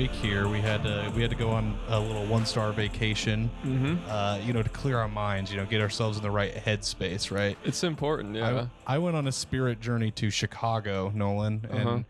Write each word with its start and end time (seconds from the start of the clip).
break 0.00 0.12
here. 0.12 0.48
We 0.48 0.60
had 0.60 0.82
to 0.84 1.12
we 1.14 1.20
had 1.20 1.30
to 1.30 1.36
go 1.36 1.50
on 1.50 1.78
a 1.88 2.00
little 2.00 2.24
one 2.24 2.46
star 2.46 2.72
vacation. 2.72 3.50
Mm-hmm. 3.62 3.96
Uh, 4.08 4.38
you 4.42 4.54
know, 4.54 4.62
to 4.62 4.68
clear 4.70 4.98
our 4.98 5.08
minds. 5.08 5.50
You 5.50 5.58
know, 5.58 5.66
get 5.66 5.82
ourselves 5.82 6.16
in 6.16 6.22
the 6.22 6.30
right 6.30 6.54
headspace. 6.54 7.30
Right. 7.30 7.58
It's 7.64 7.84
important, 7.84 8.34
yeah. 8.34 8.66
I, 8.86 8.94
I 8.94 8.98
went 8.98 9.16
on 9.16 9.28
a 9.28 9.32
spirit 9.32 9.80
journey 9.80 10.10
to 10.12 10.30
Chicago, 10.30 11.12
Nolan, 11.14 11.66
and 11.70 12.04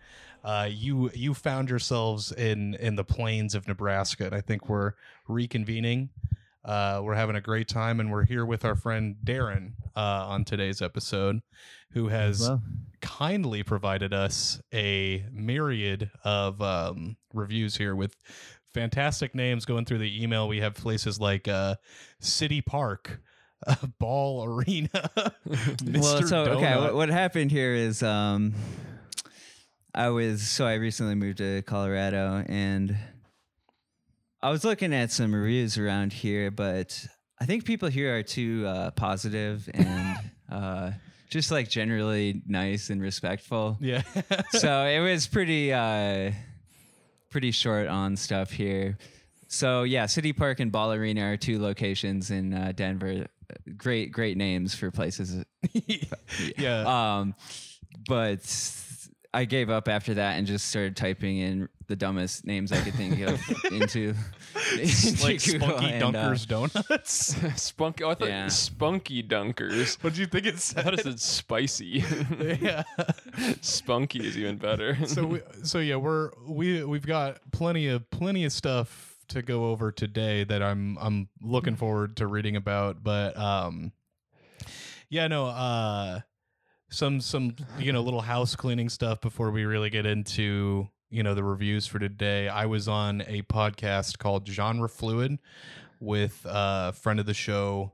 uh, 0.45 0.69
you 0.71 1.11
you 1.15 1.35
found 1.35 1.69
yourselves 1.69 2.30
in 2.30 2.75
in 2.75 2.95
the 2.95 3.05
plains 3.05 3.57
of 3.57 3.66
Nebraska, 3.66 4.27
and 4.27 4.35
I 4.35 4.41
think 4.41 4.69
we're 4.69 4.93
reconvening. 5.29 6.11
Uh, 6.65 7.01
we're 7.02 7.15
having 7.15 7.37
a 7.37 7.41
great 7.41 7.66
time, 7.66 7.99
and 7.99 8.13
we're 8.13 8.27
here 8.27 8.45
with 8.45 8.65
our 8.65 8.77
friend 8.77 9.16
Darren 9.25 9.73
uh, 9.97 10.29
on 10.29 10.45
today's 10.45 10.80
episode, 10.80 11.41
who 11.93 12.09
has 12.09 12.41
Well, 12.41 12.63
kindly 13.01 13.63
provided 13.63 14.13
us 14.13 14.61
a 14.73 15.25
myriad 15.33 16.11
of 16.25 16.61
um, 16.63 17.17
reviews 17.33 17.77
here 17.77 17.95
with 17.95 18.16
fantastic 18.73 19.35
names 19.35 19.65
going 19.65 19.85
through 19.85 19.99
the 19.99 20.23
email. 20.23 20.49
We 20.49 20.61
have 20.61 20.74
places 20.74 21.21
like 21.21 21.49
uh, 21.49 21.77
City 22.21 22.61
Park, 22.61 23.21
uh, 23.66 23.74
Ball 23.99 24.45
Arena, 24.45 25.11
well, 25.85 26.23
so 26.27 26.45
okay, 26.45 26.77
what, 26.77 26.95
what 26.95 27.09
happened 27.09 27.51
here 27.51 27.74
is 27.74 28.02
um, 28.02 28.55
I 29.95 30.09
was 30.11 30.43
so 30.49 30.67
I 30.67 30.74
recently 30.74 31.15
moved 31.15 31.39
to 31.39 31.63
Colorado 31.63 32.45
and 32.46 32.96
I 34.43 34.51
was 34.51 34.65
looking 34.65 34.95
at 34.95 35.13
some 35.13 35.35
reviews 35.35 35.77
around 35.77 36.13
here, 36.13 36.51
but 36.51 37.07
I 37.41 37.45
think 37.45 37.65
people 37.65 37.89
here 37.89 38.17
are 38.17 38.23
too 38.23 38.65
uh, 38.67 38.91
positive 38.93 39.69
and 39.74 40.19
uh, 40.51 40.91
just 41.31 41.51
like 41.51 41.69
generally 41.69 42.43
nice 42.47 42.91
and 42.91 43.01
respectful. 43.01 43.79
yeah. 43.81 44.03
so 44.51 44.85
it 44.85 45.01
was 45.01 45.27
pretty 45.27 45.73
uh 45.73 46.33
pretty 47.31 47.53
short 47.53 47.87
on 47.87 48.17
stuff 48.17 48.51
here. 48.51 48.99
So 49.49 49.85
yeah, 49.85 50.07
City 50.07 50.33
Park 50.33 50.61
and 50.61 50.71
Ball 50.71 50.93
Arena 50.93 51.33
are 51.33 51.37
two 51.37 51.61
locations 51.61 52.31
in 52.31 52.53
uh, 52.53 52.73
Denver. 52.75 53.27
Great, 53.77 54.13
great 54.13 54.37
names 54.37 54.75
for 54.75 54.91
places. 54.91 55.45
yeah. 56.57 57.19
Um, 57.19 57.35
but 58.09 58.41
I 59.35 59.45
gave 59.45 59.71
up 59.71 59.89
after 59.89 60.15
that 60.15 60.39
and 60.39 60.47
just 60.47 60.69
started 60.69 60.97
typing 60.97 61.39
in 61.39 61.69
the 61.91 61.96
dumbest 61.96 62.46
names 62.46 62.71
I 62.71 62.80
could 62.83 62.95
think 62.95 63.19
of 63.21 63.41
into, 63.73 64.15
into 64.78 65.22
like 65.25 65.41
Spunky 65.41 65.87
and, 65.87 66.03
uh, 66.05 66.12
Dunkers 66.31 66.47
Donuts. 66.47 67.37
Spunky. 67.60 68.05
Oh, 68.05 68.10
I 68.10 68.15
thought 68.15 68.28
Yeah. 68.28 68.47
spunky 68.47 69.25
dunkers. 69.25 70.03
what 70.03 70.15
do 70.15 70.21
you 70.21 70.27
think 70.28 70.47
it 70.47 70.55
I 70.55 70.59
said? 70.59 70.84
thought 70.84 70.94
it 70.94 71.03
said 71.03 71.19
spicy. 71.21 72.05
yeah. 72.62 72.84
spunky 73.61 74.25
is 74.25 74.38
even 74.38 74.56
better. 74.56 75.05
so 75.05 75.27
we, 75.27 75.41
so 75.65 75.81
yeah, 75.81 75.97
we're 75.97 76.31
we 76.47 76.84
we've 76.84 77.05
got 77.06 77.41
plenty 77.50 77.88
of 77.88 78.09
plenty 78.11 78.44
of 78.44 78.53
stuff 78.53 79.16
to 79.31 79.43
go 79.43 79.71
over 79.71 79.91
today 79.91 80.44
that 80.44 80.62
I'm 80.62 80.97
I'm 81.00 81.28
looking 81.43 81.75
forward 81.75 82.17
to 82.19 82.28
reading 82.28 82.55
about, 82.55 83.03
but 83.03 83.37
um 83.37 83.91
yeah, 85.09 85.27
no, 85.27 85.47
uh 85.47 86.21
some 86.89 87.21
some 87.21 87.57
you 87.81 87.93
know 87.93 88.01
little 88.01 88.21
house 88.21 88.55
cleaning 88.55 88.89
stuff 88.89 89.21
before 89.21 89.51
we 89.51 89.65
really 89.65 89.91
get 89.91 90.07
into 90.07 90.89
you 91.10 91.22
know 91.22 91.34
the 91.34 91.44
reviews 91.44 91.87
for 91.87 91.98
today. 91.98 92.48
I 92.48 92.66
was 92.66 92.88
on 92.88 93.22
a 93.22 93.43
podcast 93.43 94.19
called 94.19 94.48
Genre 94.48 94.88
Fluid 94.88 95.38
with 96.00 96.47
a 96.48 96.93
friend 96.93 97.21
of 97.21 97.26
the 97.26 97.34
show. 97.34 97.93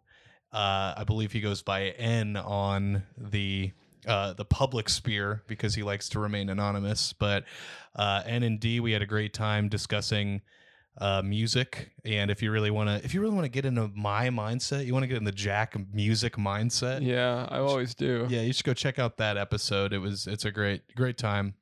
Uh, 0.52 0.94
I 0.96 1.04
believe 1.04 1.32
he 1.32 1.40
goes 1.40 1.62
by 1.62 1.88
N 1.90 2.36
on 2.36 3.02
the 3.18 3.72
uh, 4.06 4.34
the 4.34 4.44
public 4.44 4.88
sphere 4.88 5.42
because 5.46 5.74
he 5.74 5.82
likes 5.82 6.08
to 6.10 6.20
remain 6.20 6.48
anonymous. 6.48 7.12
But 7.12 7.44
uh, 7.94 8.22
N 8.24 8.42
and 8.42 8.60
D, 8.60 8.80
we 8.80 8.92
had 8.92 9.02
a 9.02 9.06
great 9.06 9.32
time 9.34 9.68
discussing 9.68 10.42
uh, 10.98 11.22
music. 11.22 11.90
And 12.04 12.30
if 12.30 12.42
you 12.42 12.50
really 12.50 12.70
want 12.70 12.88
to, 12.88 13.04
if 13.04 13.14
you 13.14 13.20
really 13.20 13.34
want 13.34 13.44
to 13.44 13.50
get 13.50 13.64
into 13.64 13.90
my 13.94 14.28
mindset, 14.28 14.86
you 14.86 14.92
want 14.92 15.02
to 15.02 15.08
get 15.08 15.16
in 15.16 15.24
the 15.24 15.32
Jack 15.32 15.76
music 15.92 16.36
mindset. 16.36 17.02
yeah, 17.02 17.46
I 17.50 17.58
always 17.58 17.94
do. 17.94 18.26
Yeah, 18.28 18.42
you 18.42 18.52
should 18.52 18.64
go 18.64 18.74
check 18.74 18.98
out 18.98 19.16
that 19.16 19.36
episode. 19.36 19.92
It 19.92 19.98
was 19.98 20.26
it's 20.26 20.44
a 20.44 20.50
great 20.50 20.94
great 20.94 21.18
time. 21.18 21.54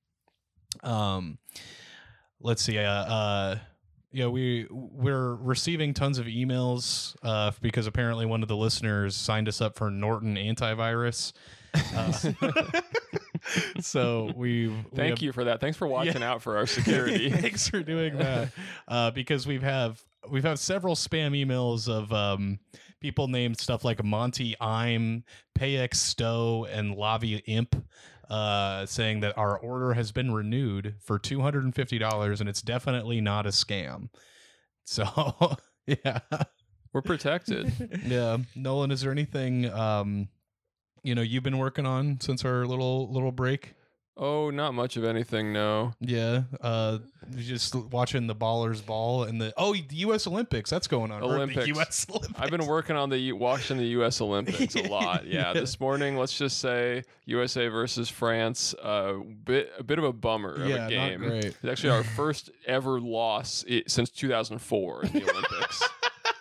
Um, 0.82 1.38
let's 2.40 2.62
see. 2.62 2.78
Uh, 2.78 2.90
uh 2.90 3.58
yeah, 4.14 4.28
we 4.28 4.68
we're 4.70 5.34
receiving 5.34 5.92
tons 5.92 6.18
of 6.18 6.26
emails 6.26 7.16
uh, 7.24 7.50
because 7.60 7.88
apparently 7.88 8.26
one 8.26 8.42
of 8.42 8.48
the 8.48 8.56
listeners 8.56 9.16
signed 9.16 9.48
us 9.48 9.60
up 9.60 9.76
for 9.76 9.90
Norton 9.90 10.36
antivirus. 10.36 11.32
Uh, 11.74 12.12
so 13.80 14.30
we 14.36 14.72
Thank 14.94 15.20
you 15.20 15.32
for 15.32 15.44
that. 15.44 15.60
Thanks 15.60 15.76
for 15.76 15.88
watching 15.88 16.22
out 16.22 16.42
for 16.42 16.56
our 16.56 16.66
security. 16.68 17.28
Thanks 17.30 17.68
for 17.68 17.82
doing 17.82 18.16
that. 18.18 18.52
Uh, 18.86 19.10
because 19.10 19.48
we've 19.48 19.64
have 19.64 20.00
we've 20.30 20.44
had 20.44 20.60
several 20.60 20.94
spam 20.94 21.32
emails 21.32 21.88
of 21.88 22.12
um, 22.12 22.60
people 23.00 23.26
named 23.26 23.58
stuff 23.58 23.84
like 23.84 24.02
Monty 24.04 24.54
I'm, 24.60 25.24
Payex 25.58 25.96
Stowe, 25.96 26.66
and 26.70 26.96
Lavi 26.96 27.42
Imp. 27.46 27.74
Uh, 28.30 28.86
saying 28.86 29.20
that 29.20 29.36
our 29.36 29.58
order 29.58 29.94
has 29.94 30.12
been 30.12 30.32
renewed 30.32 30.94
for 31.00 31.18
two 31.18 31.40
hundred 31.40 31.64
and 31.64 31.74
fifty 31.74 31.98
dollars, 31.98 32.40
and 32.40 32.48
it's 32.48 32.62
definitely 32.62 33.20
not 33.20 33.46
a 33.46 33.50
scam. 33.50 34.08
So, 34.84 35.56
yeah, 35.86 36.20
We're 36.92 37.02
protected. 37.02 37.72
yeah. 38.06 38.38
Nolan, 38.54 38.90
is 38.90 39.00
there 39.00 39.12
anything 39.12 39.70
um, 39.72 40.28
you 41.02 41.14
know 41.14 41.22
you've 41.22 41.42
been 41.42 41.58
working 41.58 41.86
on 41.86 42.20
since 42.20 42.44
our 42.44 42.66
little 42.66 43.12
little 43.12 43.32
break? 43.32 43.74
Oh, 44.16 44.50
not 44.50 44.74
much 44.74 44.96
of 44.96 45.02
anything, 45.02 45.52
no. 45.52 45.92
Yeah, 46.00 46.42
uh, 46.60 46.98
just 47.36 47.74
watching 47.74 48.28
the 48.28 48.34
ballers 48.34 48.84
ball 48.84 49.24
and 49.24 49.40
the 49.40 49.52
oh 49.56 49.72
the 49.74 49.96
U.S. 49.96 50.28
Olympics 50.28 50.70
that's 50.70 50.86
going 50.86 51.10
on. 51.10 51.20
Olympics. 51.22 51.66
U.S. 51.66 52.06
Olympics. 52.08 52.38
I've 52.38 52.50
been 52.50 52.66
working 52.66 52.94
on 52.94 53.10
the 53.10 53.18
U- 53.18 53.34
watching 53.36 53.76
the 53.76 53.86
U.S. 53.86 54.20
Olympics 54.20 54.76
a 54.76 54.82
lot. 54.88 55.26
Yeah, 55.26 55.48
Yeah. 55.48 55.52
this 55.54 55.80
morning, 55.80 56.16
let's 56.16 56.36
just 56.38 56.58
say 56.58 57.02
USA 57.24 57.66
versus 57.66 58.08
France. 58.08 58.72
Uh, 58.80 59.14
bit 59.44 59.72
a 59.80 59.82
bit 59.82 59.98
of 59.98 60.04
a 60.04 60.12
bummer 60.12 60.52
of 60.62 60.68
Yeah, 60.68 60.76
a 60.76 60.78
not 60.82 60.88
game. 60.90 61.18
great. 61.20 61.44
It's 61.46 61.64
actually 61.64 61.90
our 61.90 62.04
first 62.04 62.50
ever 62.66 63.00
loss 63.00 63.64
since 63.88 64.10
2004 64.10 65.06
in 65.06 65.12
the 65.12 65.22
Olympics. 65.30 65.82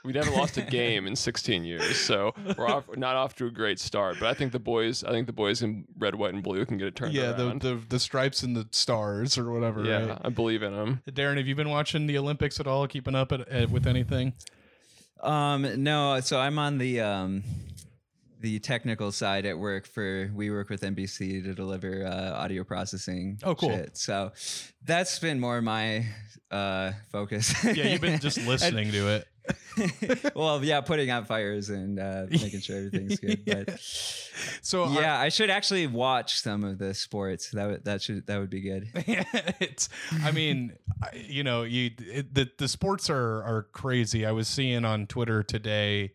We 0.04 0.12
never 0.12 0.32
lost 0.32 0.58
a 0.58 0.62
game 0.62 1.08
in 1.08 1.16
16 1.16 1.64
years, 1.64 1.98
so 1.98 2.34
we're 2.58 2.68
off, 2.68 2.84
not 2.98 3.16
off 3.16 3.36
to 3.36 3.46
a 3.46 3.50
great 3.50 3.80
start. 3.80 4.18
But 4.20 4.28
I 4.28 4.34
think 4.34 4.52
the 4.52 4.60
boys, 4.60 5.02
I 5.04 5.12
think 5.12 5.28
the 5.28 5.34
boys 5.34 5.62
in 5.62 5.86
red, 5.98 6.16
white, 6.16 6.34
and 6.34 6.44
blue 6.44 6.66
can 6.66 6.78
get 6.78 6.88
it 6.88 6.96
turned 6.96 7.14
yeah, 7.14 7.32
the, 7.32 7.48
around. 7.48 7.62
the 7.62 7.80
the 7.88 8.00
stripes 8.00 8.44
and 8.44 8.54
the 8.54 8.68
stars 8.72 9.38
or 9.38 9.50
whatever. 9.52 9.84
yeah, 9.86 10.06
right? 10.06 10.22
I 10.22 10.30
believe 10.30 10.62
in 10.62 10.74
them. 10.74 11.02
Darren, 11.10 11.38
have 11.38 11.48
you 11.48 11.56
been 11.56 11.70
watching 11.70 12.06
the 12.06 12.18
Olympics 12.18 12.60
at 12.60 12.68
all? 12.68 12.86
Keeping 12.86 13.16
up 13.16 13.32
at, 13.32 13.48
at, 13.48 13.70
with 13.70 13.88
anything? 13.88 14.34
Um, 15.22 15.82
no, 15.82 16.20
so 16.20 16.38
I'm 16.38 16.60
on 16.60 16.80
the 16.80 17.00
um, 17.00 17.44
the 18.42 18.60
technical 18.60 19.14
side 19.14 19.46
at 19.46 19.58
work 19.58 19.88
for 19.88 20.30
we 20.36 20.52
work 20.52 20.70
with 20.70 20.82
NBC 20.82 21.46
to 21.46 21.54
deliver 21.54 22.06
uh, 22.06 22.34
audio 22.34 22.66
processing. 22.66 23.40
Oh, 23.42 23.56
cool. 23.56 23.70
shit. 23.70 23.98
So 23.98 24.34
that's 24.84 25.18
been 25.20 25.40
more 25.40 25.62
my 25.62 26.08
uh, 26.52 26.92
focus. 27.10 27.54
Yeah, 27.64 27.88
you've 27.88 28.02
been 28.02 28.20
just 28.20 28.38
listening 28.46 28.92
to 28.92 29.08
it. 29.08 29.28
well, 30.36 30.64
yeah, 30.64 30.82
putting 30.82 31.10
out 31.10 31.28
fires 31.28 31.70
and 31.70 32.00
uh, 32.00 32.26
making 32.30 32.62
sure 32.62 32.78
everything's 32.78 33.20
good. 33.20 33.44
But 33.46 33.80
So 34.62 34.84
I- 34.86 35.02
yeah, 35.02 35.20
I 35.20 35.30
should 35.30 35.50
actually 35.50 35.88
watch 35.88 36.40
some 36.40 36.64
of 36.64 36.78
the 36.78 36.94
sports. 36.94 37.52
That 37.52 37.68
would 37.68 37.86
that 37.86 38.02
should 38.02 38.26
that 38.28 38.40
would 38.40 38.50
be 38.50 38.62
good. 38.62 38.88
it's 39.60 39.90
i 40.24 40.32
mean 40.32 40.74
I- 41.02 41.16
you 41.28 41.44
know 41.44 41.64
you 41.64 41.92
it, 42.00 42.34
the 42.34 42.50
the 42.58 42.68
sports 42.68 43.10
are 43.10 43.44
are 43.44 43.68
crazy 43.74 44.26
i 44.26 44.32
was 44.32 44.48
seeing 44.48 44.86
on 44.86 45.08
twitter 45.08 45.44
today 45.44 46.14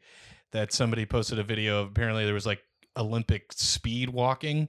that 0.52 0.72
somebody 0.72 1.04
posted 1.06 1.38
a 1.38 1.44
video 1.44 1.82
of 1.82 1.88
apparently 1.88 2.24
there 2.24 2.34
was 2.34 2.46
like 2.46 2.60
olympic 2.96 3.52
speed 3.52 4.10
walking 4.10 4.68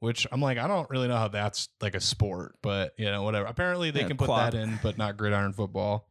which 0.00 0.26
i'm 0.32 0.40
like 0.40 0.58
i 0.58 0.66
don't 0.68 0.88
really 0.90 1.08
know 1.08 1.16
how 1.16 1.28
that's 1.28 1.68
like 1.80 1.94
a 1.94 2.00
sport 2.00 2.56
but 2.62 2.92
you 2.98 3.06
know 3.06 3.22
whatever 3.22 3.46
apparently 3.46 3.90
they 3.90 4.00
Yeah, 4.00 4.08
can 4.08 4.16
put 4.16 4.26
quad. 4.26 4.52
that 4.52 4.58
in 4.58 4.78
but 4.82 4.98
not 4.98 5.16
gridiron 5.16 5.52
football 5.52 6.08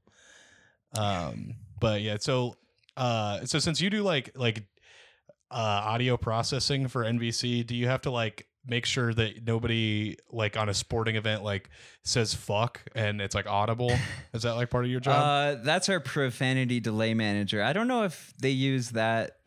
um 0.98 1.56
but 1.84 2.02
yeah 2.02 2.18
so 2.20 2.56
uh 2.98 3.44
so 3.46 3.60
since 3.60 3.80
you 3.82 3.90
do 3.90 4.02
like 4.04 4.32
like 4.36 4.64
uh 5.52 5.82
audio 5.92 6.18
processing 6.18 6.88
for 6.88 7.04
nbc 7.04 7.66
do 7.68 7.76
you 7.76 7.88
have 7.88 8.02
to 8.02 8.10
like 8.12 8.48
make 8.66 8.86
sure 8.86 9.14
that 9.14 9.46
nobody 9.46 10.16
like 10.32 10.56
on 10.56 10.70
a 10.70 10.74
sporting 10.74 11.18
event 11.18 11.44
like 11.44 11.70
says 12.06 12.34
fuck 12.34 12.82
and 12.96 13.20
it's 13.22 13.36
like 13.36 13.46
audible 13.46 13.92
is 14.34 14.44
that 14.44 14.54
like 14.54 14.70
part 14.70 14.86
of 14.86 14.90
your 14.92 15.02
job 15.02 15.14
Uh, 15.58 15.62
that's 15.64 15.90
our 15.90 16.00
profanity 16.00 16.80
delay 16.80 17.14
manager. 17.14 17.62
I 17.62 17.74
don't 17.74 17.90
know 17.90 18.04
if 18.04 18.34
they 18.40 18.52
use 18.52 18.92
that 18.92 19.38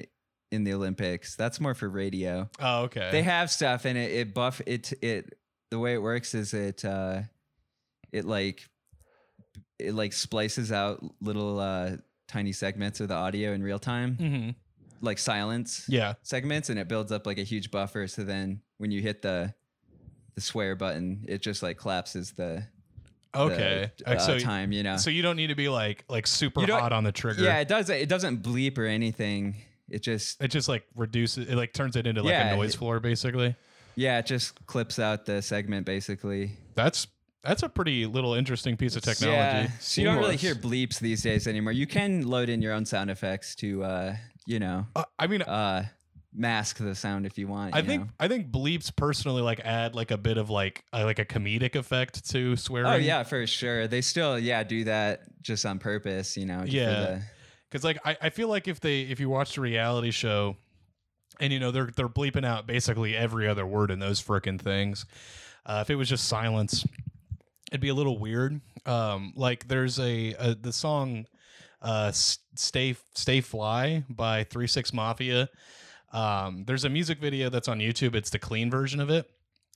in 0.52 0.64
the 0.64 0.74
Olympics. 0.74 1.34
That's 1.34 1.58
more 1.60 1.74
for 1.74 1.88
radio. 1.88 2.50
oh 2.60 2.82
okay 2.82 3.08
They 3.10 3.22
have 3.22 3.50
stuff 3.50 3.86
and 3.86 3.96
it, 3.96 4.10
it 4.12 4.34
buff 4.34 4.60
it 4.66 4.92
it 5.02 5.32
the 5.70 5.78
way 5.78 5.94
it 5.94 6.02
works 6.02 6.34
is 6.34 6.52
it 6.52 6.84
uh 6.84 7.22
it 8.12 8.26
like 8.26 8.68
it 9.78 9.94
like 9.94 10.12
splices 10.12 10.72
out 10.72 11.02
little 11.22 11.58
uh 11.58 11.96
tiny 12.28 12.52
segments 12.52 13.00
of 13.00 13.08
the 13.08 13.14
audio 13.14 13.52
in 13.52 13.62
real 13.62 13.78
time, 13.78 14.16
hmm 14.16 14.50
like 15.02 15.18
silence 15.18 15.84
yeah 15.88 16.14
segments, 16.22 16.70
and 16.70 16.78
it 16.78 16.88
builds 16.88 17.12
up 17.12 17.26
like 17.26 17.38
a 17.38 17.42
huge 17.42 17.70
buffer. 17.70 18.06
So 18.08 18.24
then 18.24 18.60
when 18.78 18.90
you 18.90 19.02
hit 19.02 19.20
the 19.22 19.54
the 20.34 20.40
swear 20.40 20.74
button, 20.74 21.24
it 21.28 21.42
just 21.42 21.62
like 21.62 21.76
collapses 21.78 22.32
the 22.32 22.64
Okay. 23.34 23.90
the, 23.98 24.16
Uh, 24.16 24.18
so- 24.18 24.38
time. 24.38 24.72
You 24.72 24.82
know. 24.82 24.96
So 24.96 25.10
you 25.10 25.20
don't 25.22 25.36
need 25.36 25.48
to 25.48 25.54
be 25.54 25.68
like 25.68 26.04
like 26.08 26.26
super 26.26 26.64
hot 26.66 26.92
on 26.92 27.04
the 27.04 27.12
trigger. 27.12 27.42
yeah, 27.42 27.58
it 27.58 27.68
does. 27.68 27.90
It 27.90 28.08
doesn't 28.08 28.42
bleep 28.42 28.78
or 28.78 28.86
anything. 28.86 29.56
It 29.90 30.02
just 30.02 30.42
It 30.42 30.48
just 30.48 30.68
like 30.68 30.84
reduces 30.94 31.46
it 31.48 31.54
like 31.56 31.72
turns 31.74 31.94
it 31.96 32.06
into 32.06 32.22
like 32.22 32.30
Yeah, 32.30 32.54
a 32.54 32.56
noise 32.56 32.74
it- 32.74 32.78
floor 32.78 32.98
basically. 32.98 33.54
yeah, 33.96 34.18
it 34.18 34.26
just 34.26 34.64
clips 34.66 34.98
out 34.98 35.26
the 35.26 35.42
segment 35.42 35.84
basically. 35.86 36.52
That's 36.74 37.06
that's 37.44 37.62
a 37.62 37.68
pretty 37.68 38.06
little 38.06 38.34
interesting 38.34 38.76
piece 38.76 38.96
of 38.96 39.02
technology. 39.02 39.36
Yeah, 39.36 39.68
so 39.80 40.00
you 40.00 40.06
don't 40.06 40.18
really 40.18 40.36
hear 40.36 40.54
bleeps 40.54 40.98
these 40.98 41.22
days 41.22 41.46
anymore. 41.46 41.72
You 41.72 41.86
can 41.86 42.26
load 42.26 42.48
in 42.48 42.60
your 42.62 42.72
own 42.72 42.84
sound 42.84 43.10
effects 43.10 43.54
to, 43.56 43.84
uh, 43.84 44.16
you 44.46 44.58
know, 44.58 44.86
Uh, 44.96 45.04
I 45.18 45.26
mean 45.28 45.42
uh, 45.42 45.84
mask 46.34 46.78
the 46.78 46.94
sound 46.94 47.24
if 47.26 47.38
you 47.38 47.46
want. 47.48 47.74
I 47.74 47.78
you 47.78 47.84
think 47.86 48.02
know. 48.04 48.08
I 48.20 48.28
think 48.28 48.50
bleeps 48.50 48.94
personally 48.94 49.42
like 49.42 49.60
add 49.60 49.94
like 49.94 50.10
a 50.10 50.18
bit 50.18 50.38
of 50.38 50.50
like 50.50 50.84
uh, 50.92 51.04
like 51.04 51.18
a 51.18 51.24
comedic 51.24 51.76
effect 51.76 52.28
to 52.30 52.56
swearing. 52.56 52.92
Oh 52.92 52.96
yeah, 52.96 53.22
for 53.22 53.46
sure. 53.46 53.86
They 53.88 54.00
still 54.00 54.38
yeah 54.38 54.62
do 54.64 54.84
that 54.84 55.22
just 55.42 55.64
on 55.64 55.78
purpose. 55.78 56.36
You 56.36 56.46
know. 56.46 56.60
just 56.60 56.72
for 56.72 56.76
Yeah. 56.76 57.00
the- 57.00 57.22
because 57.70 57.82
like 57.84 57.98
I, 58.04 58.16
I 58.22 58.30
feel 58.30 58.48
like 58.48 58.68
if 58.68 58.78
they 58.80 59.00
if 59.02 59.18
you 59.18 59.28
watched 59.28 59.56
a 59.56 59.60
reality 59.60 60.10
show 60.12 60.56
and 61.40 61.52
you 61.52 61.58
know 61.58 61.70
they're 61.72 61.90
they're 61.96 62.08
bleeping 62.08 62.44
out 62.46 62.66
basically 62.66 63.16
every 63.16 63.48
other 63.48 63.66
word 63.66 63.90
in 63.90 63.98
those 63.98 64.22
frickin' 64.22 64.60
things 64.60 65.04
uh, 65.66 65.80
if 65.82 65.90
it 65.90 65.96
was 65.96 66.08
just 66.08 66.28
silence 66.28 66.86
it'd 67.70 67.80
be 67.80 67.88
a 67.88 67.94
little 67.94 68.18
weird. 68.18 68.60
Um 68.84 69.32
like 69.36 69.68
there's 69.68 69.98
a, 69.98 70.34
a 70.38 70.54
the 70.54 70.72
song 70.72 71.26
uh 71.82 72.12
stay 72.12 72.96
stay 73.14 73.40
fly 73.40 74.04
by 74.08 74.44
Three 74.44 74.66
6 74.66 74.92
Mafia. 74.92 75.48
Um 76.12 76.64
there's 76.66 76.84
a 76.84 76.88
music 76.88 77.20
video 77.20 77.50
that's 77.50 77.68
on 77.68 77.78
youtube. 77.78 78.14
It's 78.14 78.30
the 78.30 78.38
clean 78.38 78.70
version 78.70 79.00
of 79.00 79.10
it. 79.10 79.28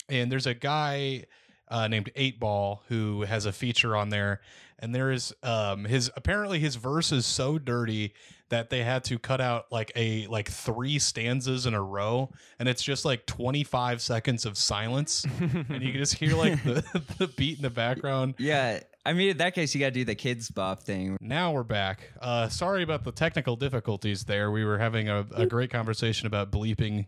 And 0.08 0.30
there's 0.30 0.46
a 0.46 0.54
guy 0.54 1.26
uh, 1.70 1.86
named 1.88 2.10
Eight 2.16 2.40
Ball 2.40 2.82
who 2.88 3.22
has 3.22 3.46
a 3.46 3.52
feature 3.52 3.96
on 3.96 4.08
there, 4.08 4.40
and 4.78 4.94
there 4.94 5.10
is 5.12 5.32
um 5.42 5.84
his 5.84 6.10
apparently 6.16 6.58
his 6.58 6.76
verse 6.76 7.12
is 7.12 7.24
so 7.24 7.58
dirty 7.58 8.12
that 8.50 8.70
they 8.70 8.82
had 8.82 9.04
to 9.04 9.18
cut 9.18 9.40
out 9.40 9.72
like 9.72 9.90
a 9.96 10.26
like 10.26 10.48
three 10.50 10.98
stanzas 10.98 11.66
in 11.66 11.74
a 11.74 11.82
row, 11.82 12.30
and 12.58 12.68
it's 12.68 12.82
just 12.82 13.04
like 13.04 13.26
25 13.26 14.02
seconds 14.02 14.44
of 14.44 14.58
silence, 14.58 15.24
and 15.40 15.82
you 15.82 15.92
can 15.92 16.00
just 16.00 16.14
hear 16.14 16.36
like 16.36 16.62
the, 16.62 17.02
the 17.18 17.28
beat 17.28 17.56
in 17.56 17.62
the 17.62 17.70
background. 17.70 18.34
yeah, 18.38 18.80
I 19.06 19.12
mean 19.14 19.30
in 19.30 19.36
that 19.38 19.54
case 19.54 19.74
you 19.74 19.80
got 19.80 19.86
to 19.86 19.92
do 19.92 20.04
the 20.04 20.14
Kidz 20.16 20.52
Bop 20.52 20.82
thing. 20.82 21.16
Now 21.20 21.52
we're 21.52 21.62
back. 21.62 22.10
Uh, 22.20 22.48
sorry 22.48 22.82
about 22.82 23.04
the 23.04 23.12
technical 23.12 23.56
difficulties 23.56 24.24
there. 24.24 24.50
We 24.50 24.64
were 24.64 24.78
having 24.78 25.08
a, 25.08 25.26
a 25.34 25.46
great 25.46 25.70
conversation 25.70 26.26
about 26.26 26.50
bleeping. 26.50 27.06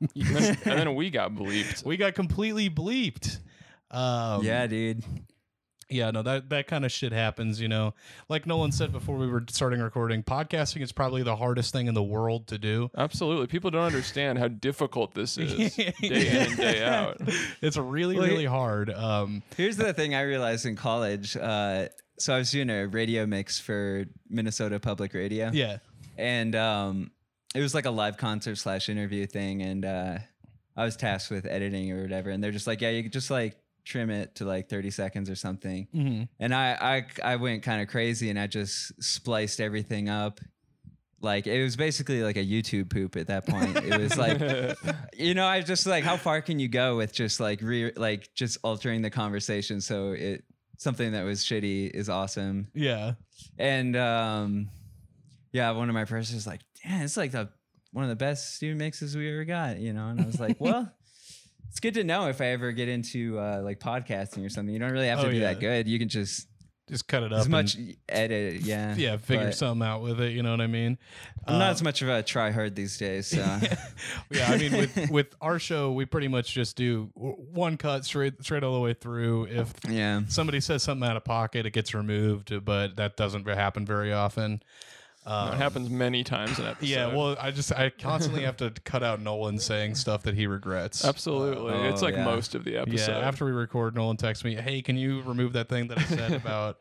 and, 0.00 0.10
then, 0.14 0.58
and 0.64 0.78
then 0.78 0.94
we 0.94 1.10
got 1.10 1.34
bleeped. 1.34 1.84
we 1.84 1.96
got 1.96 2.14
completely 2.14 2.70
bleeped. 2.70 3.38
Um, 3.90 4.44
yeah, 4.44 4.66
dude. 4.66 5.02
Yeah 5.90 6.10
no 6.10 6.22
that 6.22 6.50
that 6.50 6.66
kind 6.66 6.84
of 6.84 6.92
shit 6.92 7.12
happens 7.12 7.60
you 7.60 7.68
know 7.68 7.94
like 8.28 8.46
nolan 8.46 8.70
said 8.72 8.92
before 8.92 9.16
we 9.16 9.26
were 9.26 9.42
starting 9.48 9.80
recording 9.80 10.22
podcasting 10.22 10.82
is 10.82 10.92
probably 10.92 11.22
the 11.22 11.36
hardest 11.36 11.72
thing 11.72 11.86
in 11.86 11.94
the 11.94 12.02
world 12.02 12.46
to 12.46 12.58
do 12.58 12.90
Absolutely. 12.96 13.46
People 13.46 13.70
don't 13.70 13.84
understand 13.84 14.38
how 14.38 14.48
difficult 14.48 15.14
this 15.14 15.38
is 15.38 15.74
day 15.76 15.94
in 16.02 16.12
and 16.12 16.56
day 16.56 16.84
out. 16.84 17.16
it's 17.62 17.76
really 17.76 18.16
Well, 18.18 18.26
really 18.28 18.44
hard 18.44 18.90
um 18.90 19.42
Here's 19.56 19.76
the 19.76 19.92
thing 19.92 20.14
I 20.14 20.22
realized 20.22 20.66
in 20.66 20.76
college. 20.76 21.36
Uh, 21.36 21.88
so 22.18 22.34
I 22.34 22.38
was 22.38 22.50
doing 22.50 22.68
a 22.70 22.86
radio 22.86 23.26
mix 23.26 23.58
for 23.60 24.04
Minnesota 24.28 24.78
Public 24.80 25.14
Radio. 25.14 25.50
yeah 25.52 25.78
and 26.18 26.54
um, 26.56 27.10
it 27.54 27.60
was 27.60 27.74
like 27.74 27.86
a 27.86 27.90
live 27.90 28.16
concert 28.16 28.56
slash 28.56 28.88
interview 28.88 29.24
thing, 29.26 29.62
and 29.62 29.84
uh, 29.84 30.18
I 30.76 30.84
was 30.84 30.96
tasked 30.96 31.30
with 31.30 31.46
editing 31.46 31.92
or 31.92 32.02
whatever, 32.02 32.30
and 32.30 32.42
they're 32.42 32.50
just 32.50 32.66
like, 32.66 32.80
yeah, 32.80 32.90
you 32.90 33.04
could 33.04 33.12
just 33.12 33.30
like 33.30 33.56
trim 33.88 34.10
it 34.10 34.34
to 34.36 34.44
like 34.44 34.68
30 34.68 34.90
seconds 34.90 35.30
or 35.30 35.34
something, 35.34 35.88
hmm 35.92 36.22
and 36.38 36.54
I 36.54 37.04
I 37.24 37.32
I 37.32 37.36
went 37.36 37.62
kind 37.62 37.80
of 37.82 37.88
crazy, 37.88 38.28
and 38.30 38.38
I 38.38 38.46
just 38.46 39.02
spliced 39.02 39.60
everything 39.60 40.08
up. 40.08 40.40
Like 41.20 41.48
it 41.48 41.60
was 41.62 41.74
basically 41.74 42.22
like 42.22 42.36
a 42.36 42.44
YouTube 42.44 42.90
poop 42.90 43.16
at 43.16 43.26
that 43.26 43.44
point. 43.46 43.76
It 43.76 43.98
was 43.98 44.16
like, 44.16 44.40
you 45.14 45.34
know, 45.34 45.46
I 45.46 45.62
just 45.62 45.84
like, 45.84 46.04
how 46.04 46.16
far 46.16 46.40
can 46.42 46.60
you 46.60 46.68
go 46.68 46.96
with 46.96 47.12
just 47.12 47.40
like 47.40 47.60
re 47.60 47.90
like 47.96 48.28
just 48.34 48.58
altering 48.62 49.02
the 49.02 49.10
conversation 49.10 49.80
so 49.80 50.12
it 50.12 50.44
something 50.76 51.10
that 51.12 51.24
was 51.24 51.42
shitty 51.42 51.90
is 51.90 52.08
awesome. 52.08 52.68
yeah 52.72 53.14
And 53.58 53.96
um, 53.96 54.70
yeah, 55.50 55.72
one 55.72 55.88
of 55.88 55.94
my 55.94 56.04
professors 56.04 56.34
was 56.36 56.46
like, 56.46 56.60
"Damn, 56.84 57.02
it's 57.02 57.16
like 57.16 57.32
the 57.32 57.48
one 57.90 58.04
of 58.04 58.10
the 58.10 58.16
best 58.16 58.54
student 58.54 58.78
mixes 58.78 59.16
we 59.16 59.28
ever 59.32 59.44
got," 59.44 59.78
you 59.80 59.92
know. 59.92 60.08
And 60.08 60.20
I 60.20 60.26
was 60.26 60.38
like, 60.38 60.60
"Well, 60.60 60.92
it's 61.68 61.80
good 61.80 61.94
to 61.94 62.04
know 62.04 62.28
if 62.28 62.40
I 62.40 62.46
ever 62.46 62.72
get 62.72 62.88
into 62.88 63.38
uh, 63.38 63.60
like 63.62 63.78
podcasting 63.80 64.44
or 64.44 64.48
something. 64.48 64.72
You 64.72 64.78
don't 64.80 64.92
really 64.92 65.08
have 65.08 65.20
to 65.20 65.26
Oh, 65.26 65.30
be 65.30 65.38
yeah. 65.38 65.52
that 65.54 65.60
good. 65.60 65.88
You 65.88 65.98
can 65.98 66.08
just 66.08 66.46
just 66.88 67.06
cut 67.06 67.22
it 67.22 67.34
up 67.34 67.40
as 67.40 67.44
and- 67.44 67.52
much 67.52 67.76
edit, 68.08 68.62
yeah, 68.62 68.94
yeah 68.96 69.18
figure 69.18 69.44
But 69.48 69.54
something 69.54 69.86
out 69.86 70.00
with 70.00 70.22
it 70.22 70.32
you 70.32 70.42
know 70.42 70.52
what 70.52 70.62
i 70.62 70.66
mean 70.66 70.96
I'm 71.46 71.58
not 71.58 71.68
Uh, 71.68 71.72
as 71.72 71.82
much 71.82 72.00
of 72.00 72.08
a 72.08 72.22
try 72.22 72.50
hard 72.50 72.74
these 72.74 72.96
days. 72.96 73.26
So 73.26 73.36
yeah, 74.30 74.46
I 74.50 74.56
mean, 74.56 74.72
with 74.72 75.10
with 75.10 75.26
our 75.42 75.58
show, 75.58 75.92
we 75.92 76.04
pretty 76.06 76.28
much 76.28 76.52
just 76.54 76.76
do 76.76 77.10
one 77.14 77.76
cut 77.76 78.04
straight 78.06 78.42
straight 78.42 78.62
all 78.64 78.72
the 78.74 78.80
way 78.80 78.94
through. 78.94 79.44
If 79.48 79.72
yeah, 79.86 80.22
somebody 80.28 80.60
says 80.60 80.82
something 80.82 81.06
out 81.08 81.16
of 81.18 81.24
pocket, 81.24 81.66
it 81.66 81.72
gets 81.72 81.94
removed, 81.94 82.64
but 82.64 82.96
that 82.96 83.16
doesn't 83.18 83.46
happen 83.46 83.84
very 83.86 84.12
often. 84.12 84.62
Um, 85.28 85.52
it 85.52 85.56
happens 85.56 85.90
many 85.90 86.24
times 86.24 86.58
in 86.58 86.64
episode. 86.66 86.86
Yeah, 86.86 87.14
well, 87.14 87.36
I 87.38 87.50
just 87.50 87.70
I 87.70 87.90
constantly 87.90 88.44
have 88.44 88.56
to 88.58 88.70
cut 88.84 89.02
out 89.02 89.20
Nolan 89.20 89.58
saying 89.58 89.94
stuff 89.96 90.22
that 90.22 90.34
he 90.34 90.46
regrets. 90.46 91.04
absolutely. 91.04 91.74
Oh, 91.74 91.84
it's 91.84 92.00
like 92.00 92.14
yeah. 92.14 92.24
most 92.24 92.54
of 92.54 92.64
the 92.64 92.78
episode. 92.78 93.12
Yeah, 93.12 93.18
after 93.18 93.44
we 93.44 93.50
record, 93.50 93.94
Nolan 93.94 94.16
texts 94.16 94.42
me, 94.42 94.54
"Hey, 94.54 94.80
can 94.80 94.96
you 94.96 95.20
remove 95.20 95.52
that 95.52 95.68
thing 95.68 95.88
that 95.88 95.98
I 95.98 96.04
said 96.04 96.32
about 96.44 96.78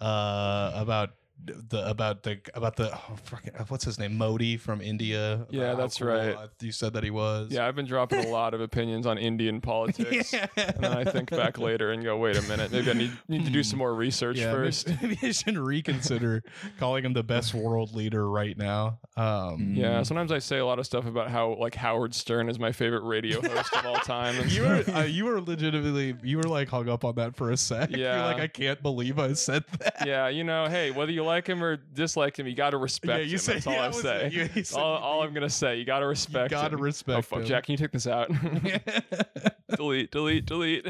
uh 0.00 0.72
about 0.74 1.10
the 1.44 1.88
about 1.88 2.22
the 2.22 2.38
about 2.54 2.76
the 2.76 2.92
oh, 2.94 3.16
fucking, 3.24 3.52
what's 3.68 3.84
his 3.84 3.98
name 3.98 4.16
Modi 4.18 4.56
from 4.56 4.80
India? 4.80 5.46
Yeah, 5.50 5.74
that's 5.74 5.98
cool 5.98 6.08
right. 6.08 6.36
I- 6.36 6.48
You 6.60 6.72
said 6.72 6.92
that 6.94 7.02
he 7.04 7.10
was. 7.10 7.48
yeah, 7.50 7.66
I've 7.66 7.74
been 7.74 7.86
dropping 7.86 8.24
a 8.24 8.28
lot 8.40 8.52
of 8.54 8.60
opinions 8.60 9.06
on 9.06 9.16
Indian 9.18 9.60
politics. 9.62 10.32
yeah. 10.32 10.46
And 10.56 10.84
then 10.84 10.92
I 10.96 11.04
think 11.04 11.30
back 11.30 11.58
later 11.58 11.92
and 11.92 12.02
go, 12.04 12.16
wait 12.18 12.36
a 12.36 12.42
minute, 12.42 12.70
maybe 12.72 12.90
I 12.90 12.94
need, 12.94 13.12
need 13.28 13.44
to 13.46 13.50
do 13.50 13.62
some 13.62 13.78
more 13.78 13.94
research 13.94 14.38
Yeah, 14.38 14.52
first. 14.52 14.88
Maybe 15.02 15.18
I 15.22 15.30
should 15.32 15.56
reconsider 15.56 16.42
calling 16.78 17.04
him 17.04 17.12
the 17.14 17.22
best 17.22 17.54
world 17.54 17.94
leader 17.94 18.28
right 18.28 18.56
now. 18.56 18.98
Um, 19.16 19.74
Yeah, 19.74 20.02
sometimes 20.02 20.32
I 20.32 20.38
say 20.38 20.58
a 20.58 20.66
lot 20.66 20.78
of 20.78 20.86
stuff 20.86 21.06
about 21.06 21.30
how 21.30 21.54
like 21.54 21.74
Howard 21.74 22.14
Stern 22.14 22.48
is 22.48 22.58
my 22.58 22.72
favorite 22.72 23.02
radio 23.04 23.40
host 23.40 23.74
of 23.74 23.86
all 23.86 23.96
time. 23.96 24.34
You 24.48 24.62
were 24.62 24.84
uh, 24.94 25.02
you 25.04 25.24
were 25.24 25.40
legitimately 25.40 26.16
you 26.22 26.36
were 26.36 26.44
like 26.44 26.68
hung 26.68 26.88
up 26.88 27.04
on 27.04 27.14
that 27.16 27.36
for 27.36 27.50
a 27.50 27.56
sec. 27.56 27.90
You're 27.90 28.00
Yeah. 28.00 28.26
like 28.26 28.40
I 28.40 28.46
can't 28.46 28.82
believe 28.82 29.18
I 29.18 29.32
said 29.32 29.64
that. 29.78 30.06
yeah, 30.06 30.28
you 30.28 30.44
know, 30.44 30.66
hey, 30.68 30.90
whether 30.90 31.12
you 31.12 31.24
like 31.24 31.29
him 31.38 31.62
or 31.62 31.76
dislike 31.76 32.38
him, 32.38 32.46
you 32.46 32.54
got 32.54 32.70
to 32.70 32.76
respect 32.78 33.18
yeah, 33.20 33.24
you 33.24 33.32
him. 33.32 33.38
said- 33.38 33.54
That's 33.56 33.66
all 33.66 33.72
yeah, 33.74 33.86
I 33.86 33.90
say. 33.90 34.30
you- 34.32 34.48
you 34.54 34.64
said 34.64 34.78
all, 34.80 34.96
all 34.96 35.22
I'm 35.22 35.32
gonna 35.34 35.48
say, 35.50 35.76
you 35.78 35.84
got 35.84 36.00
to 36.00 36.06
respect. 36.06 36.50
gotta 36.50 36.76
respect 36.76 37.18
Oh 37.18 37.22
fuck. 37.22 37.44
Jack, 37.44 37.64
can 37.64 37.72
you 37.72 37.78
take 37.78 37.92
this 37.92 38.06
out? 38.06 38.30
delete, 39.76 40.10
delete, 40.10 40.46
delete. 40.46 40.86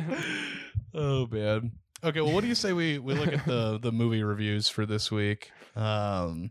oh 0.94 1.26
man. 1.30 1.72
Okay, 2.02 2.20
well, 2.22 2.32
what 2.32 2.40
do 2.40 2.48
you 2.48 2.54
say 2.54 2.72
we 2.72 2.98
we 2.98 3.14
look 3.14 3.32
at 3.32 3.44
the 3.44 3.78
the 3.78 3.92
movie 3.92 4.22
reviews 4.22 4.68
for 4.68 4.86
this 4.86 5.10
week? 5.12 5.50
Um, 5.76 6.50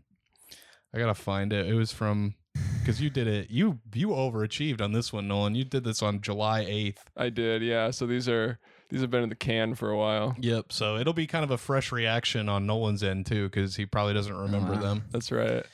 I 0.94 0.98
gotta 0.98 1.14
find 1.14 1.52
it. 1.52 1.66
It 1.66 1.74
was 1.74 1.92
from 1.92 2.34
because 2.80 3.00
you 3.00 3.10
did 3.10 3.26
it. 3.26 3.50
You 3.50 3.80
you 3.94 4.08
overachieved 4.08 4.80
on 4.80 4.92
this 4.92 5.12
one, 5.12 5.26
Nolan. 5.28 5.54
You 5.54 5.64
did 5.64 5.84
this 5.84 6.02
on 6.02 6.20
July 6.20 6.60
eighth. 6.68 7.02
I 7.16 7.30
did, 7.30 7.62
yeah. 7.62 7.90
So 7.90 8.06
these 8.06 8.28
are 8.28 8.58
these 8.90 9.00
have 9.00 9.10
been 9.10 9.22
in 9.22 9.28
the 9.28 9.34
can 9.34 9.74
for 9.74 9.90
a 9.90 9.96
while. 9.96 10.36
Yep. 10.38 10.72
So 10.72 10.96
it'll 10.96 11.12
be 11.12 11.26
kind 11.26 11.44
of 11.44 11.50
a 11.50 11.58
fresh 11.58 11.92
reaction 11.92 12.48
on 12.48 12.66
Nolan's 12.66 13.02
end 13.02 13.26
too, 13.26 13.48
because 13.48 13.76
he 13.76 13.86
probably 13.86 14.14
doesn't 14.14 14.36
remember 14.36 14.72
wow. 14.74 14.80
them. 14.80 15.04
That's 15.10 15.30
right. 15.32 15.64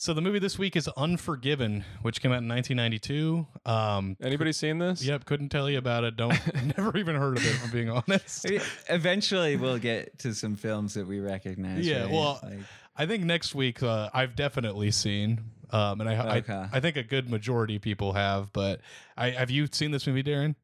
So 0.00 0.14
the 0.14 0.20
movie 0.20 0.38
this 0.38 0.56
week 0.56 0.76
is 0.76 0.86
Unforgiven, 0.96 1.84
which 2.02 2.20
came 2.20 2.30
out 2.30 2.38
in 2.42 2.48
1992. 2.48 3.46
Um, 3.66 4.16
Anybody 4.22 4.52
seen 4.52 4.78
this? 4.78 5.04
yep, 5.04 5.24
couldn't 5.24 5.48
tell 5.48 5.68
you 5.68 5.78
about 5.78 6.04
it. 6.04 6.16
Don't 6.16 6.38
never 6.78 6.96
even 6.96 7.16
heard 7.16 7.36
of 7.36 7.44
it. 7.44 7.50
If 7.50 7.64
I'm 7.64 7.70
being 7.72 7.90
honest. 7.90 8.46
Eventually 8.88 9.56
we'll 9.56 9.78
get 9.78 10.18
to 10.20 10.34
some 10.34 10.54
films 10.54 10.94
that 10.94 11.06
we 11.06 11.18
recognize. 11.18 11.86
Yeah, 11.86 12.02
right? 12.02 12.10
well, 12.12 12.40
Like- 12.42 12.58
I 12.96 13.06
think 13.06 13.24
next 13.24 13.54
week 13.56 13.82
uh, 13.82 14.08
I've 14.14 14.34
definitely 14.36 14.90
seen, 14.92 15.40
um, 15.70 16.00
and 16.00 16.08
I, 16.10 16.38
Okay. 16.38 16.52
I 16.52 16.68
I 16.72 16.80
think 16.80 16.96
a 16.96 17.02
good 17.02 17.28
majority 17.30 17.76
of 17.76 17.82
people 17.82 18.12
have. 18.12 18.52
But 18.52 18.80
I 19.16 19.30
have 19.30 19.50
you 19.50 19.68
seen 19.70 19.90
this 19.92 20.06
movie, 20.06 20.22
Darren? 20.22 20.54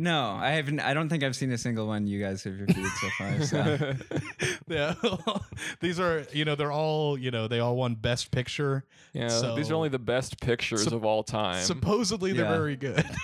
No, 0.00 0.30
I 0.40 0.50
haven't. 0.50 0.78
I 0.78 0.94
don't 0.94 1.08
think 1.08 1.24
I've 1.24 1.34
seen 1.34 1.50
a 1.50 1.58
single 1.58 1.88
one 1.88 2.06
you 2.06 2.20
guys 2.22 2.44
have 2.44 2.60
reviewed 2.60 2.86
so 3.00 3.08
far. 3.18 3.42
So. 3.42 3.94
yeah, 4.68 4.94
these 5.80 5.98
are 5.98 6.24
you 6.32 6.44
know 6.44 6.54
they're 6.54 6.70
all 6.70 7.18
you 7.18 7.32
know 7.32 7.48
they 7.48 7.58
all 7.58 7.74
won 7.74 7.96
Best 7.96 8.30
Picture. 8.30 8.84
yeah, 9.12 9.54
these 9.56 9.72
are 9.72 9.74
only 9.74 9.88
the 9.88 9.98
best 9.98 10.40
pictures 10.40 10.84
Sup- 10.84 10.92
of 10.92 11.04
all 11.04 11.24
time. 11.24 11.64
Supposedly 11.64 12.32
they're 12.32 12.44
Yeah. 12.44 12.56
very 12.56 12.76
good. 12.76 13.04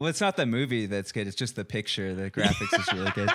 Well, 0.00 0.10
it's 0.10 0.20
not 0.20 0.36
the 0.36 0.44
movie 0.44 0.86
that's 0.86 1.12
good. 1.12 1.28
It's 1.28 1.36
just 1.36 1.54
the 1.54 1.64
picture. 1.64 2.14
The 2.14 2.28
graphics 2.30 2.78
is 2.78 2.92
really 2.92 3.12
good. 3.12 3.30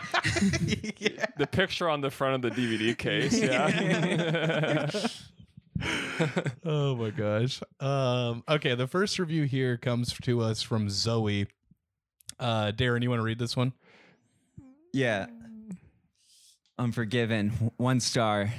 yeah. 1.00 1.26
the 1.38 1.48
picture 1.48 1.90
on 1.90 2.02
the 2.02 2.12
front 2.12 2.44
of 2.46 2.54
the 2.54 2.62
DVD 2.62 2.96
case, 2.98 3.40
yeah. 3.42 4.90
oh 6.66 6.96
my 6.96 7.10
gosh. 7.12 7.62
Um, 7.80 8.44
okay, 8.48 8.76
the 8.76 8.88
first 8.88 9.18
review 9.20 9.44
here 9.44 9.78
comes 9.78 10.14
to 10.24 10.42
us 10.42 10.62
from 10.62 10.90
Zoe. 10.90 11.48
Uh, 12.40 12.72
Darren, 12.72 13.02
you 13.04 13.10
want 13.10 13.20
to 13.20 13.24
read 13.24 13.40
this 13.40 13.56
one? 13.58 13.74
Yeah. 14.94 15.28
Unforgiven, 16.78 17.72
one 17.78 18.00
star. 18.00 18.52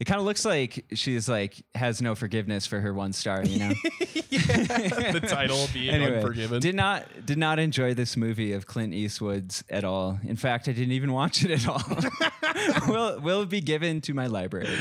It 0.00 0.04
kind 0.04 0.20
of 0.20 0.26
looks 0.26 0.44
like 0.44 0.84
she's 0.94 1.28
like 1.28 1.56
has 1.74 2.00
no 2.00 2.14
forgiveness 2.14 2.66
for 2.66 2.78
her 2.78 2.94
one 2.94 3.12
star, 3.12 3.42
you 3.44 3.58
know. 3.58 3.68
the 4.30 5.26
title 5.26 5.66
being 5.72 5.92
anyway, 5.92 6.16
Unforgiven. 6.18 6.60
did 6.60 6.76
not 6.76 7.06
did 7.26 7.38
not 7.38 7.58
enjoy 7.58 7.94
this 7.94 8.16
movie 8.16 8.52
of 8.52 8.66
Clint 8.66 8.94
Eastwood's 8.94 9.64
at 9.70 9.82
all. 9.82 10.20
In 10.22 10.36
fact, 10.36 10.68
I 10.68 10.72
didn't 10.72 10.92
even 10.92 11.12
watch 11.12 11.44
it 11.44 11.50
at 11.50 11.66
all. 11.66 11.82
will 12.88 13.20
will 13.20 13.46
be 13.46 13.60
given 13.60 14.00
to 14.02 14.14
my 14.14 14.26
library. 14.26 14.76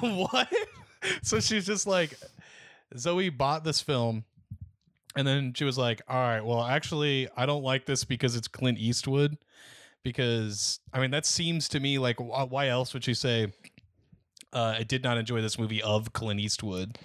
what? 0.00 0.48
So 1.22 1.40
she's 1.40 1.66
just 1.66 1.86
like, 1.86 2.16
Zoe 2.96 3.30
bought 3.30 3.64
this 3.64 3.80
film, 3.80 4.24
and 5.16 5.26
then 5.26 5.52
she 5.54 5.64
was 5.64 5.76
like, 5.78 6.00
"All 6.08 6.16
right, 6.16 6.40
well, 6.44 6.62
actually, 6.62 7.28
I 7.36 7.46
don't 7.46 7.62
like 7.62 7.86
this 7.86 8.04
because 8.04 8.36
it's 8.36 8.48
Clint 8.48 8.78
Eastwood." 8.78 9.36
Because 10.02 10.80
I 10.92 11.00
mean, 11.00 11.10
that 11.12 11.26
seems 11.26 11.68
to 11.70 11.80
me 11.80 11.98
like 11.98 12.16
why 12.18 12.68
else 12.68 12.92
would 12.94 13.04
she 13.04 13.14
say, 13.14 13.52
uh, 14.52 14.74
"I 14.78 14.82
did 14.82 15.04
not 15.04 15.16
enjoy 15.18 15.40
this 15.42 15.58
movie 15.58 15.82
of 15.82 16.12
Clint 16.12 16.40
Eastwood." 16.40 16.98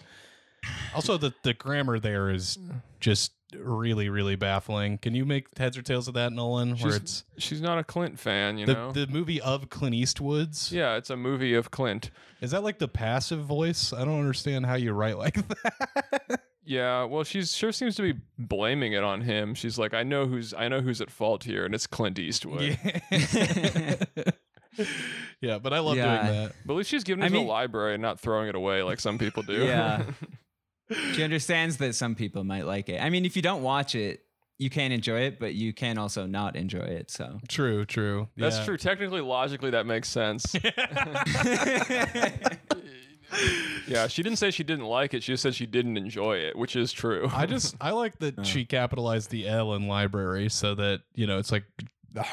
Also, 0.95 1.17
the 1.17 1.33
the 1.43 1.53
grammar 1.53 1.99
there 1.99 2.29
is 2.31 2.57
just 2.99 3.31
really, 3.55 4.09
really 4.09 4.35
baffling. 4.35 4.97
Can 4.97 5.13
you 5.15 5.25
make 5.25 5.55
heads 5.57 5.77
or 5.77 5.81
tails 5.81 6.07
of 6.07 6.15
that, 6.15 6.33
Nolan? 6.33 6.69
Where 6.71 6.93
She's, 6.93 6.95
it's 6.95 7.23
she's 7.37 7.61
not 7.61 7.77
a 7.77 7.83
Clint 7.83 8.19
fan, 8.19 8.57
you 8.57 8.65
the 8.65 8.73
know. 8.73 8.91
the 8.91 9.07
movie 9.07 9.39
of 9.39 9.69
Clint 9.69 9.93
Eastwood's. 9.95 10.71
yeah, 10.71 10.95
it's 10.95 11.09
a 11.09 11.15
movie 11.15 11.53
of 11.53 11.69
Clint. 11.71 12.09
Is 12.41 12.51
that 12.51 12.63
like 12.63 12.79
the 12.79 12.87
passive 12.87 13.45
voice? 13.45 13.93
I 13.93 14.03
don't 14.05 14.19
understand 14.19 14.65
how 14.65 14.73
you 14.75 14.91
write 14.93 15.17
like 15.17 15.35
that. 15.63 16.41
Yeah, 16.69 17.05
well, 17.05 17.23
she 17.23 17.43
sure 17.43 17.71
seems 17.71 17.95
to 17.95 18.01
be 18.01 18.19
blaming 18.37 18.91
it 18.91 19.01
on 19.01 19.21
him. 19.21 19.55
She's 19.55 19.79
like, 19.79 19.93
I 19.93 20.03
know 20.03 20.25
who's 20.25 20.53
I 20.53 20.67
know 20.67 20.81
who's 20.81 20.99
at 20.99 21.09
fault 21.09 21.45
here, 21.45 21.63
and 21.65 21.73
it's 21.73 21.87
Clint 21.87 22.19
Eastwood. 22.19 22.77
yeah. 23.09 23.95
yeah, 25.41 25.59
but 25.59 25.71
I 25.73 25.79
love 25.79 25.95
Yeah. 25.95 26.21
doing 26.23 26.33
that. 26.43 26.51
But 26.65 26.73
at 26.73 26.77
least 26.77 26.89
she's 26.89 27.05
giving 27.05 27.23
it 27.23 27.27
I 27.27 27.29
to 27.29 27.33
mean- 27.35 27.45
the 27.45 27.49
library 27.51 27.93
and 27.93 28.01
not 28.01 28.19
throwing 28.19 28.49
it 28.49 28.55
away 28.55 28.83
like 28.83 28.99
some 28.99 29.17
people 29.17 29.43
do. 29.43 29.65
Yeah. 29.65 30.03
she 31.13 31.23
understands 31.23 31.77
that 31.77 31.95
some 31.95 32.15
people 32.15 32.43
might 32.43 32.65
like 32.65 32.89
it. 32.89 33.01
I 33.01 33.09
mean, 33.09 33.23
if 33.25 33.37
you 33.37 33.41
don't 33.41 33.63
watch 33.63 33.95
it, 33.95 34.21
you 34.57 34.69
can 34.69 34.91
enjoy 34.91 35.21
it, 35.21 35.39
but 35.39 35.53
you 35.53 35.71
can 35.71 35.97
also 35.97 36.25
not 36.25 36.55
enjoy 36.57 36.79
it. 36.79 37.11
So 37.11 37.39
True, 37.47 37.85
true. 37.85 38.27
That's 38.35 38.57
Yeah. 38.57 38.65
true. 38.65 38.77
Technically, 38.77 39.21
logically, 39.21 39.69
that 39.69 39.85
makes 39.85 40.09
sense. 40.09 40.53
yeah, 43.87 44.07
she 44.07 44.23
didn't 44.23 44.37
say 44.37 44.51
she 44.51 44.63
didn't 44.63 44.85
like 44.85 45.13
it. 45.13 45.23
She 45.23 45.33
just 45.33 45.43
said 45.43 45.53
she 45.55 45.65
didn't 45.65 45.97
enjoy 45.97 46.37
it, 46.37 46.55
which 46.55 46.75
is 46.75 46.91
true. 46.91 47.29
I 47.33 47.45
just 47.45 47.75
I 47.81 47.91
like 47.91 48.19
that 48.19 48.45
she 48.45 48.65
capitalized 48.65 49.29
the 49.31 49.47
L 49.47 49.73
in 49.73 49.87
library 49.87 50.49
so 50.49 50.75
that, 50.75 51.01
you 51.15 51.27
know, 51.27 51.37
it's 51.37 51.51
like 51.51 51.65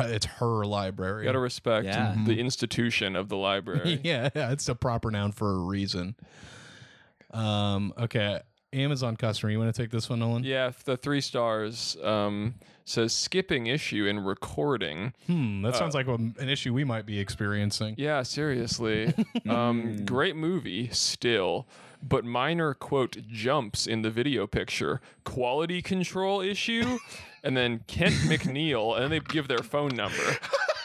it's 0.01 0.27
her 0.27 0.65
library. 0.65 1.23
You 1.25 1.29
gotta 1.29 1.39
respect 1.41 1.87
Yeah. 1.87 2.15
the 2.25 2.39
institution 2.41 3.17
of 3.17 3.29
the 3.29 3.37
library. 3.49 4.01
yeah, 4.05 4.29
yeah, 4.35 4.53
it's 4.53 4.69
a 4.69 4.75
proper 4.75 5.11
noun 5.11 5.33
for 5.33 5.51
a 5.51 5.59
reason. 5.59 6.15
Um, 7.33 7.93
okay. 7.99 8.41
Amazon 8.75 9.16
customer, 9.16 9.50
you 9.52 9.59
want 9.59 9.75
to 9.75 9.83
take 9.83 9.90
this 9.90 10.11
one, 10.11 10.19
Nolan? 10.19 10.45
Yeah, 10.45 10.73
the 10.85 10.97
three 10.97 11.21
stars 11.21 11.97
um, 12.02 12.54
says 12.85 13.12
skipping 13.14 13.66
issue 13.66 14.07
in 14.07 14.21
recording. 14.21 15.12
Hmm, 15.26 15.62
that 15.62 15.75
Uh, 15.75 15.78
sounds 15.78 15.95
like 15.95 16.07
a, 16.09 16.14
an 16.14 16.49
issue 16.49 16.73
we 16.75 16.85
might 16.85 17.07
be 17.07 17.19
experiencing. 17.19 17.95
Yeah, 17.99 18.23
seriously. 18.23 19.12
um, 19.49 20.04
great 20.04 20.37
movie, 20.37 20.88
still, 20.93 21.66
but 22.02 22.25
minor 22.25 22.75
quote 22.75 23.16
jumps 23.28 23.87
in 23.87 24.02
the 24.02 24.11
video 24.11 24.47
picture. 24.47 25.00
Quality 25.25 25.81
control 25.81 26.40
issue, 26.40 26.99
and 27.43 27.57
then 27.57 27.81
Kent 27.87 28.14
McNeil, 28.26 28.95
and 28.95 29.04
then 29.04 29.11
they 29.11 29.21
give 29.21 29.49
their 29.49 29.59
phone 29.59 29.95
number. 29.95 30.37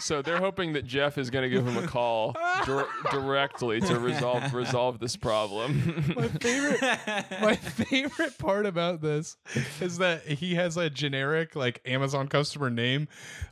so 0.00 0.22
they're 0.22 0.38
hoping 0.38 0.72
that 0.72 0.84
Jeff 0.86 1.18
is 1.18 1.30
going 1.30 1.42
to 1.42 1.48
give 1.48 1.66
him 1.66 1.76
a 1.76 1.86
call 1.86 2.34
dir- 2.64 2.86
directly 3.10 3.80
to 3.80 3.98
resolve 3.98 4.52
resolve 4.54 4.98
this 4.98 5.16
problem. 5.16 6.12
My 6.16 6.28
favorite 6.28 6.80
my 7.40 7.56
favorite 7.56 8.38
part 8.38 8.66
about 8.66 9.00
this 9.00 9.36
is 9.80 9.98
that 9.98 10.26
he 10.26 10.54
has 10.54 10.76
a 10.76 10.90
generic 10.90 11.54
like 11.54 11.80
Amazon 11.84 12.28
customer 12.28 12.70
name, 12.70 13.08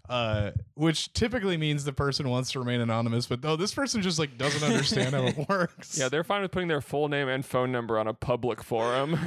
uh, 0.09 0.51
which 0.75 1.13
typically 1.13 1.57
means 1.57 1.85
the 1.85 1.93
person 1.93 2.29
wants 2.29 2.53
to 2.53 2.59
remain 2.59 2.81
anonymous, 2.81 3.27
but 3.27 3.41
oh, 3.45 3.57
this 3.57 3.75
person 3.75 4.03
just 4.03 4.19
like 4.19 4.37
doesn't 4.39 4.69
understand 4.69 5.15
how 5.15 5.23
it 5.25 5.37
works. 5.49 5.99
yeah, 5.99 6.09
they're 6.09 6.25
fine 6.25 6.43
with 6.43 6.51
putting 6.51 6.69
their 6.69 6.81
full 6.81 7.09
name 7.09 7.29
and 7.29 7.45
phone 7.45 7.71
number 7.73 7.99
on 7.99 8.07
a 8.07 8.15
public 8.15 8.63
forum. 8.63 9.19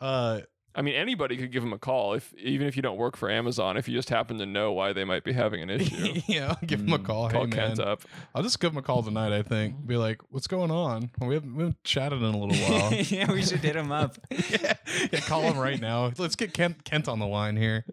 uh, 0.00 0.40
I 0.76 0.82
mean, 0.82 0.94
anybody 0.94 1.38
could 1.38 1.50
give 1.50 1.62
them 1.62 1.72
a 1.72 1.78
call 1.78 2.12
if 2.12 2.34
even 2.34 2.66
if 2.66 2.76
you 2.76 2.82
don't 2.82 2.98
work 2.98 3.16
for 3.16 3.30
Amazon. 3.30 3.78
If 3.78 3.88
you 3.88 3.94
just 3.96 4.10
happen 4.10 4.36
to 4.38 4.46
know 4.46 4.74
why 4.74 4.92
they 4.92 5.04
might 5.04 5.24
be 5.24 5.32
having 5.32 5.62
an 5.62 5.70
issue, 5.80 6.20
yeah, 6.28 6.48
I'll 6.50 6.66
give 6.66 6.80
him 6.80 6.92
a 6.92 6.98
call. 6.98 7.30
call 7.30 7.46
hey 7.46 7.50
Kent 7.50 7.78
man, 7.78 7.88
up. 7.88 8.02
I'll 8.34 8.42
just 8.42 8.60
give 8.60 8.72
him 8.72 8.78
a 8.78 8.82
call 8.82 9.02
tonight. 9.02 9.32
I 9.32 9.42
think. 9.42 9.86
Be 9.86 9.96
like, 9.96 10.20
what's 10.28 10.46
going 10.46 10.70
on? 10.70 11.10
We 11.18 11.34
haven't, 11.34 11.54
we 11.56 11.62
haven't 11.62 11.82
chatted 11.82 12.18
in 12.22 12.34
a 12.34 12.38
little 12.38 12.56
while. 12.68 12.92
yeah, 12.92 13.32
we 13.32 13.42
should 13.42 13.60
hit 13.60 13.74
him 13.74 13.90
up. 13.90 14.18
yeah, 14.30 14.74
yeah, 15.10 15.20
call 15.20 15.40
him 15.42 15.56
right 15.56 15.80
now. 15.80 16.12
Let's 16.18 16.36
get 16.36 16.52
Kent 16.52 16.84
Kent 16.84 17.08
on 17.08 17.20
the 17.20 17.26
line 17.26 17.56
here. 17.56 17.86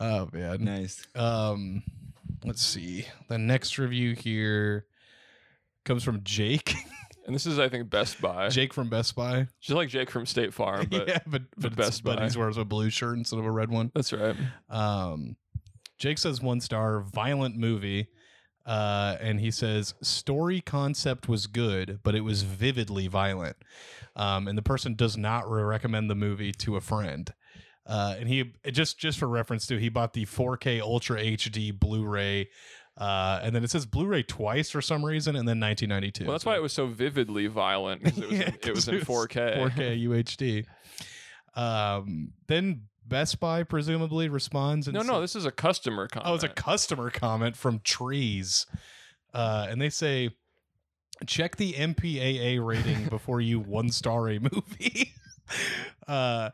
Oh 0.00 0.28
man. 0.32 0.64
Nice. 0.64 1.06
Um, 1.14 1.84
let's 2.44 2.64
see. 2.64 3.06
The 3.28 3.38
next 3.38 3.78
review 3.78 4.16
here 4.16 4.86
comes 5.84 6.02
from 6.02 6.24
Jake. 6.24 6.74
And 7.28 7.34
this 7.34 7.44
is, 7.44 7.58
I 7.58 7.68
think, 7.68 7.90
Best 7.90 8.22
Buy. 8.22 8.48
Jake 8.48 8.72
from 8.72 8.88
Best 8.88 9.14
Buy. 9.14 9.48
Just 9.60 9.76
like 9.76 9.90
Jake 9.90 10.10
from 10.10 10.24
State 10.24 10.54
Farm, 10.54 10.86
but 10.90 11.06
yeah, 11.06 11.18
but 11.26 11.42
but, 11.58 11.76
Best 11.76 11.88
it's, 11.88 12.00
but 12.00 12.18
Buy. 12.18 12.26
he 12.26 12.38
wears 12.38 12.56
a 12.56 12.64
blue 12.64 12.88
shirt 12.88 13.18
instead 13.18 13.38
of 13.38 13.44
a 13.44 13.50
red 13.50 13.68
one. 13.68 13.92
that's 13.94 14.14
right. 14.14 14.34
Um, 14.70 15.36
Jake 15.98 16.16
says 16.16 16.40
one 16.40 16.62
star, 16.62 17.00
violent 17.00 17.54
movie. 17.54 18.08
Uh, 18.64 19.16
and 19.20 19.40
he 19.40 19.50
says 19.50 19.94
story 20.02 20.62
concept 20.62 21.28
was 21.28 21.46
good, 21.46 22.00
but 22.02 22.14
it 22.14 22.22
was 22.22 22.42
vividly 22.42 23.08
violent. 23.08 23.56
Um, 24.16 24.48
and 24.48 24.56
the 24.56 24.62
person 24.62 24.94
does 24.94 25.18
not 25.18 25.50
re- 25.50 25.62
recommend 25.62 26.10
the 26.10 26.14
movie 26.14 26.52
to 26.52 26.76
a 26.76 26.80
friend. 26.80 27.32
Uh, 27.86 28.16
and 28.18 28.28
he 28.28 28.52
just 28.70 28.98
just 28.98 29.18
for 29.18 29.26
reference 29.26 29.66
to 29.66 29.78
he 29.78 29.88
bought 29.88 30.12
the 30.12 30.26
4K 30.26 30.80
Ultra 30.80 31.18
HD 31.22 31.78
Blu-ray, 31.78 32.48
uh, 32.98 33.40
and 33.42 33.54
then 33.54 33.62
it 33.62 33.70
says 33.70 33.86
Blu-ray 33.86 34.24
twice 34.24 34.70
for 34.70 34.82
some 34.82 35.04
reason, 35.04 35.36
and 35.36 35.46
then 35.46 35.60
1992. 35.60 36.24
Well, 36.24 36.32
that's 36.32 36.44
why 36.44 36.56
it 36.56 36.62
was 36.62 36.72
so 36.72 36.86
vividly 36.86 37.46
violent 37.46 38.02
because 38.02 38.18
it 38.18 38.28
was, 38.28 38.38
Yeah, 38.38 38.48
in, 38.48 38.54
it 38.62 38.74
was 38.74 38.88
in 38.88 38.96
4K. 38.96 39.70
4K 39.70 40.04
UHD. 40.04 40.66
Um, 41.60 42.32
then 42.48 42.82
Best 43.06 43.38
Buy 43.40 43.62
presumably 43.62 44.28
responds. 44.28 44.88
And 44.88 44.94
No, 44.94 45.02
no, 45.02 45.20
this 45.20 45.36
is 45.36 45.44
a 45.44 45.50
customer 45.52 46.08
comment. 46.08 46.28
Oh, 46.30 46.34
it's 46.34 46.44
a 46.44 46.48
customer 46.48 47.10
comment 47.10 47.56
from 47.56 47.80
Trees. 47.84 48.66
Uh, 49.32 49.66
and 49.70 49.80
they 49.80 49.90
say, 49.90 50.30
check 51.26 51.56
the 51.56 51.74
MPAA 51.74 52.64
rating 52.64 53.04
before 53.10 53.40
you 53.40 53.60
one 53.60 53.90
star 53.90 54.28
a 54.28 54.38
movie. 54.40 55.12
uh, 56.08 56.50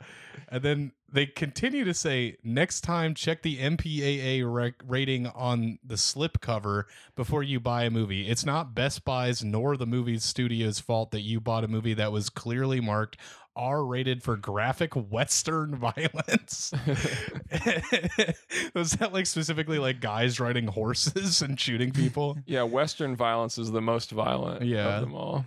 and 0.48 0.62
then 0.62 0.92
they 1.12 1.26
continue 1.26 1.84
to 1.84 1.94
say, 1.94 2.36
next 2.42 2.80
time, 2.80 3.14
check 3.14 3.42
the 3.42 3.58
MPAA 3.58 4.42
rec- 4.52 4.82
rating 4.86 5.26
on 5.28 5.78
the 5.84 5.96
slip 5.96 6.40
cover 6.40 6.86
before 7.14 7.42
you 7.42 7.60
buy 7.60 7.84
a 7.84 7.90
movie. 7.90 8.28
It's 8.28 8.44
not 8.44 8.74
Best 8.74 9.04
Buy's 9.04 9.44
nor 9.44 9.76
the 9.76 9.86
movie 9.86 10.18
studio's 10.18 10.80
fault 10.80 11.12
that 11.12 11.20
you 11.20 11.40
bought 11.40 11.62
a 11.64 11.68
movie 11.68 11.94
that 11.94 12.10
was 12.10 12.30
clearly 12.30 12.80
marked 12.80 13.16
R 13.56 13.84
rated 13.84 14.24
for 14.24 14.36
graphic 14.36 14.92
Western 14.94 15.76
violence. 15.76 16.72
was 18.74 18.92
that 18.92 19.10
like 19.12 19.26
specifically 19.26 19.78
like 19.78 20.00
guys 20.00 20.40
riding 20.40 20.66
horses 20.66 21.40
and 21.42 21.58
shooting 21.58 21.92
people? 21.92 22.36
yeah, 22.46 22.64
Western 22.64 23.14
violence 23.14 23.56
is 23.58 23.70
the 23.70 23.80
most 23.80 24.10
violent 24.10 24.62
Yeah. 24.62 24.96
of 24.96 25.00
them 25.02 25.14
all. 25.14 25.44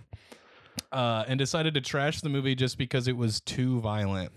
Uh, 0.92 1.24
and 1.28 1.38
decided 1.38 1.74
to 1.74 1.80
trash 1.80 2.20
the 2.20 2.28
movie 2.28 2.54
just 2.54 2.78
because 2.78 3.08
it 3.08 3.16
was 3.16 3.40
too 3.40 3.80
violent. 3.80 4.32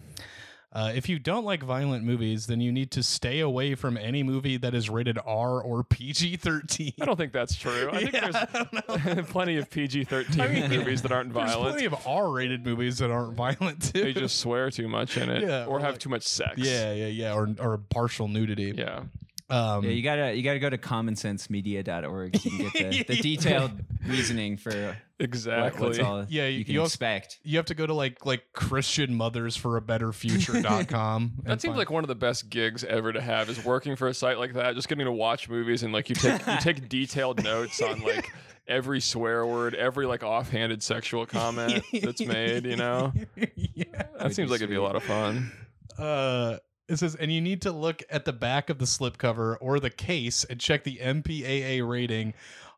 Uh, 0.74 0.90
if 0.96 1.10
you 1.10 1.20
don't 1.20 1.44
like 1.44 1.62
violent 1.62 2.02
movies, 2.06 2.48
then 2.48 2.62
you 2.62 2.72
need 2.72 2.92
to 2.92 3.04
stay 3.04 3.42
away 3.42 3.76
from 3.76 3.98
any 3.98 4.24
movie 4.24 4.56
that 4.56 4.74
is 4.74 4.90
rated 4.90 5.20
R 5.26 5.62
or 5.62 5.84
PG 5.84 6.38
13. 6.38 6.94
I 7.02 7.06
don't 7.06 7.18
think 7.18 7.34
that's 7.34 7.56
true. 7.56 7.90
I 7.92 8.00
think 8.06 8.14
Yeah, 8.14 8.46
I 8.88 8.98
there's 8.98 9.28
plenty 9.30 9.58
of 9.58 9.70
PG 9.70 10.06
13 10.06 10.40
I 10.40 10.48
mean, 10.48 10.70
movies 10.70 11.02
that 11.02 11.12
aren't 11.12 11.34
There's 11.34 11.52
violent. 11.52 11.74
plenty 11.74 11.86
of 11.88 12.08
R 12.08 12.30
rated 12.32 12.66
movies 12.66 13.00
that 13.00 13.12
aren't 13.12 13.34
violent 13.34 13.94
too. 13.94 14.02
They 14.02 14.14
just 14.14 14.40
swear 14.40 14.72
too 14.72 14.88
much 14.88 15.18
in 15.18 15.30
it 15.30 15.42
Yeah, 15.48 15.66
or 15.66 15.76
or 15.78 15.80
have 15.82 15.92
like- 15.96 16.00
too 16.00 16.10
much 16.10 16.24
sex. 16.24 16.54
yeah, 16.58 16.94
yeah, 16.94 17.08
yeah, 17.08 17.34
or 17.34 17.50
or 17.60 17.78
partial 17.78 18.30
nudity. 18.30 18.74
Yeah. 18.78 19.04
Um, 19.52 19.84
Yeah, 19.84 19.92
you 19.92 20.02
gotta 20.02 20.34
you 20.34 20.44
gotta 20.44 20.60
go 20.60 20.70
to 20.70 20.78
commonsensemedia.org. 20.78 22.44
You 22.46 22.52
can 22.52 22.72
get 22.72 23.08
the, 23.08 23.16
the 23.16 23.22
detailed 23.22 23.72
reasoning 24.08 24.58
for 24.58 24.72
what, 24.72 24.96
Exactly. 25.20 25.88
what's 25.88 26.00
all 26.00 26.26
Yeah, 26.30 26.48
you- 26.48 26.60
you 26.60 26.66
can 26.66 26.74
you 26.74 26.80
also- 26.82 26.92
expect. 26.94 27.40
you 27.44 27.58
have 27.58 27.66
to 27.68 27.76
go 27.76 27.86
to 27.86 27.94
like 27.94 28.26
like 28.26 28.44
Christian 28.54 29.14
Mothers 29.16 29.56
for 29.56 29.78
a 29.78 29.82
Better 29.82 30.12
Future.com. 30.12 31.34
That 31.44 31.62
seems 31.62 31.78
like 31.78 31.90
one 31.92 32.04
of 32.04 32.08
the 32.08 32.16
best 32.16 32.50
gigs 32.50 32.84
ever 32.84 33.12
to 33.14 33.22
have 33.22 33.50
is 33.50 33.64
working 33.64 33.96
for 33.96 34.08
a 34.08 34.14
site 34.14 34.38
like 34.40 34.54
that, 34.54 34.76
just 34.76 34.88
getting 34.90 35.06
to 35.06 35.12
watch 35.12 35.50
movies 35.50 35.84
and 35.84 35.94
like 35.94 36.10
you 36.10 36.16
take 36.16 36.46
you 36.48 36.58
take 36.60 36.90
detailed 36.90 37.44
notes 37.44 37.82
on 37.82 38.02
like 38.02 38.32
every 38.68 39.02
swear 39.02 39.46
word, 39.46 39.76
every 39.76 40.06
like 40.06 40.24
offhanded 40.24 40.82
sexual 40.82 41.26
comment 41.26 41.84
that's 42.02 42.22
made, 42.26 42.66
you 42.66 42.78
know? 42.78 43.12
yeah. 43.56 44.04
That 44.18 44.34
seems 44.34 44.50
like 44.50 44.60
it'd 44.60 44.70
be 44.70 44.76
a 44.76 44.82
lot 44.82 44.96
of 44.96 45.04
fun. 45.04 45.52
Uh, 45.98 46.58
It 46.90 46.98
says, 46.98 47.16
and 47.16 47.32
you 47.32 47.40
need 47.42 47.62
to 47.62 47.72
look 47.72 48.04
at 48.10 48.26
the 48.26 48.34
back 48.34 48.70
of 48.70 48.78
the 48.80 48.86
slipcover 48.86 49.56
or 49.62 49.80
the 49.80 49.90
case 49.90 50.44
and 50.44 50.60
check 50.60 50.84
the 50.84 50.98
MPAA 50.98 51.88
rating 51.88 52.34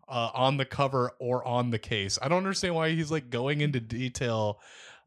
uh, 0.07 0.29
on 0.33 0.57
the 0.57 0.65
cover 0.65 1.12
or 1.19 1.43
on 1.48 1.72
the 1.72 1.79
case. 1.79 2.19
I 2.22 2.27
don't 2.27 2.38
understand 2.39 2.75
why 2.75 2.91
he's 2.91 3.10
like 3.12 3.29
going 3.29 3.62
into 3.62 3.79
detail 3.79 4.60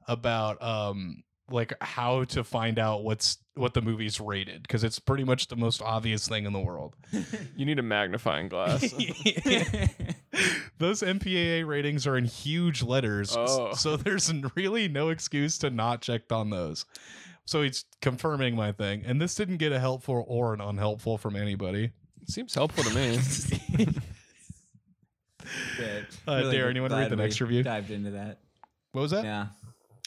about 0.08 0.60
um 0.62 1.22
like 1.48 1.72
how 1.80 2.24
to 2.24 2.42
find 2.42 2.78
out 2.78 3.04
what's 3.04 3.38
what 3.54 3.74
the 3.74 3.80
movie's 3.80 4.20
rated 4.20 4.62
because 4.62 4.82
it's 4.82 4.98
pretty 4.98 5.22
much 5.22 5.46
the 5.46 5.54
most 5.56 5.80
obvious 5.80 6.26
thing 6.26 6.44
in 6.44 6.52
the 6.52 6.60
world. 6.60 6.94
You 7.56 7.64
need 7.66 7.78
a 7.78 7.82
magnifying 7.82 8.48
glass. 8.48 8.82
Those 10.78 11.00
MPAA 11.02 11.66
ratings 11.66 12.06
are 12.06 12.16
in 12.16 12.24
huge 12.26 12.82
letters, 12.82 13.30
s- 13.30 13.36
Oh. 13.38 13.72
so 13.74 13.96
there's 13.96 14.32
really 14.54 14.88
no 14.88 15.08
excuse 15.08 15.56
to 15.58 15.70
not 15.70 16.02
check 16.02 16.30
on 16.30 16.50
those. 16.50 16.84
So 17.46 17.62
he's 17.62 17.84
confirming 18.02 18.54
my 18.56 18.72
thing, 18.72 19.04
and 19.06 19.20
this 19.22 19.34
didn't 19.34 19.56
get 19.58 19.72
a 19.72 19.78
helpful 19.78 20.24
or 20.26 20.52
an 20.52 20.60
unhelpful 20.60 21.16
from 21.16 21.36
anybody. 21.36 21.92
Seems 22.26 22.54
helpful 22.54 22.82
to 22.84 22.94
me. 22.94 23.18
Good. 25.76 26.06
Uh, 26.26 26.32
Darren, 26.42 26.74
you 26.74 26.82
wanna 26.82 26.96
read 26.96 27.10
the 27.10 27.16
next 27.16 27.40
review? 27.40 27.62
Dived 27.62 27.90
into 27.90 28.10
that. 28.12 28.38
What 28.92 29.02
was 29.02 29.10
that? 29.12 29.24
Yeah. 29.24 29.46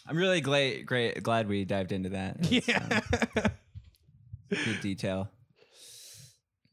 I'm 0.07 0.17
really 0.17 0.41
glad, 0.41 0.85
great, 0.85 1.21
glad 1.23 1.47
we 1.47 1.63
dived 1.65 1.91
into 1.91 2.09
that. 2.09 2.37
It's, 2.51 2.67
Yeah. 2.67 3.01
um, 3.35 3.43
good 4.49 4.81
detail. 4.81 5.29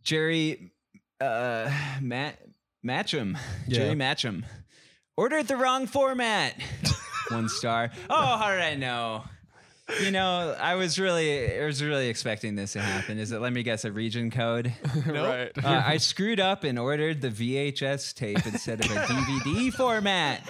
Jerry, 0.03 0.73
uh, 1.21 1.71
Matt, 2.01 2.39
Matcham, 2.85 3.37
Jerry 3.69 3.89
Yeah. 3.91 3.95
Matcham, 3.95 4.45
ordered 5.17 5.47
the 5.49 5.57
wrong 5.57 5.87
format. 5.87 6.55
One 7.31 7.49
star. 7.49 7.91
Oh, 8.09 8.37
how 8.37 8.51
did 8.53 8.61
I 8.63 8.75
know? 8.77 9.25
You 10.03 10.11
know, 10.11 10.57
I 10.59 10.75
was 10.75 10.99
really, 10.99 11.61
I 11.61 11.65
was 11.65 11.83
really 11.83 12.09
expecting 12.09 12.57
this 12.57 12.73
to 12.73 12.81
happen. 12.81 13.19
Is 13.19 13.31
it? 13.31 13.41
Let 13.41 13.53
me 13.53 13.63
guess, 13.63 13.85
a 13.85 13.93
region 13.93 14.31
code. 14.31 14.73
right. 15.07 15.53
Uh, 15.63 15.83
I 15.85 15.99
screwed 15.99 16.41
up 16.41 16.65
and 16.65 16.79
ordered 16.79 17.21
the 17.21 17.29
VHS 17.29 18.15
tape 18.15 18.45
instead 18.47 18.85
of 18.85 18.91
a 18.91 18.95
DVD 18.95 19.73
format. 19.73 20.43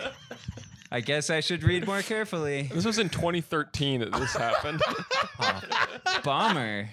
I 0.91 1.01
guess 1.01 1.29
I 1.31 1.41
should 1.41 1.65
read 1.65 1.87
more 1.87 2.01
carefully. 2.01 2.71
This 2.73 2.85
was 2.87 2.99
in 2.99 3.09
2013 3.11 4.01
that 4.01 4.13
this 4.13 4.35
happened. 4.35 4.81
Bummer. 6.25 6.89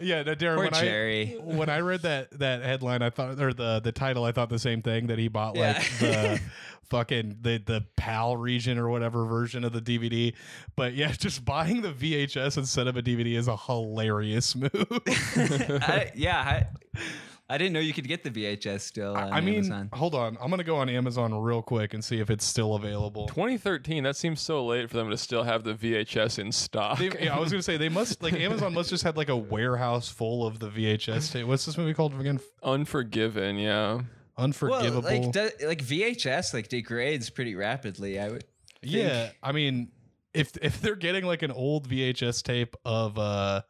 Yeah, 0.00 0.22
no, 0.22 0.34
Darren. 0.34 0.56
Poor 0.56 0.64
when 0.64 0.72
Jerry. 0.74 1.36
I 1.36 1.42
when 1.42 1.68
I 1.68 1.80
read 1.80 2.02
that 2.02 2.38
that 2.38 2.62
headline, 2.62 3.02
I 3.02 3.10
thought 3.10 3.40
or 3.40 3.52
the 3.52 3.80
the 3.80 3.92
title, 3.92 4.24
I 4.24 4.32
thought 4.32 4.48
the 4.48 4.58
same 4.58 4.82
thing 4.82 5.08
that 5.08 5.18
he 5.18 5.28
bought 5.28 5.56
like 5.56 5.76
the 5.98 6.40
fucking 6.88 7.38
the 7.42 7.58
the 7.58 7.84
PAL 7.96 8.36
region 8.36 8.78
or 8.78 8.88
whatever 8.88 9.24
version 9.24 9.64
of 9.64 9.72
the 9.72 9.80
DVD. 9.80 10.34
But 10.74 10.94
yeah, 10.94 11.12
just 11.18 11.44
buying 11.44 11.82
the 11.82 11.92
VHS 11.92 12.56
instead 12.56 12.86
of 12.86 12.96
a 12.96 13.02
DVD 13.02 13.36
is 13.36 13.48
a 13.48 13.56
hilarious 13.56 14.54
move. 14.54 14.72
I, 15.06 16.12
yeah, 16.14 16.38
I, 16.38 17.00
I 17.48 17.58
didn't 17.58 17.74
know 17.74 17.80
you 17.80 17.92
could 17.92 18.08
get 18.08 18.24
the 18.24 18.30
VHS 18.30 18.80
still. 18.80 19.16
On 19.16 19.32
I 19.32 19.40
mean, 19.40 19.56
Amazon. 19.56 19.90
hold 19.92 20.16
on, 20.16 20.36
I'm 20.40 20.50
gonna 20.50 20.64
go 20.64 20.76
on 20.76 20.88
Amazon 20.88 21.32
real 21.32 21.62
quick 21.62 21.94
and 21.94 22.04
see 22.04 22.18
if 22.18 22.28
it's 22.28 22.44
still 22.44 22.74
available. 22.74 23.28
2013. 23.28 24.02
That 24.02 24.16
seems 24.16 24.40
so 24.40 24.66
late 24.66 24.90
for 24.90 24.96
them 24.96 25.10
to 25.10 25.16
still 25.16 25.44
have 25.44 25.62
the 25.62 25.74
VHS 25.74 26.40
in 26.40 26.50
stock. 26.50 26.98
They, 26.98 27.10
yeah, 27.20 27.36
I 27.36 27.38
was 27.38 27.52
gonna 27.52 27.62
say 27.62 27.76
they 27.76 27.88
must 27.88 28.20
like 28.22 28.34
Amazon 28.34 28.74
must 28.74 28.90
just 28.90 29.04
had 29.04 29.16
like 29.16 29.28
a 29.28 29.36
warehouse 29.36 30.08
full 30.08 30.44
of 30.44 30.58
the 30.58 30.68
VHS 30.68 31.32
tape. 31.32 31.46
What's 31.46 31.66
this 31.66 31.78
movie 31.78 31.94
called 31.94 32.18
again? 32.18 32.40
Unforgiven. 32.62 33.56
Yeah. 33.56 34.00
Unforgivable. 34.36 35.02
Well, 35.02 35.22
like, 35.22 35.32
do, 35.32 35.66
like 35.66 35.84
VHS 35.84 36.52
like 36.52 36.68
degrades 36.68 37.30
pretty 37.30 37.54
rapidly. 37.54 38.18
I 38.18 38.28
would. 38.28 38.44
Yeah, 38.82 39.30
I 39.42 39.52
mean, 39.52 39.92
if 40.34 40.56
if 40.60 40.80
they're 40.80 40.96
getting 40.96 41.24
like 41.24 41.42
an 41.42 41.50
old 41.50 41.88
VHS 41.88 42.42
tape 42.42 42.76
of 42.84 43.18
uh 43.18 43.62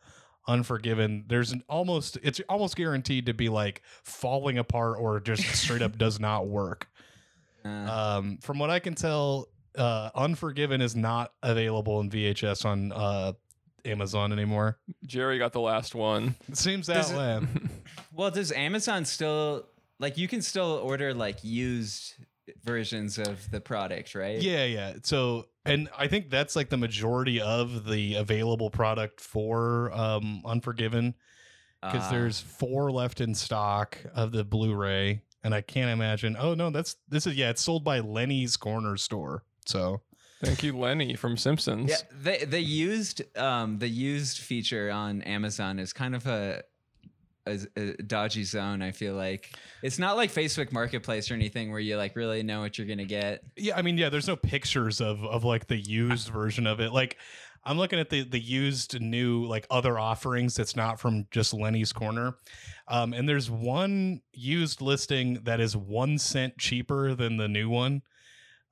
Unforgiven, 0.49 1.25
there's 1.29 1.53
an 1.53 1.63
almost 1.69 2.19
it's 2.23 2.41
almost 2.49 2.77
guaranteed 2.77 3.27
to 3.27 3.35
be 3.35 3.49
like 3.49 3.83
falling 4.05 4.59
apart 4.59 4.99
or 5.01 5.19
just 5.21 5.43
straight 5.57 5.83
up 5.83 5.99
does 5.99 6.21
not 6.21 6.47
work. 6.47 6.89
Uh, 7.65 7.69
Um, 7.69 8.39
from 8.39 8.59
what 8.61 8.71
I 8.71 8.79
can 8.79 8.95
tell, 8.95 9.49
uh, 9.77 10.11
Unforgiven 10.15 10.81
is 10.81 10.95
not 10.95 11.33
available 11.43 12.01
in 12.01 12.11
VHS 12.11 12.65
on 12.65 12.93
uh 12.93 13.33
Amazon 13.85 14.33
anymore. 14.33 14.79
Jerry 15.05 15.39
got 15.39 15.53
the 15.53 15.61
last 15.61 15.95
one. 15.95 16.35
It 16.49 16.57
seems 16.57 16.87
that 16.89 16.95
Does 16.95 17.11
it- 17.13 17.17
way. 17.17 17.41
well, 18.13 18.31
does 18.31 18.51
Amazon 18.53 19.05
still 19.05 19.67
like 19.99 20.17
you 20.19 20.29
can 20.29 20.43
still 20.43 20.81
order 20.83 21.15
like 21.15 21.43
used 21.43 22.15
versions 22.65 23.19
of 23.19 23.51
the 23.51 23.61
product, 23.61 24.15
right? 24.15 24.41
Yeah, 24.41 24.65
yeah. 24.65 24.95
So, 25.03 25.47
and 25.65 25.89
I 25.97 26.07
think 26.07 26.31
that's 26.31 26.55
like 26.57 26.69
the 26.71 26.77
majority 26.77 27.41
of 27.41 27.87
the 27.87 28.15
available 28.15 28.71
product 28.71 29.21
for 29.21 29.93
um 29.93 30.43
Unforgiven 30.45 31.15
because 31.83 32.05
Ah. 32.05 32.11
there's 32.11 32.41
four 32.41 32.91
left 32.91 33.21
in 33.21 33.35
stock 33.35 33.99
of 34.15 34.33
the 34.33 34.45
Blu-ray, 34.45 35.23
and 35.45 35.55
I 35.55 35.61
can't 35.61 35.91
imagine. 35.91 36.37
Oh 36.39 36.55
no, 36.55 36.71
that's 36.71 36.97
this 37.09 37.27
is 37.27 37.37
yeah, 37.37 37.51
it's 37.51 37.63
sold 37.63 37.85
by 37.85 38.01
Lenny's 38.01 38.57
Corner 38.57 38.97
Store. 38.97 39.45
So 39.67 40.03
Thank 40.45 40.63
you, 40.63 40.77
Lenny 40.79 41.17
from 41.17 41.37
Simpsons. 41.39 41.91
Yeah, 41.91 41.97
the 42.23 42.45
the 42.45 42.61
used 42.61 43.23
um 43.39 43.79
the 43.79 43.89
used 43.89 44.39
feature 44.39 44.91
on 44.91 45.23
Amazon 45.23 45.79
is 45.79 45.93
kind 45.93 46.15
of 46.15 46.27
a, 46.27 46.63
a 47.47 47.59
a 47.77 48.03
dodgy 48.03 48.45
zone. 48.45 48.83
I 48.83 48.93
feel 48.93 49.15
like 49.15 49.55
it's 49.83 49.99
not 49.99 50.17
like 50.17 50.33
Facebook 50.33 50.73
Marketplace 50.73 51.31
or 51.31 51.35
anything 51.35 51.71
where 51.71 51.81
you 51.81 51.97
like 51.97 52.17
really 52.17 52.43
know 52.43 52.61
what 52.61 52.79
you're 52.79 52.87
gonna 52.87 53.05
get. 53.05 53.43
yeah, 53.57 53.77
I 53.77 53.83
mean, 53.83 53.99
yeah, 53.99 54.09
there's 54.09 54.29
no 54.29 54.37
pictures 54.37 55.01
of 55.01 55.25
of 55.25 55.45
like 55.45 55.67
the 55.67 55.77
used 55.77 56.29
version 56.29 56.67
of 56.67 56.81
it. 56.81 56.93
Like 56.93 57.17
I'm 57.65 57.79
looking 57.79 57.99
at 57.99 58.11
the 58.11 58.23
the 58.23 58.39
used 58.39 59.01
new 59.01 59.45
like 59.47 59.67
other 59.71 59.99
offerings 59.99 60.55
that's 60.55 60.77
not 60.77 61.01
from 61.01 61.27
just 61.31 61.53
Lenny's 61.53 61.93
Corner. 61.93 62.37
Um, 62.89 63.13
and 63.13 63.29
there's 63.29 63.51
one 63.51 64.21
used 64.33 64.81
listing 64.81 65.41
that 65.45 65.61
is 65.61 65.77
one 65.77 66.19
cent 66.19 66.59
cheaper 66.59 67.15
than 67.15 67.37
the 67.37 67.49
new 67.49 67.69
one. 67.69 68.03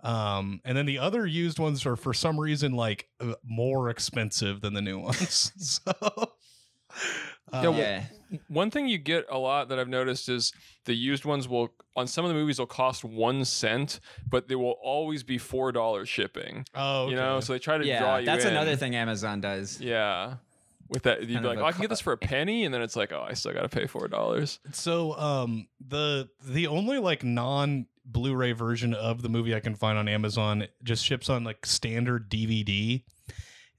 Um, 0.04 0.60
and 0.64 0.76
then 0.76 0.86
the 0.86 0.98
other 0.98 1.26
used 1.26 1.58
ones 1.58 1.86
are 1.86 1.96
for 1.96 2.12
some 2.12 2.38
reason 2.38 2.72
like 2.72 3.08
uh, 3.20 3.34
more 3.42 3.88
expensive 3.88 4.60
than 4.60 4.74
the 4.74 4.82
new 4.82 4.98
ones. 5.00 5.52
so, 5.56 6.32
uh, 7.58 7.62
well- 7.70 7.78
yeah, 7.78 8.04
One 8.48 8.70
thing 8.70 8.88
you 8.88 8.98
get 8.98 9.26
a 9.30 9.38
lot 9.38 9.68
that 9.68 9.78
I've 9.78 9.88
noticed 9.88 10.28
is 10.28 10.52
the 10.86 10.94
used 10.94 11.24
ones 11.24 11.46
will 11.48 11.70
on 11.96 12.06
some 12.08 12.24
of 12.24 12.28
the 12.30 12.34
movies 12.34 12.58
will 12.58 12.66
cost 12.66 13.04
one 13.04 13.44
cent, 13.44 14.00
but 14.28 14.48
they 14.48 14.56
will 14.56 14.76
always 14.82 15.22
be 15.22 15.38
four 15.38 15.70
dollars 15.72 16.08
shipping. 16.08 16.66
oh, 16.74 17.08
You 17.08 17.16
know, 17.16 17.38
so 17.40 17.52
they 17.52 17.58
try 17.60 17.78
to 17.78 17.84
draw 17.84 17.92
yeah. 17.92 18.18
you 18.18 18.26
That's 18.26 18.44
in. 18.44 18.50
another 18.50 18.74
thing 18.76 18.96
Amazon 18.96 19.40
does. 19.40 19.80
Yeah. 19.80 20.36
With 20.88 21.04
that, 21.04 21.20
you'd 21.20 21.28
be 21.28 21.34
Kind 21.34 21.46
of 21.46 21.50
like, 21.52 21.58
a 21.58 21.62
"Oh, 21.62 21.66
I 21.66 21.72
can 21.72 21.80
get 21.80 21.90
this 21.90 22.00
for 22.00 22.12
a 22.12 22.16
penny," 22.18 22.64
and 22.66 22.74
then 22.74 22.82
it's 22.82 22.94
like, 22.94 23.10
"Oh, 23.12 23.24
I 23.26 23.32
still 23.32 23.52
got 23.54 23.62
to 23.62 23.68
pay 23.70 23.86
four 23.86 24.06
dollars." 24.08 24.58
So 24.72 25.16
um 25.18 25.66
the 25.86 26.28
the 26.44 26.66
only 26.66 26.98
like 26.98 27.24
non 27.24 27.86
Blu-ray 28.04 28.52
version 28.52 28.92
of 28.92 29.22
the 29.22 29.30
movie 29.30 29.54
I 29.54 29.60
can 29.60 29.74
find 29.76 29.96
on 29.96 30.08
Amazon 30.08 30.66
just 30.82 31.02
ships 31.04 31.30
on 31.30 31.42
like 31.42 31.64
standard 31.64 32.28
DVD 32.30 33.02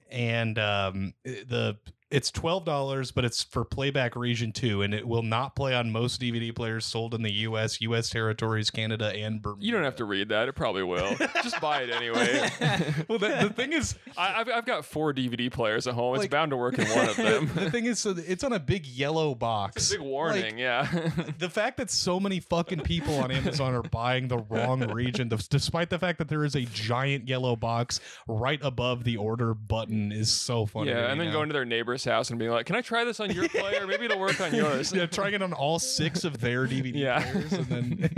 and 0.10 0.58
um 0.58 1.14
the 1.24 1.78
it's 2.16 2.32
$12 2.32 3.14
but 3.14 3.26
it's 3.26 3.44
for 3.44 3.66
playback 3.66 4.16
region 4.16 4.52
2 4.52 4.82
and 4.84 4.94
it 4.94 5.08
will 5.08 5.22
not 5.24 5.56
play 5.56 5.76
on 5.76 5.92
most 5.92 6.22
DVD 6.22 6.56
players 6.56 6.86
sold 6.86 7.14
in 7.14 7.22
the 7.22 7.32
US, 7.32 7.82
US 7.82 8.10
territories, 8.10 8.70
Canada 8.70 9.12
and 9.14 9.42
Bermuda. 9.42 9.66
You 9.66 9.72
don't 9.74 9.84
have 9.84 9.98
to 9.98 10.06
read 10.06 10.30
that; 10.30 10.48
it 10.48 10.54
probably 10.54 10.84
will. 10.84 11.16
Just 11.44 11.60
buy 11.62 11.82
it 11.82 11.90
anyway. 11.90 12.50
Well 13.10 13.20
the, 13.20 13.48
the 13.48 13.54
thing 13.54 13.74
is 13.74 13.96
I, 14.18 14.40
I've, 14.42 14.50
I've 14.50 14.66
got 14.66 14.86
four 14.86 15.14
DVD 15.14 15.52
players 15.52 15.88
at 15.88 15.94
home. 15.94 16.16
It's 16.16 16.24
Like- 16.24 16.32
bound 16.32 16.52
to 16.52 16.58
work 16.58 16.80
in 16.80 16.88
one 16.88 17.10
of 17.10 17.16
them. 17.18 17.52
the 17.56 17.70
thing 17.70 17.86
is 17.86 18.00
so 18.00 18.16
it's 18.18 18.44
on 18.44 18.54
a 18.54 18.60
big 18.60 18.86
yellow 18.86 19.36
box. 19.36 19.76
It's 19.78 19.92
a 19.92 19.98
big 19.98 20.02
warning, 20.08 20.44
Like, 20.44 20.58
yeah. 20.58 21.10
the 21.40 21.50
fact 21.50 21.78
that 21.78 21.90
so 21.90 22.20
many 22.20 22.40
fucking 22.40 22.80
people 22.82 23.16
on 23.20 23.32
Amazon 23.32 23.74
are 23.76 23.82
buying 23.84 24.28
the 24.28 24.38
wrong 24.38 24.90
region, 24.92 25.30
th- 25.30 25.50
despite 25.50 25.90
the 25.90 26.00
fact 26.00 26.18
that 26.20 26.30
there 26.30 26.46
is 26.46 26.56
a 26.56 26.62
giant 26.62 27.28
yellow 27.28 27.56
box 27.56 28.00
right 28.28 28.60
above 28.64 29.04
the 29.04 29.18
order 29.18 29.54
button, 29.54 30.12
is 30.12 30.32
so 30.32 30.66
funny. 30.66 30.90
yeah, 30.92 31.12
and 31.12 31.20
then 31.20 31.28
now. 31.28 31.34
going 31.34 31.50
to 31.50 31.54
their 31.54 31.66
neighbor's 31.66 32.05
house 32.06 32.30
and 32.30 32.40
being 32.40 32.52
like, 32.52 32.66
"Can 32.66 32.76
I 32.76 32.82
try 32.82 33.04
this 33.04 33.20
on 33.20 33.32
your 33.32 33.50
player? 33.50 33.86
Maybe 33.88 34.06
it'll 34.06 34.20
work 34.20 34.40
on 34.42 34.54
yours." 34.54 34.94
yeah, 34.96 35.06
trying 35.06 35.34
it 35.34 35.42
on 35.42 35.54
all 35.54 35.80
six 35.80 36.24
of 36.24 36.40
their 36.40 36.68
DVD 36.68 36.94
Yeah. 36.96 37.32
players, 37.32 37.54
and 37.54 37.66
then 37.68 38.10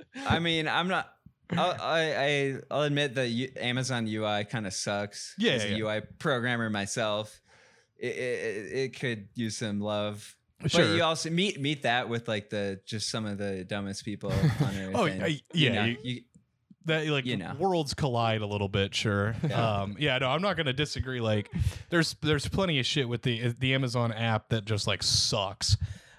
I 0.26 0.38
mean, 0.38 0.68
I'm 0.68 0.88
not. 0.88 1.12
I'll, 1.52 1.76
I, 1.80 2.14
I 2.16 2.54
I'll 2.72 2.82
admit 2.82 3.14
that 3.14 3.28
U- 3.28 3.52
Amazon 3.60 4.06
UI 4.08 4.44
kind 4.44 4.66
of 4.66 4.72
sucks. 4.74 5.34
Yeah, 5.38 5.52
as 5.52 5.64
a 5.64 5.68
yeah. 5.70 5.84
UI 5.84 6.00
programmer 6.18 6.68
myself, 6.70 7.40
it, 7.98 8.16
it, 8.16 8.72
it 8.72 8.98
could 9.00 9.28
use 9.34 9.56
some 9.56 9.80
love. 9.80 10.34
Sure. 10.66 10.84
But 10.84 10.96
you 10.96 11.02
also 11.04 11.30
meet 11.30 11.60
meet 11.60 11.82
that 11.82 12.08
with 12.08 12.26
like 12.28 12.50
the 12.50 12.80
just 12.86 13.10
some 13.10 13.26
of 13.26 13.38
the 13.38 13.62
dumbest 13.64 14.04
people 14.04 14.32
on 14.32 14.76
earth. 14.76 14.92
Oh, 14.94 15.04
and, 15.04 15.22
I- 15.22 15.26
you 15.28 15.40
yeah, 15.52 15.72
know, 15.74 15.84
you- 15.84 15.96
you- 16.02 16.20
that 16.86 17.06
like 17.08 17.26
You 17.26 17.36
know. 17.36 17.54
worlds 17.58 17.94
collide 17.94 18.40
a 18.40 18.46
little 18.46 18.68
bit 18.68 18.94
sure 18.94 19.34
Yeah. 19.48 19.80
um 19.82 19.96
yeah 19.98 20.18
no 20.18 20.28
i'm 20.30 20.42
not 20.42 20.56
gonna 20.56 20.72
disagree 20.72 21.20
like 21.20 21.50
there's 21.90 22.14
there's 22.22 22.48
plenty 22.48 22.78
of 22.80 22.86
shit 22.86 23.08
with 23.08 23.22
the 23.22 23.48
the 23.58 23.74
amazon 23.74 24.12
app 24.12 24.48
that 24.48 24.64
just 24.64 24.86
like 24.86 25.02
sucks 25.02 25.76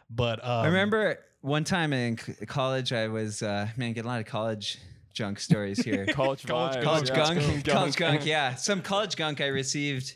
but 0.09 0.41
um, 0.43 0.49
I 0.63 0.67
remember 0.67 1.19
one 1.41 1.63
time 1.65 1.91
in 1.91 2.15
college, 2.47 2.93
I 2.93 3.07
was 3.09 3.43
uh, 3.43 3.67
man 3.75 3.91
getting 3.93 4.07
a 4.09 4.11
lot 4.13 4.19
of 4.21 4.25
college 4.25 4.77
junk 5.13 5.39
stories 5.39 5.83
here. 5.83 6.05
College 6.13 6.45
College- 6.45 6.77
vibes, 6.77 6.83
college 6.83 7.09
yeah. 7.09 7.15
gunk, 7.15 7.65
college 7.65 7.95
gunk, 7.97 8.25
yeah, 8.25 8.55
some 8.55 8.81
college 8.81 9.15
gunk 9.17 9.41
I 9.41 9.47
received. 9.47 10.15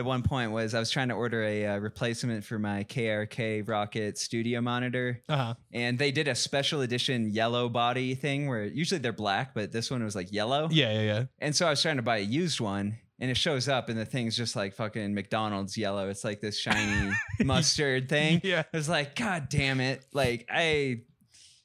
At 0.00 0.06
one 0.06 0.22
point 0.22 0.50
was 0.50 0.72
I 0.74 0.78
was 0.78 0.90
trying 0.90 1.08
to 1.10 1.14
order 1.14 1.42
a 1.42 1.66
uh, 1.66 1.76
replacement 1.78 2.42
for 2.42 2.58
my 2.58 2.84
KRK 2.84 3.66
Rokit 3.66 4.16
Studio 4.16 4.62
monitor, 4.62 5.20
Uh-huh. 5.28 5.52
and 5.74 5.98
they 5.98 6.10
did 6.10 6.26
a 6.26 6.34
special 6.34 6.80
edition 6.80 7.28
yellow 7.30 7.68
body 7.68 8.14
thing 8.14 8.48
where 8.48 8.64
usually 8.64 8.98
they're 8.98 9.12
black, 9.12 9.52
but 9.54 9.72
this 9.72 9.90
one 9.90 10.02
was 10.02 10.16
like 10.16 10.32
yellow. 10.32 10.68
Yeah, 10.70 10.90
yeah, 10.94 11.02
yeah. 11.02 11.24
And 11.38 11.54
so 11.54 11.66
I 11.66 11.70
was 11.70 11.82
trying 11.82 11.96
to 11.96 12.02
buy 12.02 12.16
a 12.16 12.20
used 12.22 12.60
one, 12.60 12.96
and 13.18 13.30
it 13.30 13.36
shows 13.36 13.68
up, 13.68 13.90
and 13.90 13.98
the 13.98 14.06
thing's 14.06 14.38
just 14.38 14.56
like 14.56 14.74
fucking 14.74 15.12
McDonald's 15.14 15.76
yellow. 15.76 16.08
It's 16.08 16.24
like 16.24 16.40
this 16.40 16.58
shiny 16.58 17.12
mustard 17.44 18.08
thing. 18.08 18.40
Yeah. 18.42 18.62
I 18.72 18.76
was 18.76 18.88
like, 18.88 19.14
God 19.16 19.50
damn 19.50 19.80
it! 19.82 20.06
Like 20.14 20.48
I, 20.50 21.02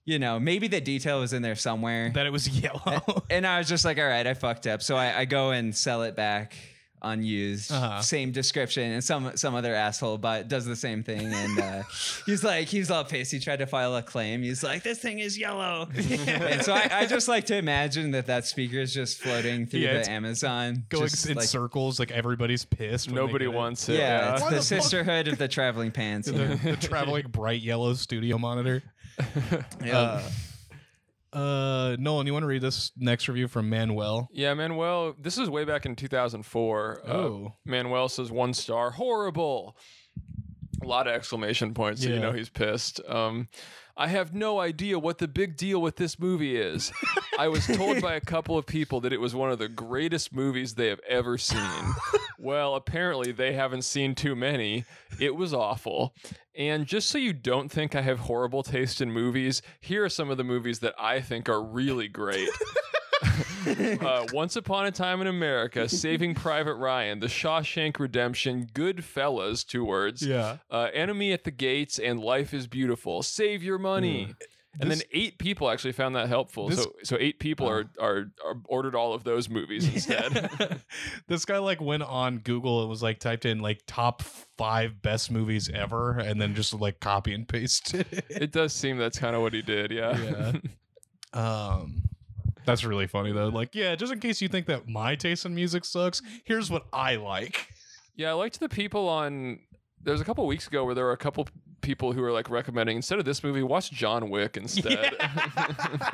you 0.04 0.20
know, 0.20 0.42
maybe 0.42 0.68
the 0.68 0.82
detail 0.82 1.22
was 1.22 1.32
in 1.32 1.42
there 1.42 1.56
somewhere. 1.56 2.12
That 2.14 2.26
it 2.26 2.32
was 2.34 2.50
yellow. 2.62 3.24
and 3.30 3.48
I 3.48 3.60
was 3.60 3.70
just 3.70 3.86
like, 3.86 3.98
all 3.98 4.04
right, 4.06 4.28
I 4.28 4.34
fucked 4.34 4.68
up. 4.68 4.82
So 4.82 4.98
I, 4.98 5.20
I 5.20 5.24
go 5.26 5.52
and 5.52 5.74
sell 5.74 6.04
it 6.04 6.18
back 6.18 6.54
unused, 7.06 7.72
Uh-huh. 7.72 8.02
same 8.02 8.32
description, 8.32 8.92
and 8.92 9.04
some 9.04 9.38
some 9.38 9.56
other 9.56 9.74
asshole 9.74 10.18
but 10.18 10.48
does 10.48 10.66
the 10.66 10.76
same 10.76 11.04
thing. 11.04 11.34
And 11.34 11.60
uh, 11.60 11.84
he's 12.26 12.44
like, 12.44 12.68
he's 12.68 12.92
all 12.92 13.04
pissed. 13.06 13.32
He 13.32 13.40
tried 13.40 13.60
to 13.60 13.68
file 13.68 13.96
a 13.96 14.02
claim. 14.02 14.42
He's 14.44 14.64
like, 14.64 14.84
this 14.84 15.00
thing 15.00 15.20
is 15.20 15.38
yellow. 15.38 15.88
and 15.96 16.62
so 16.64 16.74
I, 16.74 16.90
I 16.92 17.06
just 17.06 17.28
like 17.28 17.46
to 17.46 17.56
imagine 17.58 18.12
that 18.12 18.26
that 18.28 18.46
speaker 18.46 18.78
is 18.80 18.94
just 18.94 19.20
floating 19.22 19.66
through 19.66 19.82
Yeah, 19.82 20.02
the 20.04 20.10
Amazon, 20.10 20.84
Going 20.90 21.08
just 21.08 21.30
in 21.30 21.38
like- 21.38 21.46
circles, 21.48 22.00
like 22.00 22.12
everybody's 22.12 22.66
pissed. 22.66 23.10
Nobody 23.12 23.46
get 23.46 23.54
it. 23.54 23.58
wants 23.58 23.88
it. 23.90 23.94
Yeah, 24.00 24.00
Yeah. 24.00 24.34
it's 24.34 24.42
Why 24.42 24.50
the, 24.50 24.56
the 24.58 24.62
sisterhood 24.64 25.28
of 25.28 25.38
the 25.38 25.48
traveling 25.48 25.92
pants. 25.92 26.28
the, 26.28 26.60
the 26.64 26.76
traveling 26.80 27.28
bright 27.30 27.62
yellow 27.62 27.94
studio 27.94 28.38
monitor. 28.38 28.82
Yeah. 29.84 29.98
Uh, 30.00 30.24
uh, 31.36 31.96
Nolan, 32.00 32.26
you 32.28 32.34
want 32.34 32.44
to 32.44 32.48
read 32.48 32.62
this 32.62 32.92
next 32.98 33.28
review 33.28 33.48
from 33.48 33.70
Manuel? 33.70 34.30
Yeah, 34.32 34.54
Manuel, 34.54 35.16
this 35.20 35.38
is 35.38 35.50
way 35.50 35.66
back 35.66 35.86
in 35.86 35.96
2004. 35.96 37.02
Uh, 37.06 37.12
Oh. 37.12 37.54
Manuel 37.66 38.10
says 38.10 38.32
one 38.32 38.54
star, 38.54 38.92
horrible. 38.92 39.78
A 40.84 40.88
lot 40.88 41.08
of 41.08 41.14
exclamation 41.14 41.74
points, 41.74 42.04
so 42.04 42.10
you 42.10 42.20
know 42.20 42.32
he's 42.34 42.50
pissed. 42.50 43.00
Um, 43.08 43.48
I 43.98 44.08
have 44.08 44.34
no 44.34 44.60
idea 44.60 45.00
what 45.00 45.20
the 45.20 45.28
big 45.28 45.56
deal 45.56 45.82
with 45.82 45.96
this 45.96 46.20
movie 46.20 46.58
is. 46.58 46.92
I 47.40 47.48
was 47.48 47.66
told 47.66 48.02
by 48.02 48.16
a 48.16 48.22
couple 48.22 48.58
of 48.58 48.66
people 48.66 49.00
that 49.02 49.14
it 49.14 49.20
was 49.22 49.34
one 49.34 49.52
of 49.52 49.58
the 49.58 49.70
greatest 49.70 50.34
movies 50.34 50.76
they 50.76 50.88
have 50.90 51.00
ever 51.08 51.38
seen. 51.38 51.62
well, 52.40 52.76
apparently 52.76 53.32
they 53.32 53.54
haven't 53.54 53.84
seen 53.84 54.16
too 54.16 54.36
many. 54.36 54.84
It 55.20 55.36
was 55.36 55.54
awful. 55.54 56.14
And 56.58 56.86
just 56.86 57.10
so 57.10 57.18
you 57.18 57.34
don't 57.34 57.70
think 57.70 57.96
I 57.96 58.02
have 58.02 58.20
horrible 58.20 58.64
taste 58.64 59.02
in 59.02 59.12
movies, 59.12 59.62
here 59.82 60.06
are 60.06 60.10
some 60.10 60.30
of 60.30 60.38
the 60.38 60.44
movies 60.44 60.80
that 60.80 60.94
I 60.98 61.20
think 61.22 61.50
are 61.50 61.62
really 61.62 62.08
great. 62.08 62.48
uh, 64.02 64.26
Once 64.32 64.56
Upon 64.56 64.86
a 64.86 64.92
Time 64.92 65.22
in 65.22 65.28
America, 65.28 65.90
Saving 65.90 66.34
Private 66.36 66.76
Ryan, 66.76 67.20
The 67.20 67.28
Shawshank 67.28 68.00
Redemption, 68.00 68.68
Goodfellas, 68.74 69.66
two 69.66 69.84
words, 69.84 70.22
Yeah. 70.26 70.58
uh, 70.72 70.90
Enemy 70.94 71.34
at 71.34 71.44
the 71.44 71.52
Gates, 71.52 72.00
and 72.00 72.20
Life 72.20 72.54
is 72.54 72.68
Beautiful. 72.68 73.24
Save 73.24 73.64
your 73.64 73.78
money. 73.78 74.34
And 74.80 74.92
This- 74.92 75.00
then 75.00 75.08
eight 75.12 75.38
people 75.38 75.70
actually 75.70 75.94
found 75.94 76.16
that 76.16 76.28
helpful. 76.28 76.70
This- 76.70 76.84
so 76.84 76.94
so 77.04 77.18
eight 77.20 77.40
people 77.40 77.68
are, 77.70 77.86
are 78.00 78.32
are 78.46 78.56
ordered 78.66 78.96
all 78.96 79.14
of 79.14 79.24
those 79.24 79.50
movies 79.50 79.88
instead. 79.88 80.50
this 81.28 81.46
guy 81.46 81.58
like 81.60 81.80
went 81.82 82.04
on 82.04 82.40
Google 82.40 82.82
and 82.82 82.90
was 82.90 83.02
like 83.04 83.20
typed 83.20 83.46
in 83.46 83.60
like 83.60 83.82
top 83.88 84.22
five 84.22 85.02
best 85.02 85.32
movies 85.32 85.70
ever, 85.74 86.18
and 86.18 86.40
then 86.42 86.56
just 86.56 86.74
like 86.74 87.00
copy 87.00 87.34
and 87.34 87.48
pasted 87.48 88.06
it. 88.12 88.26
it 88.30 88.52
does 88.52 88.74
seem 88.74 88.98
that's 88.98 89.20
kind 89.20 89.36
of 89.36 89.42
what 89.42 89.54
he 89.54 89.62
did. 89.62 89.92
Yeah. 89.92 90.18
Yeah. 90.20 90.52
Um, 91.34 92.04
that's 92.66 92.84
really 92.86 93.08
funny 93.08 93.32
though. 93.34 93.50
Like, 93.50 93.76
yeah, 93.76 93.96
just 93.96 94.14
in 94.14 94.20
case 94.20 94.42
you 94.42 94.48
think 94.48 94.68
that 94.68 94.88
my 94.88 95.16
taste 95.16 95.46
in 95.46 95.54
music 95.54 95.86
sucks, 95.86 96.22
here's 96.46 96.72
what 96.72 96.86
I 96.94 97.18
like. 97.18 97.68
Yeah, 98.16 98.30
I 98.30 98.34
liked 98.34 98.60
the 98.60 98.70
people 98.70 99.10
on. 99.10 99.60
There 100.02 100.14
was 100.14 100.22
a 100.22 100.26
couple 100.26 100.46
weeks 100.48 100.68
ago 100.68 100.86
where 100.86 100.96
there 100.96 101.04
were 101.06 101.12
a 101.12 101.18
couple 101.18 101.48
people 101.86 102.12
who 102.14 102.24
are 102.24 102.32
like 102.32 102.50
recommending 102.50 102.98
instead 102.98 103.20
of 103.20 103.26
this 103.26 103.44
movie, 103.44 103.62
watch 103.64 103.92
John 103.92 104.30
Wick 104.30 104.58
instead. 104.58 105.16
Uh, 105.20 106.12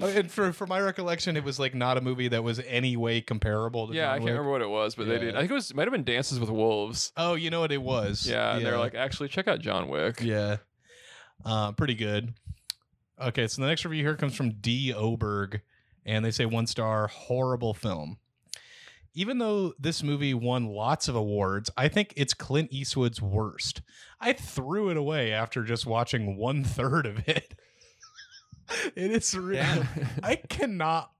and 0.06 0.30
for 0.30 0.52
for 0.52 0.66
my 0.66 0.80
recollection, 0.80 1.36
it 1.36 1.44
was 1.44 1.58
like 1.58 1.74
not 1.74 1.96
a 1.96 2.00
movie 2.00 2.28
that 2.28 2.44
was 2.44 2.60
any 2.66 2.96
way 2.96 3.20
comparable 3.20 3.88
to. 3.88 3.94
yeah, 3.94 4.06
John 4.06 4.10
I 4.10 4.14
can't 4.16 4.24
Wick. 4.24 4.30
remember 4.32 4.50
what 4.50 4.62
it 4.62 4.68
was, 4.68 4.94
but 4.94 5.08
they 5.08 5.18
did. 5.18 5.34
I 5.36 5.40
think 5.40 5.50
it 5.50 5.54
was 5.54 5.74
might 5.74 5.84
have 5.84 5.92
been 5.92 6.04
Dances 6.04 6.38
with 6.38 6.50
Wolves. 6.50 7.12
Oh, 7.16 7.34
you 7.34 7.50
know 7.50 7.60
what 7.60 7.72
it 7.72 7.82
was? 7.82 8.26
Yeah, 8.28 8.56
and 8.56 8.66
they're 8.66 8.78
like, 8.78 8.94
actually, 8.94 9.28
check 9.28 9.48
out 9.48 9.60
John 9.60 9.88
Wick. 9.88 10.20
yeah, 10.20 10.58
uh, 11.44 11.72
pretty 11.72 11.94
good. 11.94 12.34
Okay, 13.20 13.48
so 13.48 13.62
the 13.62 13.68
next 13.68 13.84
review 13.84 14.04
here 14.04 14.14
comes 14.16 14.34
from 14.34 14.50
D 14.60 14.92
Oberg, 14.94 15.60
and 16.06 16.24
they 16.24 16.30
say 16.30 16.46
one 16.46 16.66
star, 16.66 17.08
horrible 17.08 17.74
film. 17.74 18.18
Even 19.18 19.38
though 19.38 19.74
this 19.80 20.04
movie 20.04 20.32
won 20.32 20.66
lots 20.66 21.08
of 21.08 21.16
awards, 21.16 21.68
I 21.76 21.88
think 21.88 22.14
it's 22.16 22.34
Clint 22.34 22.68
Eastwood's 22.70 23.20
worst. 23.20 23.82
I 24.20 24.32
threw 24.32 24.90
it 24.90 24.96
away 24.96 25.32
after 25.32 25.64
just 25.64 25.86
watching 25.86 26.36
one 26.36 26.62
third 26.62 27.04
of 27.04 27.28
it. 27.28 27.52
it 28.94 29.10
is 29.10 29.36
really. 29.36 29.82
I 30.22 30.36
cannot 30.36 31.10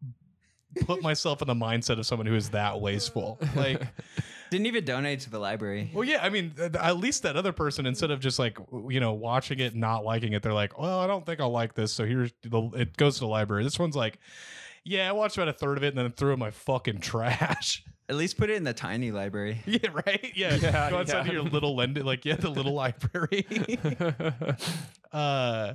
put 0.82 1.02
myself 1.02 1.42
in 1.42 1.48
the 1.48 1.54
mindset 1.54 1.98
of 1.98 2.06
someone 2.06 2.28
who 2.28 2.36
is 2.36 2.50
that 2.50 2.80
wasteful. 2.80 3.40
Like, 3.56 3.82
Didn't 4.50 4.66
even 4.66 4.84
donate 4.84 5.18
to 5.20 5.30
the 5.30 5.40
library. 5.40 5.90
well, 5.92 6.04
yeah, 6.04 6.22
I 6.22 6.28
mean, 6.28 6.52
at 6.78 6.98
least 6.98 7.24
that 7.24 7.34
other 7.34 7.52
person, 7.52 7.84
instead 7.84 8.12
of 8.12 8.20
just 8.20 8.38
like 8.38 8.58
you 8.88 9.00
know 9.00 9.12
watching 9.12 9.58
it, 9.58 9.74
not 9.74 10.04
liking 10.04 10.34
it, 10.34 10.42
they're 10.44 10.54
like, 10.54 10.78
well, 10.78 11.00
I 11.00 11.08
don't 11.08 11.26
think 11.26 11.40
I'll 11.40 11.50
like 11.50 11.74
this, 11.74 11.92
so 11.92 12.06
here's 12.06 12.32
the 12.42 12.70
it 12.76 12.96
goes 12.96 13.14
to 13.14 13.20
the 13.20 13.26
library. 13.26 13.64
This 13.64 13.78
one's 13.78 13.96
like, 13.96 14.20
yeah, 14.88 15.08
I 15.08 15.12
watched 15.12 15.36
about 15.36 15.48
a 15.48 15.52
third 15.52 15.76
of 15.76 15.84
it 15.84 15.88
and 15.88 15.98
then 15.98 16.10
threw 16.12 16.30
it 16.30 16.34
in 16.34 16.38
my 16.38 16.50
fucking 16.50 17.00
trash. 17.00 17.84
At 18.08 18.16
least 18.16 18.38
put 18.38 18.48
it 18.48 18.56
in 18.56 18.64
the 18.64 18.72
tiny 18.72 19.10
library. 19.10 19.62
yeah, 19.66 19.90
right. 19.92 20.32
Yeah, 20.34 20.54
Yeah, 20.62 20.90
go 20.90 20.98
outside 20.98 21.26
yeah. 21.26 21.32
your 21.32 21.42
little 21.42 21.76
lend 21.76 22.02
like 22.02 22.24
yeah, 22.24 22.36
the 22.36 22.48
little 22.48 22.72
library. 22.72 23.46
uh, 25.12 25.74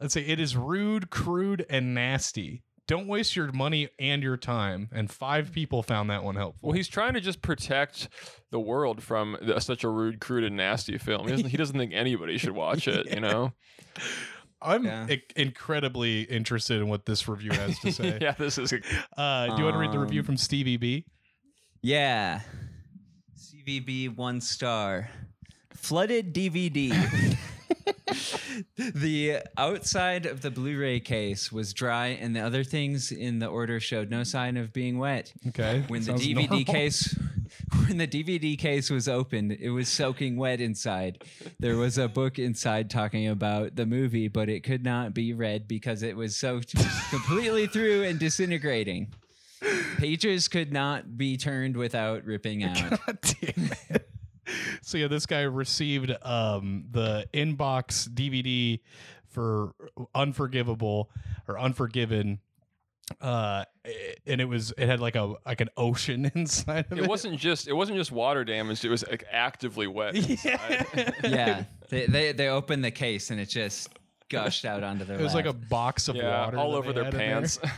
let's 0.00 0.12
say 0.12 0.22
it 0.22 0.40
is 0.40 0.56
rude, 0.56 1.10
crude, 1.10 1.64
and 1.70 1.94
nasty. 1.94 2.64
Don't 2.88 3.06
waste 3.06 3.36
your 3.36 3.52
money 3.52 3.90
and 4.00 4.24
your 4.24 4.36
time. 4.36 4.88
And 4.92 5.08
five 5.08 5.52
people 5.52 5.84
found 5.84 6.10
that 6.10 6.24
one 6.24 6.34
helpful. 6.34 6.70
well, 6.70 6.76
he's 6.76 6.88
trying 6.88 7.14
to 7.14 7.20
just 7.20 7.40
protect 7.40 8.08
the 8.50 8.58
world 8.58 9.00
from 9.00 9.36
th- 9.40 9.62
such 9.62 9.84
a 9.84 9.88
rude, 9.88 10.20
crude, 10.20 10.42
and 10.42 10.56
nasty 10.56 10.98
film. 10.98 11.26
He 11.28 11.30
doesn't, 11.30 11.50
he 11.50 11.56
doesn't 11.56 11.78
think 11.78 11.92
anybody 11.94 12.36
should 12.38 12.50
watch 12.50 12.88
it. 12.88 13.08
You 13.08 13.20
know? 13.20 13.52
I'm 14.62 14.84
Yeah. 14.84 15.06
i- 15.08 15.22
incredibly 15.36 16.22
interested 16.22 16.80
in 16.80 16.88
what 16.88 17.06
this 17.06 17.26
review 17.28 17.52
has 17.52 17.78
to 17.80 17.92
say. 17.92 18.18
yeah, 18.22 18.32
this 18.32 18.58
is. 18.58 18.72
uh, 19.16 19.46
do 19.46 19.56
you 19.58 19.64
want 19.64 19.74
to 19.74 19.78
read 19.78 19.92
the 19.92 19.98
review 19.98 20.20
Um, 20.20 20.26
from 20.26 20.36
Stevie 20.36 20.76
B? 20.76 21.04
Yeah. 21.82 22.40
CVB 23.38 24.14
one 24.16 24.40
star. 24.40 25.10
Flooded 25.74 26.34
DVD. 26.34 26.92
the 28.76 29.38
outside 29.56 30.26
of 30.26 30.42
the 30.42 30.50
Blu 30.50 30.78
ray 30.78 31.00
case 31.00 31.50
was 31.50 31.72
dry, 31.72 32.08
and 32.08 32.34
the 32.36 32.40
other 32.40 32.64
things 32.64 33.10
in 33.12 33.38
the 33.38 33.46
order 33.46 33.80
showed 33.80 34.10
no 34.10 34.24
sign 34.24 34.56
of 34.56 34.72
being 34.72 34.98
wet. 34.98 35.32
Okay. 35.48 35.84
When 35.88 36.00
the 36.00 36.06
sounds 36.06 36.26
DVD 36.26 36.48
normal. 36.48 36.64
case 36.64 37.18
when 37.86 37.98
the 37.98 38.06
DVD 38.06 38.58
case 38.58 38.90
was 38.90 39.08
opened, 39.08 39.52
it 39.52 39.70
was 39.70 39.88
soaking 39.88 40.36
wet 40.36 40.60
inside. 40.60 41.24
There 41.58 41.76
was 41.76 41.98
a 41.98 42.08
book 42.08 42.38
inside 42.38 42.90
talking 42.90 43.28
about 43.28 43.76
the 43.76 43.86
movie, 43.86 44.28
but 44.28 44.48
it 44.48 44.62
could 44.62 44.84
not 44.84 45.14
be 45.14 45.32
read 45.32 45.68
because 45.68 46.02
it 46.02 46.16
was 46.16 46.36
soaked 46.36 46.74
completely 47.10 47.66
through 47.66 48.04
and 48.04 48.18
disintegrating. 48.18 49.12
Pages 49.98 50.48
could 50.48 50.72
not 50.72 51.18
be 51.18 51.36
turned 51.36 51.76
without 51.76 52.24
ripping 52.24 52.64
out. 52.64 52.90
God 53.06 53.18
damn 53.20 53.70
it. 53.90 54.08
So 54.82 54.98
yeah, 54.98 55.08
this 55.08 55.26
guy 55.26 55.42
received 55.42 56.12
um, 56.22 56.86
the 56.90 57.26
inbox 57.32 58.08
DVD 58.08 58.80
for 59.28 59.72
Unforgivable 60.14 61.10
or 61.46 61.58
Unforgiven, 61.58 62.40
uh, 63.20 63.64
and 64.26 64.40
it 64.40 64.46
was 64.46 64.72
it 64.78 64.88
had 64.88 65.00
like 65.00 65.16
a 65.16 65.34
like 65.46 65.60
an 65.60 65.68
ocean 65.76 66.30
inside 66.34 66.86
of 66.90 66.98
it. 66.98 67.04
It 67.04 67.08
wasn't 67.08 67.38
just. 67.38 67.68
It 67.68 67.72
wasn't 67.72 67.98
just 67.98 68.12
water 68.12 68.44
damaged. 68.44 68.84
It 68.84 68.90
was 68.90 69.06
like 69.06 69.24
actively 69.30 69.86
wet. 69.86 70.14
inside. 70.16 70.86
Yeah. 70.94 71.10
Yeah, 71.30 71.64
they, 71.88 72.06
they 72.06 72.32
they 72.32 72.48
opened 72.48 72.84
the 72.84 72.90
case 72.90 73.30
and 73.30 73.40
it 73.40 73.48
just 73.48 73.88
gushed 74.28 74.64
out 74.64 74.82
onto 74.82 75.04
their. 75.04 75.18
It 75.18 75.22
was 75.22 75.34
like 75.34 75.46
a 75.46 75.52
box 75.52 76.08
of 76.08 76.16
Yeah, 76.16 76.44
water 76.44 76.58
all 76.58 76.74
over 76.74 76.92
their 76.92 77.10
pants 77.10 77.58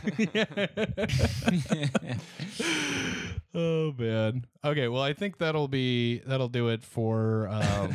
oh 3.55 3.93
man. 3.97 4.45
Okay, 4.63 4.87
well 4.87 5.01
I 5.01 5.13
think 5.13 5.37
that'll 5.37 5.67
be 5.67 6.19
that'll 6.19 6.49
do 6.49 6.69
it 6.69 6.83
for 6.83 7.47
um 7.49 7.93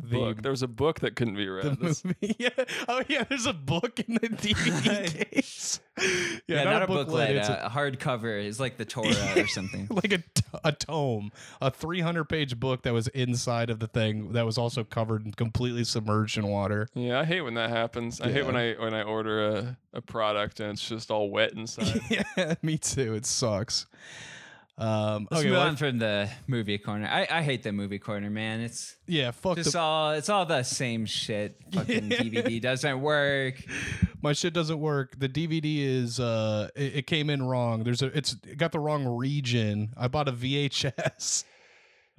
the 0.00 0.06
The- 0.08 0.16
book. 0.16 0.42
There 0.42 0.50
was 0.50 0.62
a 0.62 0.68
book 0.68 1.00
that 1.00 1.16
couldn't 1.16 1.36
be 1.36 1.48
read. 1.48 1.78
the 1.78 2.02
movie. 2.04 2.36
Yeah. 2.38 2.50
Oh 2.88 3.02
yeah, 3.08 3.24
there's 3.24 3.46
a 3.46 3.52
book 3.52 4.00
in 4.00 4.14
the 4.14 4.28
DVD 4.28 5.30
case. 5.32 5.80
yeah, 6.46 6.62
not, 6.64 6.82
a 6.82 6.86
booklet. 6.86 7.30
it's 7.36 7.48
a, 7.48 7.62
a 7.66 7.70
hardcover. 7.70 8.44
It's 8.46 8.60
like 8.60 8.76
the 8.76 8.84
Torah 8.84 9.08
or 9.36 9.46
something. 9.48 9.88
like 9.90 10.12
a, 10.12 10.18
t- 10.18 10.42
a 10.62 10.70
tome, 10.72 11.32
a 11.60 11.70
300 11.70 12.24
page 12.28 12.58
book 12.60 12.82
that 12.82 12.92
was 12.92 13.08
inside 13.08 13.68
of 13.70 13.80
the 13.80 13.88
thing 13.88 14.32
that 14.32 14.46
was 14.46 14.56
also 14.58 14.84
covered 14.84 15.24
and 15.24 15.36
completely 15.36 15.82
submerged 15.84 16.38
in 16.38 16.46
water. 16.46 16.88
Yeah, 16.94 17.18
I 17.20 17.24
hate 17.24 17.40
when 17.40 17.54
that 17.54 17.70
happens. 17.70 18.20
I 18.20 18.30
hate 18.30 18.46
when 18.46 18.56
I 18.56 18.74
when 18.74 18.94
I 18.94 19.02
order 19.02 19.48
a, 19.48 19.76
a 19.94 20.00
product 20.00 20.60
and 20.60 20.72
it's 20.72 20.88
just 20.88 21.10
all 21.10 21.30
wet 21.30 21.52
inside. 21.54 22.00
yeah, 22.10 22.54
me 22.62 22.78
too. 22.78 23.14
It 23.14 23.26
sucks. 23.26 23.86
Um, 24.78 25.26
Let's 25.28 25.40
okay, 25.40 25.48
move 25.50 25.58
well, 25.58 25.66
on 25.66 25.76
from 25.76 25.98
the 25.98 26.30
movie 26.46 26.78
corner. 26.78 27.08
I, 27.08 27.26
I 27.28 27.42
hate 27.42 27.64
the 27.64 27.72
movie 27.72 27.98
corner, 27.98 28.30
man. 28.30 28.60
It's 28.60 28.96
yeah, 29.08 29.32
fuck 29.32 29.56
just 29.56 29.72
the, 29.72 29.80
all 29.80 30.12
it's 30.12 30.28
all 30.28 30.46
the 30.46 30.62
same 30.62 31.04
shit. 31.04 31.56
Fucking 31.72 32.10
DVD 32.10 32.62
doesn't 32.62 33.00
work. 33.00 33.56
my 34.22 34.32
shit 34.32 34.52
doesn't 34.54 34.78
work. 34.78 35.18
The 35.18 35.28
DVD 35.28 35.80
is 35.80 36.20
uh, 36.20 36.68
it, 36.76 36.96
it 36.96 37.06
came 37.08 37.28
in 37.28 37.42
wrong. 37.42 37.82
There's 37.82 38.02
a, 38.02 38.16
it's 38.16 38.36
it 38.46 38.56
got 38.56 38.70
the 38.70 38.78
wrong 38.78 39.04
region. 39.04 39.94
I 39.96 40.06
bought 40.06 40.28
a 40.28 40.32
VHS. 40.32 41.44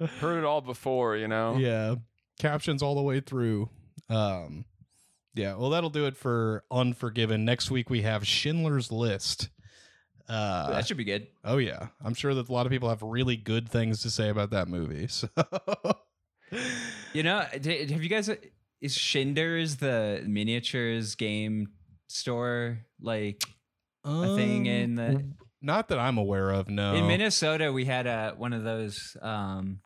Heard 0.20 0.38
it 0.38 0.44
all 0.44 0.60
before, 0.60 1.16
you 1.16 1.28
know. 1.28 1.56
yeah, 1.56 1.94
captions 2.38 2.82
all 2.82 2.94
the 2.94 3.02
way 3.02 3.20
through. 3.20 3.70
Um, 4.10 4.66
yeah, 5.34 5.54
well, 5.54 5.70
that'll 5.70 5.90
do 5.90 6.06
it 6.06 6.16
for 6.16 6.64
Unforgiven. 6.70 7.46
Next 7.46 7.70
week 7.70 7.88
we 7.88 8.02
have 8.02 8.26
Schindler's 8.26 8.92
List. 8.92 9.48
Uh, 10.30 10.70
that 10.70 10.86
should 10.86 10.96
be 10.96 11.04
good. 11.04 11.26
oh 11.44 11.56
yeah, 11.58 11.88
I'm 12.04 12.14
sure 12.14 12.32
that 12.34 12.48
a 12.48 12.52
lot 12.52 12.64
of 12.64 12.70
people 12.70 12.88
have 12.88 13.02
really 13.02 13.36
good 13.36 13.68
things 13.68 14.02
to 14.02 14.10
say 14.10 14.28
about 14.28 14.50
that 14.50 14.68
movie. 14.68 15.08
So. 15.18 15.28
You 17.12 17.22
know, 17.22 17.40
have 17.40 17.66
you 17.66 18.08
guys? 18.08 18.30
Is 18.80 18.94
Schindler's 18.96 19.76
the 19.76 20.22
miniatures 20.26 21.14
game 21.14 21.68
store 22.08 22.78
like 23.00 23.44
a 24.04 24.34
thing 24.36 24.66
in 24.66 24.94
the 24.96 25.08
Um, 25.16 25.34
Not 25.62 25.88
that 25.88 25.98
I'm 25.98 26.18
aware 26.18 26.50
of. 26.50 26.68
No. 26.68 26.94
in 26.94 27.06
Minnesota? 27.06 27.72
We 27.72 27.84
had 27.84 28.06
a 28.06 28.34
one 28.36 28.52
of 28.52 28.64
those. 28.64 29.16
um 29.22 29.80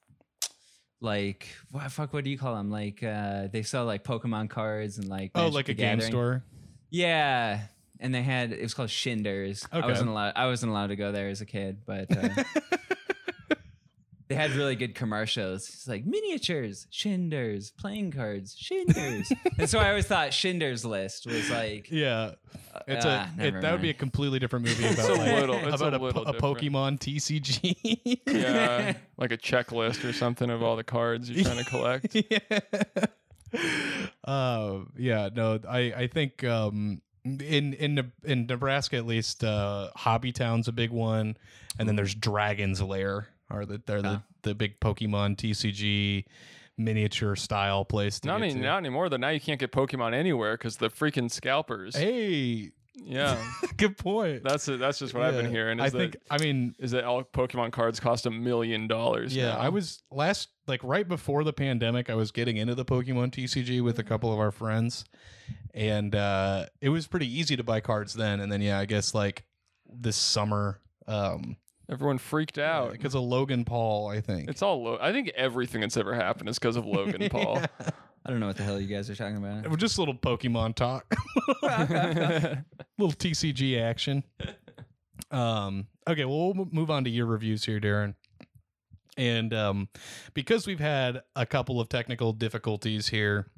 like 1.00 1.48
what 1.70 1.90
fuck 1.92 2.14
what 2.14 2.24
do 2.24 2.30
you 2.30 2.38
call 2.38 2.54
them 2.54 2.70
like 2.70 3.02
uh 3.02 3.48
they 3.52 3.62
sell 3.62 3.85
like 3.85 4.04
pokemon 4.04 4.48
cards 4.48 4.96
and 4.96 5.07
like 5.09 5.33
oh, 5.35 5.42
Magic 5.50 5.54
like 5.54 5.68
a 5.68 5.74
game 5.74 6.00
store. 6.00 6.44
yeah 6.90 7.61
and 8.04 8.14
they 8.14 8.22
had 8.22 8.52
it 8.52 8.62
was 8.62 8.74
called 8.74 8.90
Schindler's. 8.90 9.66
I 9.72 9.80
wasn't 9.80 10.10
allowed. 10.10 10.34
I 10.36 10.46
wasn't 10.46 10.70
allowed 10.70 10.88
to 10.88 10.96
go 10.96 11.10
there 11.10 11.28
as 11.28 11.40
a 11.40 11.46
kid, 11.46 11.78
but 11.86 12.06
uh, 12.16 12.28
they 14.28 14.34
had 14.34 14.52
really 14.52 14.76
good 14.76 14.94
commercials. 14.94 15.68
It's 15.68 15.88
like 15.88 16.04
miniatures, 16.06 16.86
Shinders, 16.90 17.70
playing 17.72 18.12
cards, 18.12 18.54
Shinders, 18.58 19.32
and 19.58 19.68
so 19.68 19.78
I 19.78 19.88
always 19.88 20.06
thought 20.06 20.32
Shinders 20.32 20.84
List 20.84 21.26
was 21.26 21.50
like 21.50 21.90
Yeah, 21.90 22.32
it's 22.86 23.04
ah, 23.06 23.28
a 23.32 23.36
never 23.36 23.58
it, 23.58 23.60
that 23.62 23.72
would 23.72 23.82
be 23.82 23.90
a 23.90 23.94
completely 23.94 24.38
different 24.38 24.64
movie 24.68 24.84
about 24.84 24.98
It's 24.98 25.08
a 25.08 25.12
like, 25.14 25.40
little- 25.40 25.56
it's 25.56 25.80
about 25.80 25.92
a 25.92 25.96
a, 25.96 25.98
po- 25.98 26.04
little 26.04 26.22
a 26.28 26.32
different. 26.32 26.58
Pokemon 26.58 26.98
TCG. 27.00 28.20
Yeah, 28.26 28.94
like 29.16 29.32
a 29.32 29.38
checklist 29.38 30.04
or 30.08 30.12
something 30.12 30.50
of 30.50 30.62
all 30.62 30.76
the 30.76 30.84
cards 30.84 31.30
you're 31.30 31.44
trying 31.44 31.64
to 31.64 31.70
collect. 31.70 32.14
yeah. 32.30 33.06
Uh, 34.24 34.80
yeah, 34.98 35.28
no, 35.32 35.60
I 35.68 35.78
I 35.96 36.06
think 36.08 36.42
um 36.42 37.00
in 37.24 37.72
in 37.74 38.12
in 38.22 38.46
Nebraska 38.46 38.96
at 38.96 39.06
least 39.06 39.42
uh 39.44 39.90
Hobby 39.96 40.32
Town's 40.32 40.68
a 40.68 40.72
big 40.72 40.90
one 40.90 41.37
and 41.78 41.88
then 41.88 41.96
there's 41.96 42.14
Dragon's 42.14 42.82
Lair 42.82 43.28
are 43.50 43.64
the 43.64 43.80
they're 43.87 43.98
Ah. 43.98 44.22
the 44.42 44.50
the 44.50 44.54
big 44.54 44.78
Pokemon 44.80 45.37
TCG 45.37 46.26
miniature 46.76 47.37
style 47.37 47.84
place 47.84 48.20
to 48.20 48.28
Not, 48.28 48.42
any, 48.42 48.52
not 48.54 48.78
anymore. 48.78 49.08
Though 49.08 49.16
now 49.16 49.28
you 49.30 49.40
can't 49.40 49.60
get 49.60 49.72
Pokemon 49.72 50.12
anywhere 50.12 50.56
because 50.56 50.76
the 50.78 50.90
freaking 50.90 51.30
scalpers. 51.30 51.96
Hey, 51.96 52.72
Yeah, 52.96 53.42
good 53.76 53.96
point. 53.98 54.44
that's 54.44 54.68
it. 54.68 54.78
That's 54.78 54.98
just 54.98 55.14
what 55.14 55.24
I've 55.24 55.35
been 55.35 55.46
Yeah. 55.46 55.50
hearing. 55.50 55.80
I 55.80 55.88
that, 55.90 55.98
think 55.98 56.16
I 56.30 56.38
mean 56.38 56.74
is 56.78 56.92
that 56.92 57.04
all 57.04 57.22
Pokemon 57.24 57.72
cards 57.72 57.98
cost 58.00 58.24
a 58.26 58.30
million 58.30 58.87
dollars? 58.87 59.35
Yeah, 59.37 59.48
now. 59.50 59.59
I 59.59 59.68
was 59.68 60.02
last 60.11 60.48
like 60.66 60.83
right 60.85 61.07
before 61.07 61.42
the 61.44 61.52
pandemic. 61.52 62.09
I 62.09 62.14
was 62.14 62.30
getting 62.30 62.57
into 62.57 62.74
the 62.74 62.85
Pokemon 62.85 63.33
TCG 63.33 63.83
with 63.83 63.98
a 63.98 64.04
couple 64.04 64.33
of 64.33 64.38
our 64.38 64.50
friends, 64.52 65.04
and 65.74 66.14
uh, 66.14 66.66
it 66.80 66.88
was 66.90 67.07
pretty 67.07 67.26
easy 67.26 67.57
to 67.57 67.64
buy 67.64 67.80
cards 67.80 68.14
then. 68.14 68.40
And 68.40 68.50
then 68.50 68.62
yeah, 68.62 68.78
I 68.78 68.85
guess 68.85 69.12
like 69.12 69.44
this 69.87 70.16
summer, 70.16 70.80
um, 71.09 71.57
Everyone 71.90 72.16
freaked 72.18 72.57
out. 72.59 72.92
because 72.92 73.14
of 73.14 73.22
Logan 73.22 73.64
Paul, 73.64 74.09
I 74.09 74.20
think. 74.20 74.48
It's 74.48 74.62
all. 74.62 74.83
Lo- 74.85 74.98
I 75.00 75.12
think 75.12 75.30
everything 75.37 75.80
that's 75.83 75.96
ever 75.96 76.14
happened 76.14 76.48
is 76.48 76.59
because 76.59 76.76
of 76.76 76.87
Logan 76.87 77.28
Paul. 77.30 77.61
I 78.26 78.30
don't 78.30 78.40
know 78.40 78.46
what 78.46 78.56
the 78.56 78.62
hell 78.62 78.80
you 78.80 78.87
guys 78.87 79.10
are 79.10 79.14
talking 79.14 79.37
about. 79.37 79.64
It 79.64 79.68
was 79.68 79.78
just 79.78 79.98
a 79.98 80.00
little 80.00 80.14
Pokemon 80.14 80.74
talk, 80.76 81.14
little 81.62 83.12
TCG 83.12 83.80
action. 83.82 84.24
Um, 85.30 85.88
okay, 86.08 86.24
well, 86.24 86.54
we'll 86.54 86.68
move 86.72 86.90
on 86.90 87.04
to 87.04 87.10
your 87.10 87.26
reviews 87.26 87.64
here, 87.64 87.80
Darren. 87.80 88.14
And 89.16 89.52
um, 89.52 89.88
because 90.32 90.66
we've 90.66 90.80
had 90.80 91.22
a 91.37 91.44
couple 91.46 91.80
of 91.80 91.88
technical 91.88 92.32
difficulties 92.32 93.08
here, 93.08 93.50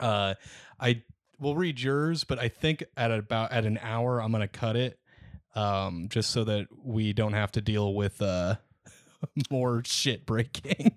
uh, 0.00 0.34
I 0.80 1.02
will 1.38 1.54
read 1.54 1.80
yours, 1.80 2.24
but 2.24 2.38
I 2.38 2.48
think 2.48 2.82
at 2.96 3.10
about 3.10 3.52
at 3.52 3.64
an 3.64 3.78
hour, 3.82 4.20
I'm 4.22 4.30
going 4.32 4.40
to 4.40 4.48
cut 4.48 4.76
it, 4.76 4.98
um, 5.54 6.08
just 6.08 6.30
so 6.30 6.44
that 6.44 6.66
we 6.82 7.12
don't 7.12 7.34
have 7.34 7.52
to 7.52 7.60
deal 7.60 7.94
with 7.94 8.20
uh, 8.22 8.56
more 9.50 9.82
shit 9.84 10.24
breaking. 10.26 10.94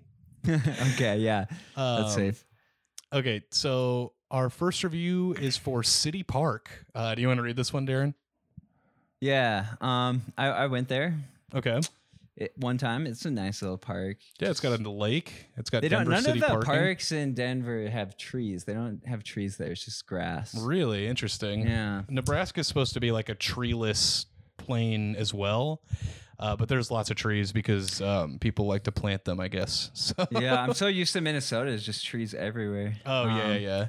okay, 0.48 1.18
yeah, 1.18 1.44
Um, 1.76 2.02
that's 2.02 2.14
safe. 2.14 2.44
Okay, 3.12 3.42
so 3.50 4.12
our 4.30 4.48
first 4.50 4.84
review 4.84 5.32
is 5.34 5.56
for 5.56 5.82
City 5.82 6.22
Park. 6.22 6.70
Uh, 6.94 7.14
do 7.14 7.22
you 7.22 7.28
want 7.28 7.38
to 7.38 7.42
read 7.42 7.56
this 7.56 7.72
one, 7.72 7.86
Darren? 7.86 8.14
Yeah, 9.20 9.66
um, 9.80 10.22
I, 10.38 10.46
I 10.46 10.66
went 10.68 10.88
there 10.88 11.14
Okay. 11.54 11.80
it, 12.36 12.52
one 12.56 12.78
time. 12.78 13.06
It's 13.06 13.24
a 13.24 13.30
nice 13.30 13.60
little 13.62 13.76
park. 13.76 14.18
Yeah, 14.38 14.48
it's 14.50 14.60
got 14.60 14.78
a 14.80 14.88
lake. 14.90 15.46
It's 15.56 15.68
got 15.68 15.82
They 15.82 15.88
don't. 15.88 16.00
Denver 16.00 16.12
None 16.12 16.22
City 16.22 16.38
of 16.38 16.42
the 16.46 16.52
parking. 16.52 16.70
parks 16.72 17.12
in 17.12 17.34
Denver 17.34 17.90
have 17.90 18.16
trees. 18.16 18.64
They 18.64 18.72
don't 18.74 19.04
have 19.06 19.24
trees 19.24 19.56
there. 19.56 19.72
It's 19.72 19.84
just 19.84 20.06
grass. 20.06 20.54
Really 20.54 21.06
interesting. 21.06 21.66
Yeah. 21.66 22.02
Nebraska's 22.08 22.66
supposed 22.68 22.94
to 22.94 23.00
be 23.00 23.10
like 23.12 23.28
a 23.28 23.34
treeless 23.34 24.26
plain 24.56 25.16
as 25.16 25.34
well, 25.34 25.82
uh, 26.40 26.56
but 26.56 26.68
there's 26.68 26.90
lots 26.90 27.10
of 27.10 27.16
trees 27.16 27.52
because 27.52 28.00
um, 28.02 28.38
people 28.40 28.66
like 28.66 28.82
to 28.84 28.92
plant 28.92 29.24
them, 29.24 29.38
I 29.38 29.46
guess. 29.48 29.90
So. 29.94 30.26
yeah, 30.32 30.60
I'm 30.60 30.74
so 30.74 30.88
used 30.88 31.12
to 31.12 31.20
Minnesota. 31.20 31.70
There's 31.70 31.86
just 31.86 32.04
trees 32.04 32.34
everywhere. 32.34 32.96
Oh 33.06 33.24
yeah, 33.26 33.52
Um, 33.52 33.62
yeah. 33.62 33.86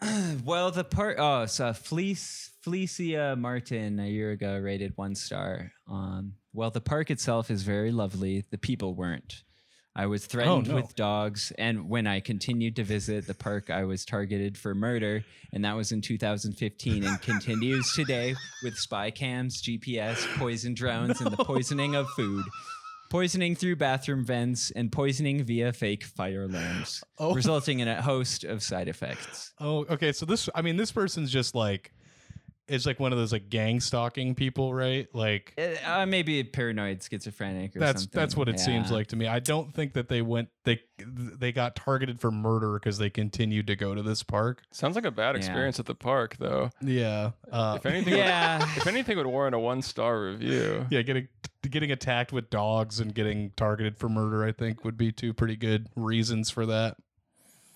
Well, 0.44 0.70
the 0.72 0.82
part. 0.84 1.16
Oh, 1.20 1.46
so 1.46 1.72
Felice 1.72 2.50
Felicia 2.62 3.36
Martin 3.38 4.00
a 4.00 4.06
year 4.08 4.32
ago 4.32 4.58
rated 4.58 4.92
one 4.96 5.14
star. 5.14 5.72
Um, 5.88 6.34
well, 6.52 6.70
the 6.70 6.80
park 6.80 7.10
itself 7.10 7.50
is 7.50 7.62
very 7.62 7.92
lovely. 7.92 8.44
The 8.50 8.58
people 8.58 8.94
weren't. 8.94 9.44
I 9.94 10.06
was 10.06 10.24
oh, 10.24 10.28
threatened 10.28 10.68
no. 10.68 10.76
with 10.76 10.94
dogs, 10.96 11.52
and 11.58 11.88
when 11.88 12.06
I 12.06 12.20
continued 12.20 12.76
to 12.76 12.84
visit 12.84 13.26
the 13.26 13.34
park, 13.34 13.68
I 13.68 13.84
was 13.84 14.04
targeted 14.06 14.56
for 14.56 14.74
murder, 14.74 15.24
and 15.52 15.64
that 15.64 15.76
was 15.76 15.92
in 15.92 16.00
2015, 16.00 17.04
and 17.04 17.20
continues 17.20 17.92
today 17.92 18.34
with 18.62 18.76
spy 18.78 19.10
cams, 19.10 19.60
GPS, 19.62 20.26
poison 20.38 20.72
drones, 20.72 21.20
and 21.20 21.30
the 21.30 21.36
poisoning 21.44 21.94
of 21.94 22.08
food. 22.10 22.44
Poisoning 23.10 23.54
through 23.54 23.76
bathroom 23.76 24.24
vents 24.24 24.70
and 24.70 24.90
poisoning 24.90 25.44
via 25.44 25.74
fake 25.74 26.04
fire 26.04 26.44
alarms, 26.44 27.04
Oh. 27.18 27.34
resulting 27.34 27.80
in 27.80 27.88
a 27.88 28.00
host 28.00 28.44
of 28.44 28.62
side 28.62 28.88
effects. 28.88 29.52
Oh, 29.60 29.84
okay. 29.90 30.12
So 30.12 30.24
this, 30.24 30.48
I 30.54 30.62
mean, 30.62 30.78
this 30.78 30.90
person's 30.90 31.30
just 31.30 31.54
like, 31.54 31.92
is 32.68 32.86
like 32.86 33.00
one 33.00 33.12
of 33.12 33.18
those 33.18 33.32
like 33.32 33.50
gang 33.50 33.80
stalking 33.80 34.34
people, 34.34 34.72
right? 34.72 35.08
Like 35.14 35.52
Uh, 35.58 36.02
uh, 36.02 36.06
maybe 36.06 36.42
paranoid 36.44 37.02
schizophrenic 37.02 37.74
or 37.76 37.80
that's 37.80 38.02
something. 38.02 38.18
that's 38.20 38.36
what 38.36 38.48
it 38.48 38.60
seems 38.60 38.90
like 38.90 39.08
to 39.08 39.16
me. 39.16 39.26
I 39.26 39.40
don't 39.40 39.74
think 39.74 39.94
that 39.94 40.08
they 40.08 40.22
went 40.22 40.48
they 40.64 40.80
they 41.04 41.50
got 41.52 41.74
targeted 41.74 42.20
for 42.20 42.30
murder 42.30 42.74
because 42.74 42.98
they 42.98 43.10
continued 43.10 43.66
to 43.66 43.74
go 43.76 43.94
to 43.94 44.02
this 44.02 44.22
park. 44.22 44.62
Sounds 44.70 44.94
like 44.94 45.04
a 45.04 45.10
bad 45.10 45.34
Yeah. 45.34 45.38
experience 45.38 45.80
at 45.80 45.86
the 45.86 45.94
park, 45.96 46.36
though. 46.38 46.70
Yeah. 46.80 47.32
Uh, 47.50 47.74
If 47.78 47.84
anything, 47.86 48.14
Yeah. 48.16 48.62
if 48.76 48.86
anything 48.86 49.16
would 49.16 49.26
warrant 49.26 49.54
a 49.56 49.58
one 49.58 49.82
star 49.82 50.22
review. 50.22 50.86
yeah, 50.90 51.02
getting 51.02 51.28
getting 51.68 51.90
attacked 51.92 52.32
with 52.32 52.48
dogs 52.50 53.00
and 53.00 53.12
getting 53.14 53.50
targeted 53.56 53.96
for 53.98 54.08
murder, 54.08 54.44
I 54.44 54.52
think, 54.52 54.84
would 54.84 54.96
be 54.96 55.10
two 55.12 55.32
pretty 55.34 55.56
good 55.56 55.88
reasons 55.96 56.48
for 56.50 56.64
that. 56.66 56.96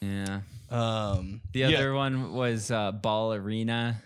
yeah. 0.01 0.41
Um, 0.71 1.41
The 1.53 1.61
yeah, 1.61 1.69
other 1.69 1.95
one 1.95 2.33
was 2.33 2.71
uh, 2.71 2.93
Ball 2.93 3.35
Arena. 3.35 4.03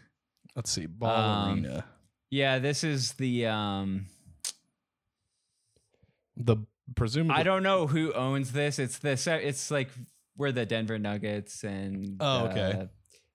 Let's 0.56 0.70
see, 0.70 0.86
ballerina. 0.86 1.76
Um, 1.78 1.82
Yeah, 2.30 2.58
this 2.58 2.84
is 2.84 3.12
the. 3.14 3.46
Um, 3.46 4.06
the 6.36 6.56
presumably. 6.96 7.36
I 7.40 7.42
don't 7.42 7.62
know 7.62 7.86
who 7.86 8.12
owns 8.12 8.52
this. 8.52 8.78
It's 8.78 8.98
this. 8.98 9.26
It's 9.26 9.70
like 9.70 9.90
where 10.36 10.52
the 10.52 10.66
Denver 10.66 10.98
Nuggets 10.98 11.64
and. 11.64 12.16
Oh, 12.20 12.46
okay. 12.46 12.78
uh, 12.82 12.86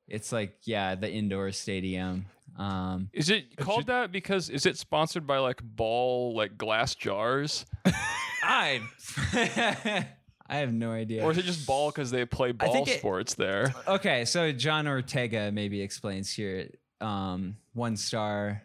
it's 0.08 0.32
like 0.32 0.56
yeah, 0.66 0.96
the 0.96 1.12
indoor 1.12 1.52
stadium. 1.52 2.26
Um, 2.58 3.10
Is 3.12 3.30
it 3.30 3.58
called 3.58 3.80
should- 3.82 3.88
that 3.88 4.12
because 4.12 4.50
is 4.50 4.66
it 4.66 4.78
sponsored 4.78 5.28
by 5.28 5.40
like 5.40 5.62
ball 5.64 6.36
like 6.36 6.58
glass 6.58 6.96
jars, 6.96 7.66
I. 8.44 8.82
I 10.48 10.58
have 10.58 10.72
no 10.72 10.92
idea. 10.92 11.24
or 11.24 11.32
is 11.32 11.40
it 11.40 11.46
just 11.46 11.66
ball 11.66 11.90
because 11.90 12.12
they 12.12 12.24
play 12.24 12.52
ball 12.52 12.72
think 12.72 12.88
it- 12.88 13.00
sports 13.00 13.34
there? 13.34 13.74
Okay, 13.88 14.26
so 14.26 14.52
John 14.52 14.88
Ortega 14.88 15.52
maybe 15.52 15.82
explains 15.82 16.32
here. 16.32 16.70
Um, 17.02 17.58
one 17.74 17.98
star. 17.98 18.62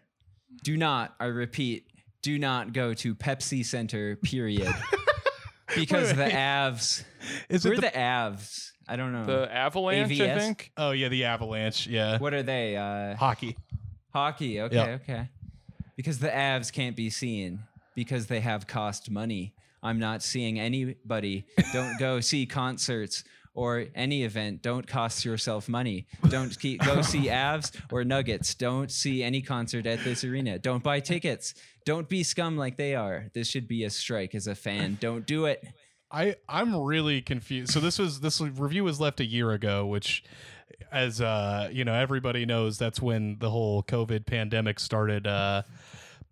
Do 0.65 0.77
not, 0.77 1.15
I 1.21 1.27
repeat, 1.27 1.87
do 2.23 2.39
not 2.39 2.73
go 2.73 2.95
to 2.95 3.15
Pepsi 3.15 3.65
Center. 3.65 4.17
Period. 4.17 4.73
because 5.75 6.09
Wait, 6.09 6.17
the. 6.17 6.31
Avs. 6.31 7.05
Is 7.49 7.65
Who 7.65 7.71
it 7.73 7.73
are 7.73 7.77
the, 7.77 7.81
the 7.83 7.99
Avs? 7.99 8.71
I 8.89 8.97
don't 8.97 9.13
know. 9.13 9.25
The 9.25 9.53
Avalanche, 9.55 10.11
I 10.21 10.25
AVS? 10.25 10.39
think. 10.39 10.73
Oh 10.77 10.91
yeah, 10.91 11.09
the 11.09 11.25
Avalanche. 11.25 11.87
Yeah, 11.87 12.19
what 12.19 12.35
are 12.35 12.43
they? 12.43 12.77
Uh, 12.77 13.15
hockey. 13.17 13.57
hockey. 14.13 14.61
Okay, 14.63 14.75
Yep. 14.77 15.01
okay. 15.03 15.29
Because 15.97 16.19
the 16.19 16.29
Avs 16.29 16.73
can't 16.73 16.97
be 16.97 17.11
seen. 17.11 17.61
because 17.95 18.27
they 18.27 18.41
have 18.41 18.67
cost 18.67 19.11
money. 19.11 19.55
I'm 19.83 19.99
not 19.99 20.23
seeing 20.23 20.59
anybody. 20.59 21.45
Don't 21.73 21.99
go 21.99 22.21
see 22.21 22.47
concerts 22.47 23.25
or 23.55 23.87
any 23.95 24.25
event. 24.25 24.63
Don't 24.63 24.87
cost 24.87 25.25
yourself 25.25 25.69
money. 25.69 26.07
Don't 26.29 26.59
keep, 26.59 26.85
go 26.85 27.03
see 27.03 27.25
Avs 27.27 27.79
or 27.91 28.05
Nuggets. 28.05 28.55
Don't 28.55 28.91
see 28.91 29.23
any 29.23 29.43
concert 29.43 29.87
at 29.87 30.03
this 30.05 30.25
arena. 30.25 30.59
Don't 30.59 30.83
buy 30.83 31.01
tickets. 31.01 31.55
Don't 31.85 32.09
be 32.09 32.23
scum 32.23 32.57
like 32.57 32.77
they 32.77 32.95
are. 32.95 33.27
This 33.35 33.49
should 33.49 33.67
be 33.67 33.85
a 33.85 33.91
strike 33.91 34.35
as 34.35 34.47
a 34.47 34.55
fan. 34.55 34.99
Don't 35.01 35.27
do 35.27 35.47
it. 35.47 35.65
I 36.11 36.37
I'm 36.49 36.77
really 36.77 37.23
confused. 37.23 37.73
So 37.73 37.81
this 37.81 37.99
was 37.99 38.21
this 38.21 38.41
review 38.41 38.85
was 38.85 39.01
left 39.01 39.21
a 39.21 39.25
year 39.25 39.53
ago, 39.53 39.87
which, 39.87 40.25
as 40.91 41.21
uh 41.21 41.69
you 41.73 41.85
know, 41.85 41.95
everybody 41.95 42.45
knows 42.47 42.79
that's 42.79 43.01
when 43.01 43.39
the 43.39 43.51
whole 43.51 43.83
COVID 43.85 44.27
pandemic 44.27 44.81
started 44.81 45.27
uh 45.27 45.63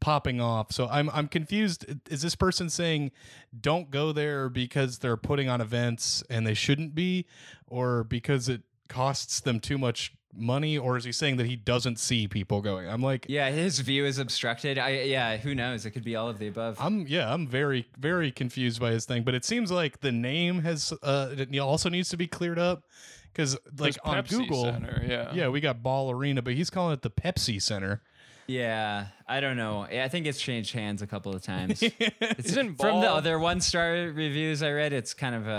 popping 0.00 0.40
off. 0.40 0.72
So 0.72 0.88
I'm 0.90 1.11
I'm 1.11 1.28
confused. 1.28 1.87
Is 2.11 2.22
this 2.22 2.34
person 2.34 2.70
saying 2.70 3.11
don't 3.58 3.90
go 3.90 4.12
there 4.12 4.48
because 4.48 4.98
they're 4.98 5.16
putting 5.16 5.48
on 5.48 5.61
events 5.61 6.22
and 6.30 6.46
they 6.46 6.54
shouldn't 6.54 6.94
be, 6.94 7.26
or 7.66 8.04
because 8.04 8.48
it 8.48 8.62
costs 8.88 9.40
them 9.40 9.61
too 9.61 9.78
much 9.78 10.14
money 10.34 10.76
or 10.78 10.96
is 10.96 11.04
he 11.04 11.12
saying 11.12 11.37
that 11.37 11.46
he 11.46 11.56
doesn't 11.56 11.98
see 11.98 12.28
people 12.28 12.61
going 12.61 12.88
i'm 12.88 13.02
like 13.02 13.26
Yeah, 13.28 13.50
his 13.50 13.80
view 13.80 14.04
is 14.04 14.18
obstructed. 14.18 14.78
I 14.78 14.90
yeah, 15.02 15.37
who 15.37 15.54
knows? 15.54 15.87
It 15.87 15.92
could 15.92 16.04
be 16.04 16.16
all 16.16 16.28
of 16.28 16.38
the 16.38 16.48
above. 16.48 16.76
I'm 16.78 17.06
yeah, 17.06 17.32
I'm 17.32 17.46
very 17.46 17.88
very 17.98 18.30
confused 18.30 18.80
by 18.80 18.90
his 18.90 19.04
thing, 19.04 19.22
but 19.22 19.34
it 19.34 19.44
seems 19.44 19.70
like 19.70 20.00
the 20.00 20.12
name 20.12 20.61
has 20.61 20.92
uh 21.02 21.34
it 21.37 21.58
also 21.58 21.88
needs 21.88 22.11
to 22.11 22.16
be 22.16 22.26
cleared 22.26 22.58
up 22.58 22.84
because 23.32 23.54
like 23.78 23.94
There's 23.94 23.98
on 23.98 24.16
Pepsi 24.16 24.30
Google, 24.30 24.64
Center, 24.64 25.04
yeah. 25.06 25.32
yeah, 25.32 25.48
we 25.48 25.61
got 25.61 25.82
Ball 25.82 26.11
Arena, 26.11 26.42
but 26.42 26.54
he's 26.54 26.70
calling 26.70 26.92
it 26.94 27.02
the 27.02 27.11
Pepsi 27.11 27.61
Center. 27.61 28.02
Yeah, 28.48 29.08
I 29.26 29.40
don't 29.40 29.58
know. 29.58 29.82
I 29.82 30.08
think 30.08 30.26
it's 30.26 30.40
changed 30.40 30.72
hands 30.72 31.02
a 31.02 31.06
couple 31.06 31.34
of 31.34 31.42
times. 31.42 31.82
It's 32.20 32.50
Isn't 32.50 32.76
from 32.76 33.00
the 33.00 33.11
other 33.11 33.38
one 33.38 33.61
star 33.61 33.92
reviews 33.92 34.62
I 34.62 34.70
read. 34.70 34.92
It's 34.92 35.12
kind 35.14 35.34
of 35.34 35.46
uh, 35.46 35.50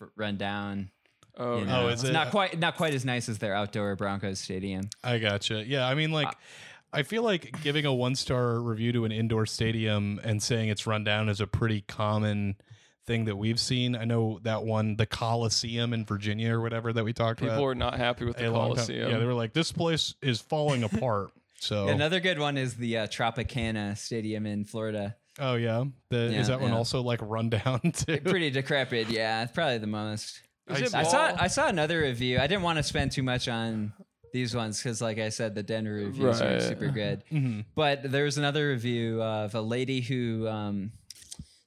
a 0.00 0.06
rundown. 0.16 0.90
Oh, 1.36 1.56
You 1.56 1.62
oh, 1.62 1.64
know? 1.64 1.82
Oh, 1.82 1.88
is 1.88 2.00
it's 2.00 2.10
it? 2.10 2.12
not 2.12 2.30
quite 2.30 2.58
not 2.58 2.76
quite 2.76 2.94
as 2.94 3.04
nice 3.04 3.28
as 3.28 3.38
their 3.38 3.54
outdoor 3.54 3.96
Broncos 3.96 4.38
stadium. 4.38 4.88
I 5.02 5.18
gotcha. 5.18 5.64
Yeah, 5.66 5.86
I 5.86 5.94
mean 5.94 6.12
like. 6.12 6.28
Uh, 6.28 6.32
I 6.92 7.04
feel 7.04 7.22
like 7.22 7.62
giving 7.62 7.86
a 7.86 7.94
one 7.94 8.16
star 8.16 8.58
review 8.58 8.90
to 8.94 9.04
an 9.04 9.12
indoor 9.12 9.46
stadium 9.46 10.20
and 10.24 10.42
saying 10.42 10.70
it's 10.70 10.88
run 10.88 11.04
down 11.04 11.28
is 11.28 11.40
a 11.40 11.46
pretty 11.46 11.82
common 11.82 12.56
thing 13.06 13.26
that 13.26 13.36
we've 13.36 13.60
seen. 13.60 13.94
I 13.94 14.04
know 14.04 14.40
that 14.42 14.64
one, 14.64 14.96
the 14.96 15.06
Coliseum 15.06 15.92
in 15.92 16.04
Virginia 16.04 16.52
or 16.52 16.60
whatever 16.60 16.92
that 16.92 17.04
we 17.04 17.12
talked 17.12 17.42
about. 17.42 17.52
people 17.52 17.64
about. 17.64 17.70
are 17.70 17.74
not 17.76 17.94
happy 17.94 18.24
with 18.24 18.38
the 18.38 18.48
a 18.48 18.50
long 18.50 18.70
time- 18.70 18.86
Coliseum. 18.86 19.10
Yeah, 19.10 19.18
they 19.18 19.24
were 19.24 19.34
like, 19.34 19.52
this 19.52 19.70
place 19.70 20.16
is 20.20 20.40
falling 20.40 20.82
apart. 20.82 21.30
So, 21.60 21.88
Another 21.88 22.20
good 22.20 22.38
one 22.38 22.56
is 22.56 22.74
the 22.74 22.98
uh, 22.98 23.06
Tropicana 23.06 23.96
Stadium 23.96 24.46
in 24.46 24.64
Florida. 24.64 25.16
oh 25.38 25.54
yeah, 25.54 25.84
the, 26.08 26.30
Yeah, 26.32 26.40
is 26.40 26.48
that 26.48 26.60
one 26.60 26.70
yeah. 26.70 26.76
also 26.76 27.02
like 27.02 27.20
run 27.22 27.50
down 27.50 27.80
too? 27.92 28.18
Pretty 28.20 28.50
decrepit. 28.50 29.10
Yeah, 29.10 29.42
it's 29.42 29.52
probably 29.52 29.78
the 29.78 29.86
most. 29.86 30.42
Is 30.68 30.94
I 30.94 31.02
saw 31.02 31.36
I 31.38 31.48
saw 31.48 31.66
another 31.68 32.00
review. 32.00 32.38
I 32.38 32.46
didn't 32.46 32.62
want 32.62 32.78
to 32.78 32.82
spend 32.82 33.12
too 33.12 33.22
much 33.22 33.48
on 33.48 33.92
these 34.32 34.54
ones 34.54 34.78
because, 34.78 35.02
like 35.02 35.18
I 35.18 35.28
said, 35.28 35.54
the 35.54 35.62
Denver 35.62 35.92
reviews 35.92 36.40
are 36.40 36.60
super 36.60 36.88
good. 36.88 37.24
Mm-hmm. 37.32 37.60
But 37.74 38.10
there 38.10 38.24
was 38.24 38.38
another 38.38 38.68
review 38.68 39.22
of 39.22 39.54
a 39.54 39.60
lady 39.60 40.00
who 40.00 40.46
um, 40.48 40.92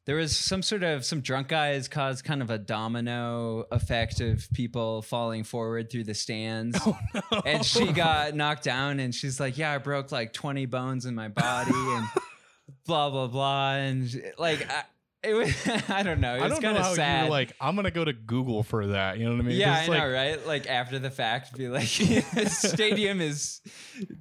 there 0.06 0.18
was 0.18 0.36
some 0.36 0.62
sort 0.62 0.84
of 0.84 1.06
some 1.06 1.22
drunk 1.22 1.48
guys 1.48 1.88
caused 1.88 2.26
kind 2.26 2.42
of 2.42 2.50
a 2.50 2.58
domino 2.58 3.66
effect 3.72 4.20
of 4.20 4.48
people 4.54 5.02
falling 5.02 5.44
forward 5.44 5.90
through 5.90 6.04
the 6.04 6.14
stands, 6.14 6.78
oh, 6.86 6.98
and 7.46 7.66
she 7.66 7.92
got 7.92 8.36
knocked 8.36 8.64
down. 8.64 9.00
And 9.00 9.16
she's 9.16 9.40
like, 9.40 9.58
"Yeah, 9.58 9.72
I 9.72 9.78
broke 9.78 10.12
like 10.12 10.34
twenty 10.34 10.66
bones 10.66 11.06
in 11.06 11.16
my 11.16 11.30
body," 11.30 11.72
and 11.74 12.08
blah 12.86 13.10
blah 13.10 13.28
blah, 13.28 13.76
and 13.76 14.34
like. 14.38 14.70
I, 14.70 14.84
it 15.24 15.34
was, 15.34 15.54
I 15.90 16.04
don't 16.04 16.20
know. 16.20 16.36
It 16.36 16.40
I 16.40 16.44
was 16.44 16.54
don't 16.54 16.62
know 16.64 16.68
kind 16.70 16.78
of 16.78 16.84
how 16.84 16.94
sad. 16.96 17.22
you're 17.24 17.30
like, 17.32 17.54
I'm 17.62 17.76
gonna 17.76 17.92
go 17.92 18.04
to 18.06 18.14
Google 18.14 18.64
for 18.64 18.88
that. 18.88 19.18
You 19.18 19.26
know 19.26 19.32
what 19.32 19.40
I 19.42 19.44
mean? 19.44 19.58
Yeah, 19.58 19.74
I 19.74 19.80
it's 19.82 19.90
know, 19.90 20.12
right? 20.12 20.46
Like 20.48 20.68
after 20.68 21.00
the 21.00 21.10
fact, 21.12 21.56
be 21.58 21.68
like, 21.70 21.88
stadium 22.48 23.22
is 23.22 23.62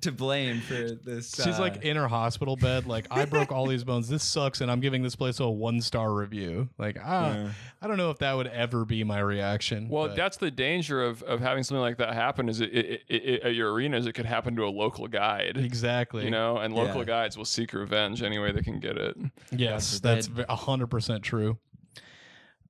to 0.03 0.13
blame 0.13 0.61
for 0.61 0.75
this. 0.75 1.35
She's 1.35 1.59
uh, 1.59 1.61
like 1.61 1.83
in 1.85 1.97
her 1.97 2.09
hospital 2.09 2.57
bed, 2.57 2.87
like 2.87 3.07
I 3.11 3.25
broke 3.25 3.53
all 3.53 3.67
these 3.67 3.85
bones. 3.85 4.09
This 4.09 4.23
sucks, 4.23 4.61
and 4.61 4.71
I'm 4.71 4.81
giving 4.81 5.03
this 5.03 5.17
place 5.17 5.41
a 5.41 5.49
one 5.49 5.81
star 5.81 6.13
review. 6.13 6.69
Like, 6.79 6.99
ah, 7.03 7.33
Yeah. 7.35 7.49
I 7.81 7.89
don't 7.89 7.97
know 7.97 8.11
if 8.11 8.19
that 8.19 8.35
would 8.35 8.47
ever 8.47 8.85
be 8.85 9.03
my 9.03 9.19
reaction. 9.19 9.89
Well, 9.89 10.09
but- 10.09 10.17
that's 10.17 10.37
the 10.37 10.51
danger 10.51 11.03
of, 11.03 11.23
of 11.25 11.41
having 11.41 11.65
something 11.65 11.81
like 11.83 11.99
that 11.99 12.15
happen. 12.15 12.49
Is 12.49 12.61
it, 12.61 12.73
it, 12.73 13.01
it, 13.09 13.15
it 13.25 13.43
at 13.43 13.55
your 13.55 13.73
arenas? 13.73 14.07
It 14.07 14.13
could 14.13 14.27
happen 14.27 14.55
to 14.57 14.65
a 14.65 14.71
local 14.71 15.09
guide. 15.09 15.57
exactly. 15.57 16.25
You 16.25 16.31
know, 16.31 16.59
and 16.59 16.75
local 16.75 17.01
Yeah. 17.01 17.07
guides 17.07 17.37
will 17.37 17.45
seek 17.45 17.73
revenge 17.73 18.23
any 18.23 18.39
way 18.39 18.53
they 18.53 18.63
can 18.63 18.79
get 18.79 18.97
it. 18.97 19.17
yes, 19.51 19.99
that's 19.99 20.31
a 20.49 20.55
hundred 20.55 20.89
percent 20.93 21.25
true. 21.25 21.59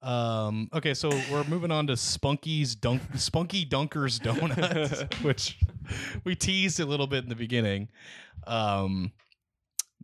Um. 0.01 0.69
Okay, 0.73 0.95
so 0.95 1.11
we're 1.31 1.45
moving 1.45 1.71
on 1.71 1.87
to 1.89 1.97
Spunky's 1.97 2.75
Dunk, 2.75 3.03
Spunky 3.17 3.67
Dunkers 3.67 4.21
Donuts, 4.21 5.03
which 5.23 5.59
we 6.25 6.35
teased 6.35 6.81
a 6.81 6.87
little 6.87 7.07
bit 7.07 7.25
in 7.25 7.29
the 7.29 7.37
beginning. 7.37 7.89
Um, 8.47 9.13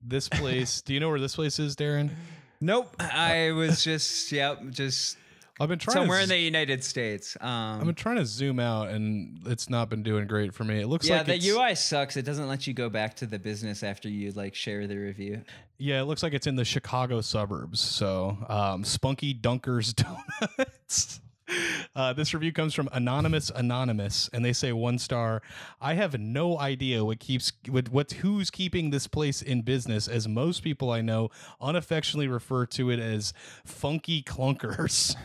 this 0.04 0.28
place. 0.28 0.82
do 0.82 0.94
you 0.94 1.00
know 1.00 1.08
where 1.08 1.18
this 1.18 1.34
place 1.34 1.58
is, 1.58 1.74
Darren? 1.74 2.10
nope. 2.60 2.94
I 3.00 3.52
was 3.52 3.82
just, 3.82 4.30
yep, 4.30 4.60
just 4.70 5.16
I've 5.60 5.68
been 5.68 5.78
trying 5.78 5.94
somewhere 5.94 6.18
to 6.18 6.22
in 6.24 6.28
the 6.28 6.38
United 6.38 6.84
States. 6.84 7.36
I've 7.40 7.80
Um, 7.80 7.86
been 7.86 7.94
trying 7.94 8.16
to 8.16 8.26
zoom 8.26 8.60
out, 8.60 8.88
and 8.88 9.40
it's 9.46 9.68
not 9.68 9.88
been 9.88 10.02
doing 10.02 10.26
great 10.26 10.54
for 10.54 10.64
me. 10.64 10.80
It 10.80 10.86
looks 10.86 11.08
yeah, 11.08 11.18
like 11.18 11.26
the 11.40 11.48
UI 11.48 11.74
sucks. 11.74 12.16
It 12.16 12.22
doesn't 12.24 12.46
let 12.48 12.66
you 12.66 12.74
go 12.74 12.88
back 12.88 13.14
to 13.16 13.26
the 13.26 13.38
business 13.38 13.82
after 13.82 14.08
you 14.08 14.30
like 14.32 14.54
share 14.54 14.86
the 14.86 14.96
review. 14.96 15.42
yeah, 15.78 16.00
it 16.00 16.04
looks 16.04 16.22
like 16.22 16.32
it's 16.34 16.46
in 16.46 16.56
the 16.56 16.64
Chicago 16.64 17.20
suburbs. 17.20 17.80
So, 17.80 18.36
um, 18.48 18.84
Spunky 18.84 19.34
Dunkers 19.34 19.94
Donuts. 20.58 21.20
Uh, 21.94 22.12
this 22.12 22.34
review 22.34 22.52
comes 22.52 22.74
from 22.74 22.88
Anonymous 22.92 23.50
Anonymous, 23.50 24.28
and 24.32 24.44
they 24.44 24.52
say 24.52 24.72
one 24.72 24.98
star. 24.98 25.42
I 25.80 25.94
have 25.94 26.18
no 26.18 26.58
idea 26.58 27.04
what 27.04 27.18
keeps 27.18 27.52
what, 27.68 27.88
what 27.88 28.12
who's 28.12 28.50
keeping 28.50 28.90
this 28.90 29.06
place 29.06 29.42
in 29.42 29.62
business, 29.62 30.08
as 30.08 30.28
most 30.28 30.62
people 30.62 30.90
I 30.90 31.00
know 31.00 31.30
unaffectionately 31.60 32.28
refer 32.28 32.66
to 32.66 32.90
it 32.90 32.98
as 32.98 33.32
funky 33.64 34.22
clunkers. 34.22 35.16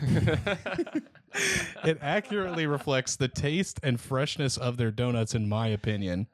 it 1.84 1.98
accurately 2.00 2.66
reflects 2.66 3.16
the 3.16 3.28
taste 3.28 3.80
and 3.82 4.00
freshness 4.00 4.56
of 4.56 4.76
their 4.76 4.90
donuts, 4.90 5.34
in 5.34 5.48
my 5.48 5.68
opinion. 5.68 6.26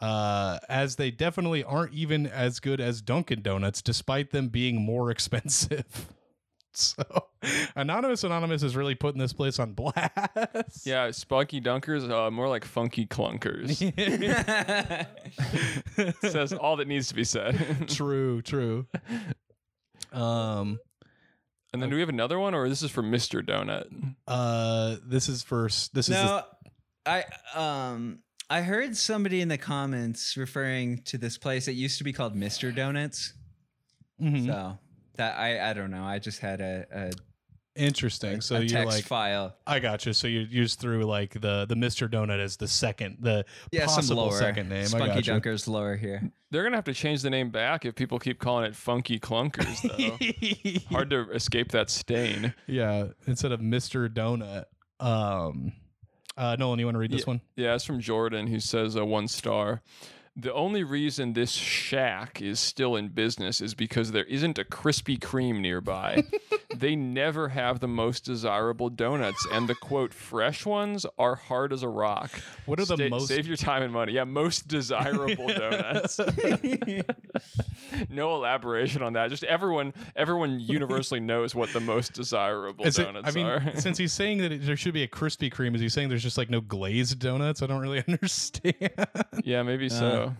Uh, 0.00 0.58
as 0.68 0.96
they 0.96 1.10
definitely 1.10 1.64
aren't 1.64 1.92
even 1.92 2.26
as 2.26 2.60
good 2.60 2.80
as 2.80 3.02
Dunkin' 3.02 3.42
Donuts, 3.42 3.82
despite 3.82 4.30
them 4.30 4.48
being 4.48 4.80
more 4.80 5.10
expensive. 5.10 6.12
So, 6.98 7.26
Anonymous 7.76 8.24
Anonymous 8.24 8.62
is 8.62 8.76
really 8.76 8.94
putting 8.94 9.20
this 9.20 9.32
place 9.32 9.58
on 9.58 9.72
blast. 9.72 10.86
Yeah, 10.86 11.10
spunky 11.10 11.60
dunkers, 11.60 12.08
uh, 12.10 12.30
more 12.30 12.48
like 12.48 12.64
funky 12.64 13.06
clunkers. 13.06 13.78
Says 16.30 16.52
all 16.52 16.76
that 16.76 16.88
needs 16.88 17.08
to 17.08 17.14
be 17.14 17.24
said. 17.24 17.88
true, 17.88 18.42
true. 18.42 18.86
Um, 20.12 20.78
and 21.72 21.82
then 21.82 21.90
do 21.90 21.96
we 21.96 22.00
have 22.00 22.08
another 22.08 22.38
one, 22.38 22.54
or 22.54 22.68
this 22.68 22.82
is 22.82 22.90
for 22.90 23.02
Mister 23.02 23.42
Donut? 23.42 23.86
uh, 24.26 24.96
this 25.06 25.28
is 25.28 25.42
first. 25.42 25.94
This 25.94 26.08
is 26.08 26.14
no, 26.14 26.42
I 27.06 27.24
um, 27.54 28.20
I 28.48 28.62
heard 28.62 28.96
somebody 28.96 29.40
in 29.40 29.48
the 29.48 29.58
comments 29.58 30.36
referring 30.36 31.02
to 31.04 31.18
this 31.18 31.36
place. 31.38 31.68
It 31.68 31.72
used 31.72 31.98
to 31.98 32.04
be 32.04 32.12
called 32.12 32.34
Mister 32.36 32.72
Donuts. 32.72 33.34
the, 34.18 34.24
Mhm. 34.26 34.46
So 34.46 34.78
that 35.18 35.38
I 35.38 35.70
I 35.70 35.72
don't 35.74 35.90
know. 35.90 36.02
I 36.04 36.18
just 36.18 36.40
had 36.40 36.60
a 36.60 36.86
a, 36.90 37.10
interesting. 37.76 38.40
So 38.40 38.56
a 38.56 38.60
you're 38.60 38.68
text 38.68 38.96
like, 38.96 39.04
file. 39.04 39.54
I 39.66 39.78
got 39.78 40.06
you. 40.06 40.12
So 40.12 40.26
you 40.26 40.40
you 40.40 40.62
just 40.64 40.80
threw 40.80 41.04
like 41.04 41.40
the 41.40 41.66
the 41.68 41.76
Mister 41.76 42.08
Donut 42.08 42.40
as 42.40 42.56
the 42.56 42.66
second, 42.66 43.18
the 43.20 43.44
Yeah, 43.70 43.86
some 43.86 43.96
possible 43.96 44.24
lower. 44.26 44.38
second 44.38 44.68
name. 44.68 44.82
I 44.82 44.84
Spunky 44.86 45.06
got 45.08 45.26
you. 45.26 45.32
Dunkers 45.34 45.68
lower 45.68 45.96
here. 45.96 46.30
They're 46.50 46.62
gonna 46.62 46.76
have 46.76 46.84
to 46.86 46.94
change 46.94 47.22
the 47.22 47.30
name 47.30 47.50
back 47.50 47.84
if 47.84 47.94
people 47.94 48.18
keep 48.18 48.38
calling 48.38 48.64
it 48.64 48.74
Funky 48.74 49.18
Clunkers. 49.20 49.82
Though 49.82 50.88
hard 50.96 51.10
to 51.10 51.30
escape 51.32 51.72
that 51.72 51.90
stain. 51.90 52.54
yeah, 52.66 53.08
instead 53.26 53.52
of 53.52 53.60
Mister 53.60 54.08
Donut. 54.08 54.64
Um, 55.00 55.72
uh, 56.36 56.56
Nolan, 56.58 56.78
you 56.78 56.86
want 56.86 56.94
to 56.94 57.00
read 57.00 57.10
this 57.10 57.26
one? 57.26 57.40
Yeah, 57.56 57.74
it's 57.74 57.84
from 57.84 58.00
Jordan, 58.00 58.46
who 58.46 58.60
says 58.60 58.96
uh, 58.96 59.04
one 59.04 59.28
star. 59.28 59.82
The 60.40 60.54
only 60.54 60.84
reason 60.84 61.32
this 61.32 61.50
shack 61.50 62.40
is 62.40 62.60
still 62.60 62.94
in 62.94 63.08
business 63.08 63.60
is 63.60 63.74
because 63.74 64.12
there 64.12 64.22
isn't 64.24 64.56
a 64.56 64.64
Krispy 64.64 65.18
Kreme 65.18 65.58
nearby. 65.60 66.22
they 66.74 66.94
never 66.94 67.48
have 67.48 67.80
the 67.80 67.88
most 67.88 68.24
desirable 68.24 68.90
donuts, 68.90 69.46
and 69.52 69.68
the 69.68 69.74
quote 69.74 70.12
fresh 70.12 70.66
ones 70.66 71.06
are 71.18 71.34
hard 71.34 71.72
as 71.72 71.82
a 71.82 71.88
rock. 71.88 72.30
What 72.66 72.78
are 72.78 72.84
the 72.84 72.96
Sta- 72.96 73.08
most- 73.08 73.28
Save 73.28 73.46
your 73.46 73.56
time 73.56 73.82
and 73.82 73.92
money. 73.92 74.12
Yeah, 74.12 74.24
most 74.24 74.68
desirable 74.68 75.48
donuts. 75.48 76.20
no 78.10 78.34
elaboration 78.34 79.02
on 79.02 79.14
that. 79.14 79.30
Just 79.30 79.44
everyone, 79.44 79.94
everyone 80.16 80.60
universally 80.60 81.20
knows 81.20 81.54
what 81.54 81.72
the 81.72 81.80
most 81.80 82.12
desirable 82.12 82.84
Is 82.84 82.98
it, 82.98 83.04
donuts 83.04 83.28
I 83.28 83.32
mean, 83.32 83.46
are. 83.46 83.72
since 83.80 83.98
he's 83.98 84.12
saying 84.12 84.38
that 84.38 84.52
it, 84.52 84.66
there 84.66 84.76
should 84.76 84.94
be 84.94 85.02
a 85.02 85.08
Krispy 85.08 85.52
Kreme, 85.52 85.74
is 85.74 85.80
he 85.80 85.88
saying 85.88 86.08
there's 86.08 86.22
just 86.22 86.38
like 86.38 86.50
no 86.50 86.60
glazed 86.60 87.18
donuts? 87.18 87.62
I 87.62 87.66
don't 87.66 87.80
really 87.80 88.02
understand. 88.08 88.74
yeah, 89.44 89.62
maybe 89.62 89.88
so. 89.88 90.06
Uh, 90.06 90.30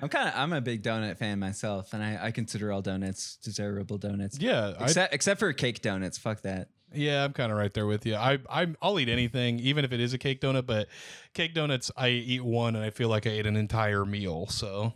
I'm 0.00 0.08
kind 0.08 0.28
of 0.28 0.34
I'm 0.36 0.52
a 0.52 0.60
big 0.60 0.82
donut 0.82 1.16
fan 1.18 1.38
myself, 1.38 1.92
and 1.92 2.02
I, 2.02 2.26
I 2.26 2.30
consider 2.30 2.70
all 2.72 2.82
donuts 2.82 3.36
desirable 3.36 3.98
donuts. 3.98 4.38
Yeah, 4.38 4.74
I, 4.78 4.84
Except 4.84 5.14
except 5.14 5.40
for 5.40 5.52
cake 5.52 5.82
donuts. 5.82 6.18
Fuck 6.18 6.42
that. 6.42 6.68
yeah, 6.94 7.24
I'm 7.24 7.32
kind 7.32 7.50
of 7.52 7.58
right 7.58 7.72
there 7.74 7.86
with 7.86 8.06
you. 8.06 8.14
I 8.14 8.38
I 8.48 8.68
I'll 8.80 8.98
eat 9.00 9.08
anything, 9.08 9.58
even 9.60 9.84
if 9.84 9.92
it 9.92 10.00
is 10.00 10.12
a 10.14 10.18
cake 10.18 10.40
donut. 10.40 10.66
But 10.66 10.88
cake 11.34 11.54
donuts, 11.54 11.90
I 11.96 12.08
eat 12.10 12.44
one 12.44 12.76
and 12.76 12.84
I 12.84 12.90
feel 12.90 13.08
like 13.08 13.26
I 13.26 13.30
ate 13.30 13.46
an 13.46 13.56
entire 13.56 14.04
meal. 14.04 14.46
So 14.46 14.92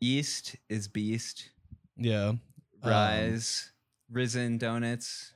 East 0.00 0.56
is 0.68 0.88
beast. 0.88 1.50
yeah, 1.96 2.28
Um, 2.28 2.40
Rise, 2.82 3.70
risen 4.10 4.58
donuts. 4.58 5.32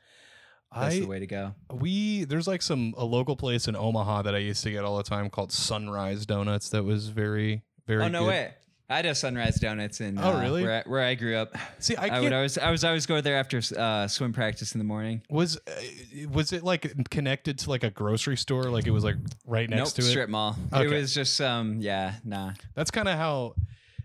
That's 0.75 0.97
I 0.97 1.01
the 1.01 1.07
way 1.07 1.19
to 1.21 1.27
go. 1.27 1.55
we 1.73 2.25
there's 2.25 2.47
like 2.47 2.61
some 2.61 2.95
a 2.99 3.05
local 3.05 3.37
place 3.37 3.69
in 3.69 3.75
Omaha 3.77 4.23
that 4.23 4.35
I 4.35 4.39
used 4.39 4.63
to 4.65 4.71
get 4.71 4.85
all 4.85 4.99
the 4.99 5.03
time 5.03 5.31
called 5.31 5.51
Sunrise 5.51 6.27
Donuts. 6.27 6.69
That 6.71 6.83
was 6.85 7.09
very 7.09 7.63
very. 7.87 8.05
oh 8.05 8.09
no 8.09 8.21
good. 8.25 8.29
way! 8.29 8.55
I 8.91 8.97
had 8.97 9.07
a 9.07 9.15
Sunrise 9.15 9.57
Donuts 9.57 10.01
in. 10.01 10.19
Oh, 10.19 10.33
uh, 10.33 10.41
really? 10.41 10.63
Where 10.63 10.83
I, 10.85 10.89
where 10.89 11.03
I 11.03 11.15
grew 11.15 11.37
up. 11.37 11.55
See, 11.79 11.95
I 11.95 12.09
I, 12.09 12.21
would 12.21 12.33
always 12.33 12.57
I 12.57 12.71
was 12.71 12.85
always 12.85 13.05
go 13.05 13.21
there 13.21 13.37
after 13.37 13.61
uh, 13.77 14.09
swim 14.09 14.33
practice 14.33 14.75
in 14.75 14.79
the 14.79 14.85
morning. 14.85 15.23
was 15.29 15.59
uh, 15.67 16.29
was 16.31 16.53
it 16.53 16.65
like 16.65 17.11
connected 17.11 17.59
to 17.61 17.71
like 17.71 17.85
a 17.85 17.91
grocery 17.91 18.37
store? 18.37 18.65
Like 18.65 18.87
it 18.87 18.91
was 18.91 19.05
like 19.05 19.17
right 19.47 19.69
next 19.69 19.91
nope, 19.91 19.95
to 19.95 20.03
it. 20.03 20.11
strip 20.11 20.31
mall. 20.31 20.57
Okay. 20.73 20.87
It 20.87 21.01
was 21.01 21.15
just 21.15 21.41
um 21.41 21.77
yeah 21.81 22.15
nah. 22.25 22.53
That's 22.75 22.91
kind 22.91 23.09
of 23.09 23.19
how 23.19 23.55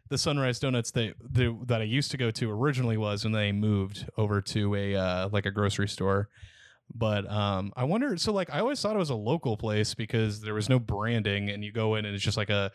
the 0.10 0.18
Sunrise 0.18 0.60
Donuts 0.60 0.92
that 0.92 1.16
the, 1.28 1.58
that 1.66 1.82
I 1.82 1.86
used 1.86 2.12
to 2.12 2.18
go 2.18 2.30
to 2.32 2.52
originally 2.52 2.98
was, 2.98 3.26
and 3.26 3.34
they 3.34 3.52
moved 3.52 4.08
over 4.18 4.42
to 4.42 4.76
a 4.76 4.96
uh, 4.96 5.30
like 5.32 5.46
a 5.46 5.52
grocery 5.52 5.88
store. 5.88 6.30
But 6.94 7.30
um, 7.32 7.74
I 7.76 7.86
wonder. 7.86 8.16
So 8.18 8.32
like, 8.32 8.54
I 8.54 8.60
always 8.60 8.82
thought 8.82 8.96
it 8.96 9.00
was 9.00 9.10
a 9.10 9.16
local 9.16 9.58
place 9.58 9.96
because 9.96 10.42
there 10.42 10.54
was 10.54 10.70
no 10.70 10.78
branding, 10.78 11.50
and 11.50 11.64
you 11.64 11.72
go 11.72 11.96
in 11.96 12.06
and 12.06 12.14
it's 12.14 12.24
just 12.24 12.38
like 12.38 12.52
a 12.52 12.72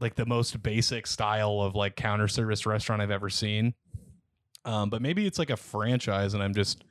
like 0.00 0.14
the 0.14 0.26
most 0.26 0.62
basic 0.62 1.06
style 1.06 1.60
of 1.60 1.74
like 1.74 1.96
counter 1.96 2.28
service 2.28 2.66
restaurant 2.66 3.02
I've 3.02 3.10
ever 3.10 3.30
seen. 3.30 3.74
Um, 4.64 4.90
but 4.90 5.00
maybe 5.02 5.26
it's 5.26 5.38
like 5.38 5.50
a 5.50 5.56
franchise, 5.56 6.34
and 6.34 6.42
I'm 6.42 6.54
just 6.54 6.84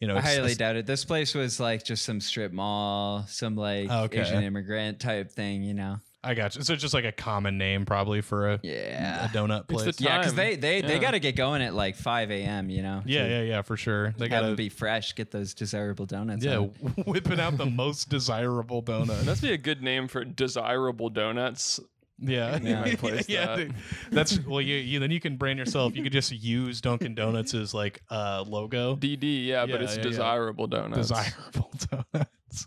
you 0.00 0.08
know 0.08 0.14
I 0.14 0.18
it's- 0.18 0.36
highly 0.36 0.54
doubt 0.54 0.76
it. 0.76 0.86
This 0.86 1.04
place 1.04 1.34
was 1.34 1.60
like 1.60 1.84
just 1.84 2.04
some 2.04 2.20
strip 2.20 2.52
mall, 2.52 3.24
some 3.28 3.56
like 3.56 3.90
Okay. 3.90 4.20
Asian 4.20 4.42
immigrant 4.42 5.00
type 5.00 5.30
thing, 5.30 5.62
you 5.62 5.74
know. 5.74 5.98
I 6.26 6.32
got 6.32 6.56
you. 6.56 6.62
So 6.62 6.72
it's 6.72 6.80
just 6.80 6.94
like 6.94 7.04
a 7.04 7.12
common 7.12 7.58
name 7.58 7.84
probably 7.84 8.22
for 8.22 8.52
a, 8.52 8.60
Yeah. 8.62 9.26
a 9.26 9.28
donut 9.28 9.64
It's 9.70 9.82
place. 9.82 9.96
the 9.96 10.04
Yeah, 10.04 10.16
because 10.16 10.32
time. 10.32 10.36
they 10.36 10.56
they, 10.56 10.80
they 10.80 10.98
got 10.98 11.10
to 11.10 11.18
get 11.20 11.36
going 11.36 11.60
at 11.60 11.74
like 11.74 11.96
5 11.96 12.30
a.m. 12.30 12.70
You 12.70 12.80
know. 12.82 13.02
yeah, 13.04 13.26
yeah, 13.26 13.42
yeah, 13.42 13.60
for 13.60 13.76
sure. 13.76 14.14
They 14.16 14.28
gotta 14.28 14.54
be 14.54 14.70
fresh. 14.70 15.14
Get 15.14 15.30
those 15.30 15.52
desirable 15.52 16.06
donuts. 16.06 16.42
Yeah, 16.42 16.60
out. 16.60 16.72
whipping 17.06 17.38
out 17.40 17.58
the 17.58 17.66
most 17.66 18.08
desirable 18.08 18.82
donut. 18.82 19.20
That's 19.24 19.42
be 19.42 19.52
a 19.52 19.58
good 19.58 19.82
name 19.82 20.08
for 20.08 20.24
desirable 20.24 21.10
donuts. 21.10 21.78
Yeah, 22.18 22.58
Yeah, 22.62 22.94
place 22.96 23.28
yeah. 23.28 23.56
that. 23.56 23.70
That's 24.10 24.38
well, 24.46 24.60
you, 24.60 24.76
you 24.76 25.00
then 25.00 25.10
you 25.10 25.20
can 25.20 25.36
brand 25.36 25.58
yourself. 25.58 25.96
You 25.96 26.02
could 26.02 26.12
just 26.12 26.30
use 26.32 26.80
Dunkin' 26.80 27.14
Donuts 27.14 27.54
as 27.54 27.74
like 27.74 28.02
uh 28.10 28.44
logo. 28.46 28.96
DD, 28.96 29.46
yeah, 29.46 29.64
Yeah, 29.64 29.72
but 29.72 29.82
it's 29.82 29.96
yeah, 29.96 30.02
yeah. 30.04 30.10
desirable 30.10 30.66
donuts. 30.68 31.08
Desirable 31.08 31.70
donuts. 32.12 32.66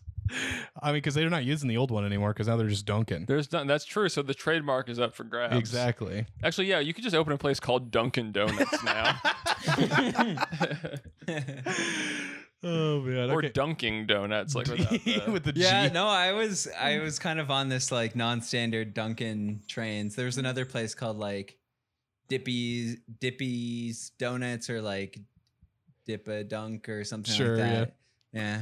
I 0.82 0.88
mean, 0.88 0.95
because 0.95 1.16
they're 1.16 1.30
not 1.30 1.45
using 1.45 1.70
the 1.70 1.78
old 1.78 1.89
one 1.89 2.06
anymore. 2.06 2.34
Because 2.34 2.50
now 2.50 2.58
they're 2.58 2.68
just 2.68 2.86
Dunkin'. 2.86 3.24
There's 3.26 3.48
done. 3.48 3.66
That's 3.68 3.86
true. 3.86 4.10
So 4.10 4.22
the 4.22 4.34
trademark 4.34 4.89
is 4.89 5.00
up 5.00 5.16
for 5.16 5.24
grabs. 5.24 5.56
Exactly. 5.56 6.26
Actually, 6.43 6.68
yeah, 6.68 6.80
you 6.80 6.93
could 6.93 7.06
just 7.06 7.16
open 7.16 7.32
a 7.32 7.38
place 7.38 7.62
called 7.62 7.91
Dunkin' 7.91 8.34
Donuts 8.34 8.84
now, 8.84 9.18
Oh 12.64 13.01
man. 13.01 13.30
or 13.30 13.38
Okay. 13.39 13.49
Dunking 13.49 14.08
Donuts, 14.08 14.55
like 14.55 14.68
without 14.68 14.89
the, 15.03 15.32
with 15.32 15.43
the 15.43 15.53
Yeah, 15.55 15.88
G. 15.88 15.93
no, 15.93 16.08
I 16.08 16.34
was 16.34 16.68
I 16.80 16.99
was 16.99 17.20
kind 17.20 17.39
of 17.39 17.51
on 17.51 17.70
this 17.70 17.91
like 17.91 18.16
non-standard 18.16 18.93
Dunkin' 18.93 19.62
trains. 19.68 20.16
There 20.16 20.26
was 20.26 20.38
another 20.38 20.66
place 20.66 20.95
called 20.95 21.18
like 21.18 21.58
Dippy's 22.30 22.97
Dippy's 23.20 24.12
Donuts 24.18 24.70
or 24.70 24.82
like 24.82 25.20
Dip 26.05 26.28
a 26.28 26.43
Dunk 26.43 26.89
or 26.89 27.03
something 27.03 27.34
Sure, 27.34 27.58
like 27.58 27.72
that. 27.72 27.95
Yeah. 28.34 28.62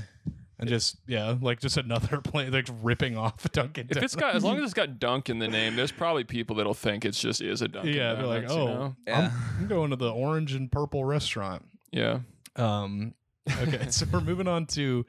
and 0.59 0.69
just 0.69 0.97
yeah, 1.07 1.35
like 1.41 1.59
just 1.59 1.77
another 1.77 2.19
place 2.23 2.51
like 2.51 2.67
ripping 2.83 3.17
off 3.17 3.49
Dunkin' 3.51 3.87
If 3.89 3.97
it's 4.03 4.15
got 4.15 4.35
as 4.35 4.43
long 4.43 4.57
as 4.57 4.63
it's 4.65 4.73
got 4.73 4.99
Dunk 4.99 5.29
in 5.29 5.39
the 5.39 5.47
name, 5.47 5.75
there's 5.75 5.91
probably 5.91 6.23
people 6.25 6.57
that'll 6.57 6.73
think 6.73 7.05
it's 7.05 7.19
just 7.19 7.41
is 7.41 7.61
a 7.61 7.67
Dunkin' 7.67 7.93
yeah, 7.93 8.13
they're 8.13 8.25
like, 8.25 8.47
Donuts, 8.47 8.55
you 8.55 8.61
oh, 8.61 8.67
know? 8.67 8.95
Yeah. 9.07 9.31
I'm, 9.31 9.61
I'm 9.61 9.67
going 9.67 9.89
to 9.91 9.95
the 9.95 10.11
orange 10.11 10.53
and 10.53 10.71
purple 10.71 11.05
restaurant. 11.05 11.65
yeah. 11.91 12.19
Um, 12.57 13.13
okay, 13.61 13.89
so 13.89 14.05
we're 14.11 14.21
moving 14.21 14.47
on 14.47 14.65
to 14.67 15.05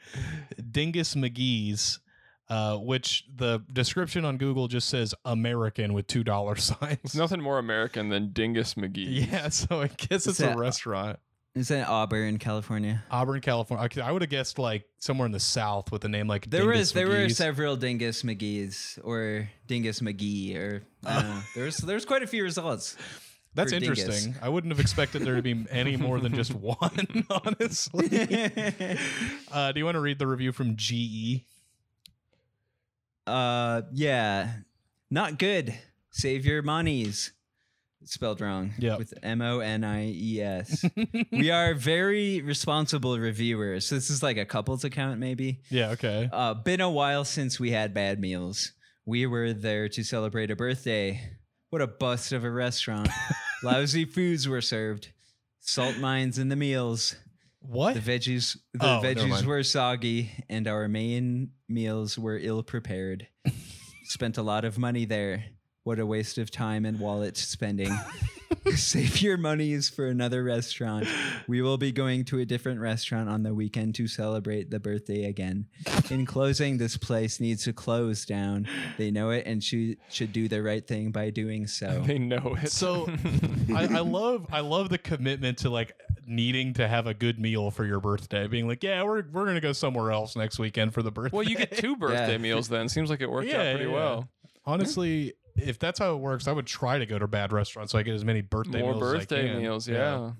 Dingus 0.70 1.14
McGee's, 1.14 1.98
uh, 2.48 2.76
which 2.76 3.24
the 3.34 3.62
description 3.72 4.24
on 4.24 4.36
Google 4.36 4.68
just 4.68 4.88
says 4.88 5.14
American 5.24 5.92
with 5.92 6.06
two 6.06 6.24
dollar 6.24 6.56
signs. 6.56 6.98
It's 7.04 7.14
nothing 7.16 7.40
more 7.40 7.58
American 7.58 8.08
than 8.08 8.32
Dingus 8.32 8.74
McGee. 8.74 9.30
Yeah, 9.30 9.48
so 9.48 9.82
I 9.82 9.88
guess 9.88 10.26
it's 10.26 10.38
Is 10.38 10.40
a 10.40 10.46
that- 10.46 10.58
restaurant. 10.58 11.18
Is 11.54 11.68
that 11.68 11.88
Auburn, 11.88 12.38
California? 12.38 13.02
Auburn, 13.10 13.40
California. 13.40 13.88
I, 13.96 14.08
I 14.08 14.12
would 14.12 14.20
have 14.20 14.28
guessed 14.30 14.58
like 14.58 14.84
somewhere 14.98 15.24
in 15.24 15.32
the 15.32 15.40
South 15.40 15.90
with 15.90 16.04
a 16.04 16.08
name 16.10 16.28
like 16.28 16.50
There 16.50 16.60
Dingus 16.60 16.78
was 16.78 16.92
there 16.92 17.08
were 17.08 17.30
several 17.30 17.76
Dingus 17.76 18.24
McGee's 18.24 18.98
or 19.02 19.48
Dingus 19.66 20.00
McGee 20.00 20.54
or 20.54 20.82
I 21.06 21.14
don't 21.22 21.30
know. 21.30 21.70
There 21.86 21.94
was 21.94 22.04
quite 22.04 22.22
a 22.22 22.26
few 22.26 22.42
results. 22.42 22.94
That's 23.56 23.72
Dingus. 23.72 23.98
interesting. 23.98 24.34
I 24.42 24.48
wouldn't 24.50 24.70
have 24.72 24.80
expected 24.80 25.22
there 25.22 25.34
to 25.34 25.42
be 25.42 25.64
any 25.70 25.96
more 25.96 26.20
than 26.20 26.34
just 26.34 26.54
one, 26.54 27.24
honestly. 27.30 28.08
Uh, 29.50 29.72
do 29.72 29.78
you 29.80 29.84
want 29.84 29.94
to 29.94 30.00
read 30.00 30.18
the 30.18 30.26
review 30.26 30.52
from? 30.52 30.76
GE? 30.76 31.42
Uh, 33.26 33.82
yeah, 33.92 34.52
not 35.10 35.38
good. 35.38 35.74
Save 36.10 36.44
your 36.44 36.62
monies. 36.62 37.32
It's 38.02 38.12
spelled 38.12 38.40
wrong. 38.40 38.74
Yeah. 38.78 38.96
With 38.96 39.14
M 39.22 39.40
O 39.40 39.60
N 39.60 39.82
I 39.82 40.08
E 40.08 40.40
S. 40.40 40.84
we 41.32 41.50
are 41.50 41.74
very 41.74 42.40
responsible 42.42 43.18
reviewers. 43.18 43.86
So 43.86 43.94
this 43.94 44.10
is 44.10 44.22
like 44.22 44.36
a 44.36 44.44
couples 44.44 44.84
account, 44.84 45.18
maybe. 45.18 45.62
Yeah, 45.70 45.90
okay. 45.90 46.28
Uh, 46.32 46.54
been 46.54 46.80
a 46.80 46.90
while 46.90 47.24
since 47.24 47.58
we 47.58 47.70
had 47.70 47.94
bad 47.94 48.20
meals. 48.20 48.72
We 49.06 49.26
were 49.26 49.52
there 49.52 49.88
to 49.88 50.04
celebrate 50.04 50.50
a 50.50 50.56
birthday. 50.56 51.20
What 51.70 51.82
a 51.82 51.86
bust 51.86 52.32
of 52.32 52.44
a 52.44 52.50
restaurant. 52.50 53.08
Lousy 53.62 54.04
foods 54.04 54.48
were 54.48 54.60
served. 54.60 55.12
Salt 55.60 55.98
mines 55.98 56.38
in 56.38 56.48
the 56.48 56.56
meals. 56.56 57.16
What? 57.60 57.94
The 57.94 58.00
veggies 58.00 58.56
the 58.72 58.86
Oh, 58.86 59.00
veggies 59.02 59.44
were 59.44 59.62
soggy 59.62 60.30
and 60.48 60.68
our 60.68 60.86
main 60.88 61.50
meals 61.68 62.16
were 62.18 62.38
ill 62.38 62.62
prepared. 62.62 63.26
Spent 64.04 64.38
a 64.38 64.42
lot 64.42 64.64
of 64.64 64.78
money 64.78 65.04
there. 65.04 65.44
What 65.82 65.98
a 65.98 66.06
waste 66.06 66.38
of 66.38 66.50
time 66.50 66.84
and 66.84 67.00
wallet 67.00 67.36
spending. 67.36 67.92
Save 68.76 69.20
your 69.22 69.36
monies 69.36 69.88
for 69.88 70.06
another 70.06 70.42
restaurant. 70.44 71.06
We 71.46 71.62
will 71.62 71.78
be 71.78 71.92
going 71.92 72.24
to 72.26 72.40
a 72.40 72.44
different 72.44 72.80
restaurant 72.80 73.28
on 73.28 73.42
the 73.42 73.54
weekend 73.54 73.94
to 73.96 74.08
celebrate 74.08 74.70
the 74.70 74.80
birthday 74.80 75.24
again. 75.24 75.66
In 76.10 76.26
closing, 76.26 76.78
this 76.78 76.96
place 76.96 77.38
needs 77.40 77.64
to 77.64 77.72
close 77.72 78.24
down. 78.24 78.66
They 78.98 79.10
know 79.10 79.30
it 79.30 79.46
and 79.46 79.62
should 79.62 79.96
should 80.08 80.32
do 80.32 80.48
the 80.48 80.62
right 80.62 80.86
thing 80.86 81.10
by 81.12 81.30
doing 81.30 81.66
so. 81.66 82.02
They 82.06 82.18
know 82.18 82.56
it. 82.62 82.70
So 82.70 83.06
I, 83.74 83.84
I 83.84 84.00
love 84.00 84.46
I 84.50 84.60
love 84.60 84.88
the 84.88 84.98
commitment 84.98 85.58
to 85.58 85.70
like 85.70 85.92
needing 86.26 86.74
to 86.74 86.88
have 86.88 87.06
a 87.06 87.14
good 87.14 87.38
meal 87.38 87.70
for 87.70 87.84
your 87.84 88.00
birthday. 88.00 88.46
Being 88.48 88.66
like, 88.68 88.82
yeah, 88.82 89.02
we're 89.04 89.22
we're 89.32 89.46
gonna 89.46 89.60
go 89.60 89.72
somewhere 89.72 90.10
else 90.12 90.34
next 90.36 90.58
weekend 90.58 90.92
for 90.94 91.02
the 91.02 91.10
birthday. 91.10 91.36
well, 91.36 91.46
you 91.46 91.56
get 91.56 91.76
two 91.76 91.96
birthday 91.98 92.32
Yeah. 92.32 92.38
meals 92.38 92.68
then. 92.68 92.88
Seems 92.88 93.10
like 93.10 93.20
it 93.20 93.30
worked 93.30 93.48
Yeah, 93.48 93.58
out 93.62 93.76
pretty 93.76 93.90
yeah, 93.90 93.90
yeah. 93.90 93.94
well. 93.96 94.28
honestly. 94.64 95.34
If 95.56 95.78
that's 95.78 95.98
how 95.98 96.12
it 96.14 96.18
works, 96.18 96.46
I 96.48 96.52
would 96.52 96.66
try 96.66 96.98
to 96.98 97.06
go 97.06 97.18
to 97.18 97.24
a 97.24 97.28
bad 97.28 97.52
restaurants 97.52 97.92
so 97.92 97.98
I 97.98 98.02
get 98.02 98.14
as 98.14 98.24
many 98.24 98.40
birthday 98.42 98.82
More 98.82 98.92
meals 98.92 99.02
as 99.02 99.08
I 99.08 99.18
birthday 99.18 99.48
can. 99.48 99.62
meals, 99.62 99.88
yeah. 99.88 100.30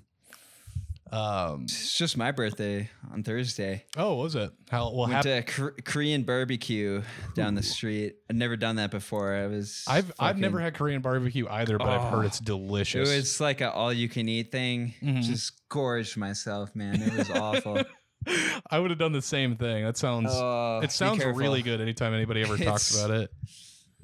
Um. 1.09 1.63
It's 1.63 1.97
just 1.97 2.17
my 2.17 2.31
birthday 2.33 2.89
on 3.13 3.23
Thursday. 3.23 3.85
Oh, 3.95 4.15
was 4.15 4.35
it? 4.35 4.51
How 4.69 4.89
well? 4.91 5.07
Went 5.07 5.13
Hap- 5.13 5.23
to 5.23 5.41
Kor- 5.43 5.75
Korean 5.85 6.23
barbecue 6.23 7.01
down 7.33 7.55
the 7.55 7.63
street. 7.63 8.15
I'd 8.29 8.35
never 8.35 8.57
done 8.57 8.75
that 8.75 8.91
before. 8.91 9.33
I 9.33 9.47
was. 9.47 9.85
I've 9.87 10.11
I've 10.19 10.37
never 10.37 10.59
had 10.59 10.73
Korean 10.73 11.01
barbecue 11.01 11.47
either, 11.49 11.77
but 11.77 11.87
I've 11.87 12.11
heard 12.11 12.25
Oh. 12.25 12.27
it's 12.27 12.41
It 12.41 12.45
delicious. 12.45 13.09
was 13.09 13.39
like 13.39 13.61
an 13.61 13.69
all 13.69 13.93
you 13.93 14.09
can 14.09 14.27
eat 14.27 14.51
thing. 14.51 14.95
Mhm. 15.01 15.23
Just 15.23 15.53
gorged 15.69 16.17
myself, 16.17 16.75
man. 16.75 17.01
It 17.01 17.13
was 17.17 17.31
awful. 17.31 17.81
I 18.69 18.77
would 18.77 18.89
have 18.89 18.99
done 18.99 19.13
the 19.13 19.21
same 19.21 19.55
thing. 19.55 19.85
That 19.85 19.95
sounds. 19.95 20.27
Oh, 20.33 20.81
it 20.83 20.91
sounds 20.91 21.23
really 21.23 21.61
good. 21.61 21.79
Anytime 21.79 22.13
anybody 22.13 22.41
ever 22.41 22.57
talks 22.63 22.93
about 23.01 23.11
it. 23.11 23.31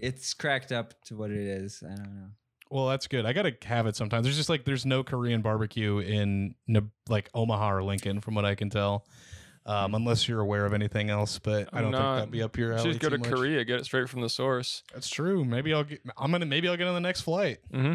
It's 0.04 0.34
cracked 0.34 0.72
up 0.72 0.94
to 1.06 1.16
what 1.16 1.32
it 1.32 1.38
is. 1.38 1.82
I 1.84 1.96
don't 1.96 2.16
know. 2.16 2.28
Well, 2.70 2.88
that's 2.88 3.08
good. 3.08 3.26
I 3.26 3.34
gotta 3.34 3.56
have 3.66 3.88
it 3.88 3.96
sometimes. 3.96 4.26
There's 4.26 4.36
just 4.36 4.50
like 4.50 4.66
there's 4.66 4.86
no 4.86 5.04
Korean 5.04 5.42
barbecue 5.42 6.00
in 6.00 6.56
like 7.08 7.30
Omaha 7.34 7.72
or 7.76 7.84
Lincoln, 7.84 8.20
from 8.20 8.36
what 8.36 8.46
I 8.46 8.56
can 8.56 8.70
tell. 8.70 9.06
Um, 9.66 9.96
unless 9.96 10.28
you're 10.28 10.42
aware 10.42 10.66
of 10.66 10.74
anything 10.74 11.10
else, 11.10 11.40
but 11.40 11.70
I 11.72 11.78
I'm 11.78 11.84
don't 11.84 11.94
think 11.94 12.04
that'd 12.16 12.32
be 12.32 12.42
up 12.42 12.58
your 12.58 12.72
You 12.74 12.78
alley. 12.80 12.90
just 12.90 13.00
go 13.00 13.08
too 13.10 13.16
to 13.18 13.22
much. 13.22 13.30
Korea, 13.32 13.64
get 13.64 13.80
it 13.80 13.86
straight 13.86 14.10
from 14.10 14.20
the 14.22 14.28
source. 14.30 14.84
That's 14.94 15.08
true. 15.10 15.46
Maybe 15.46 15.74
I'll 15.74 15.86
get. 15.86 16.02
I'm 16.18 16.32
gonna. 16.32 16.46
Maybe 16.46 16.68
I'll 16.68 16.76
get 16.76 16.88
on 16.88 16.96
the 16.96 17.00
next 17.00 17.22
flight. 17.22 17.60
Mm-hmm. 17.74 17.94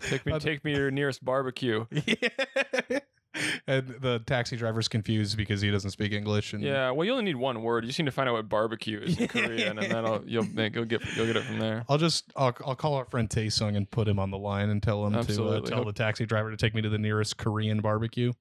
Take 0.08 0.24
me, 0.26 0.38
take 0.38 0.64
me 0.64 0.72
to 0.74 0.78
your 0.78 0.90
nearest 0.90 1.24
barbecue. 1.24 1.84
and 3.66 3.88
the 4.00 4.20
taxi 4.20 4.56
driver's 4.56 4.88
confused 4.88 5.36
because 5.36 5.60
he 5.60 5.70
doesn't 5.70 5.90
speak 5.90 6.12
English. 6.12 6.52
And 6.52 6.62
Yeah, 6.62 6.90
well, 6.90 7.04
you 7.04 7.12
only 7.12 7.24
need 7.24 7.36
one 7.36 7.62
word. 7.62 7.84
You 7.84 7.88
just 7.88 7.98
need 7.98 8.06
to 8.06 8.12
find 8.12 8.28
out 8.28 8.34
what 8.34 8.48
barbecue 8.48 9.00
is 9.00 9.18
in 9.18 9.28
Korean, 9.28 9.78
and 9.78 9.90
then 9.90 10.06
I'll, 10.06 10.22
you'll 10.26 10.46
make, 10.46 10.74
you'll 10.74 10.84
get 10.84 11.02
you'll 11.16 11.26
get 11.26 11.36
it 11.36 11.44
from 11.44 11.58
there. 11.58 11.84
I'll 11.88 11.98
just 11.98 12.32
I'll, 12.36 12.54
I'll 12.64 12.76
call 12.76 12.94
our 12.94 13.04
friend 13.04 13.28
Taesung 13.28 13.76
and 13.76 13.90
put 13.90 14.08
him 14.08 14.18
on 14.18 14.30
the 14.30 14.38
line 14.38 14.70
and 14.70 14.82
tell 14.82 15.06
him 15.06 15.12
to 15.12 15.18
uh, 15.18 15.22
Absolutely. 15.22 15.70
tell 15.70 15.84
the 15.84 15.92
taxi 15.92 16.26
driver 16.26 16.50
to 16.50 16.56
take 16.56 16.74
me 16.74 16.82
to 16.82 16.88
the 16.88 16.98
nearest 16.98 17.36
Korean 17.36 17.80
barbecue. 17.80 18.32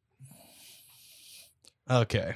Okay. 1.89 2.33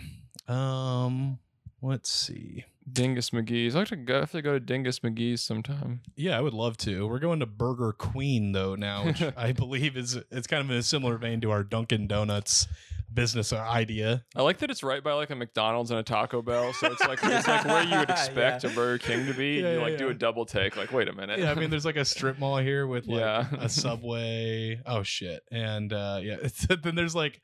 Um 0.47 1.39
let's 1.81 2.09
see. 2.11 2.65
Dingus 2.91 3.31
McGee's. 3.31 3.75
I 3.75 3.79
have 3.79 3.89
to 3.89 3.95
go, 3.97 4.15
I 4.17 4.19
have 4.21 4.31
to 4.31 4.41
go 4.41 4.53
to 4.53 4.59
Dingus 4.59 4.99
McGee's 4.99 5.41
sometime. 5.41 6.01
Yeah, 6.15 6.37
I 6.37 6.41
would 6.41 6.53
love 6.53 6.77
to. 6.77 7.07
We're 7.07 7.19
going 7.19 7.39
to 7.41 7.45
Burger 7.45 7.91
Queen 7.93 8.51
though 8.53 8.75
now, 8.75 9.05
which 9.05 9.21
I 9.37 9.51
believe 9.51 9.97
is 9.97 10.17
it's 10.31 10.47
kind 10.47 10.63
of 10.63 10.71
in 10.71 10.77
a 10.77 10.83
similar 10.83 11.17
vein 11.17 11.41
to 11.41 11.51
our 11.51 11.63
Dunkin' 11.63 12.07
Donuts 12.07 12.67
business 13.13 13.51
idea. 13.53 14.23
I 14.35 14.41
like 14.41 14.59
that 14.59 14.69
it's 14.69 14.83
right 14.83 15.03
by 15.03 15.13
like 15.13 15.29
a 15.31 15.35
McDonald's 15.35 15.91
and 15.91 15.99
a 15.99 16.03
Taco 16.03 16.41
Bell, 16.41 16.71
so 16.73 16.91
it's 16.91 17.01
like 17.01 17.19
it's 17.23 17.47
like 17.47 17.65
where 17.65 17.83
you 17.83 17.97
would 17.97 18.09
expect 18.09 18.63
Yeah. 18.63 18.69
a 18.71 18.73
Burger 18.73 18.99
King 18.99 19.25
to 19.25 19.33
be. 19.33 19.55
Yeah, 19.55 19.71
you 19.71 19.77
yeah, 19.77 19.81
like 19.83 19.97
do 19.97 20.05
yeah. 20.05 20.11
a 20.11 20.13
double 20.13 20.45
take. 20.45 20.77
Like, 20.77 20.91
wait 20.91 21.07
a 21.07 21.13
minute. 21.13 21.39
Yeah, 21.39 21.51
I 21.51 21.55
mean, 21.55 21.69
there's 21.69 21.85
like 21.85 21.95
a 21.97 22.05
strip 22.05 22.37
mall 22.39 22.57
here 22.57 22.85
with 22.87 23.07
like 23.07 23.19
Yeah. 23.19 23.47
a 23.59 23.67
Subway. 23.69 24.79
Oh 24.85 25.03
shit! 25.03 25.41
And 25.51 25.91
uh, 25.91 26.19
yeah, 26.21 26.37
it's, 26.41 26.65
then 26.83 26.95
there's 26.95 27.15
like 27.15 27.41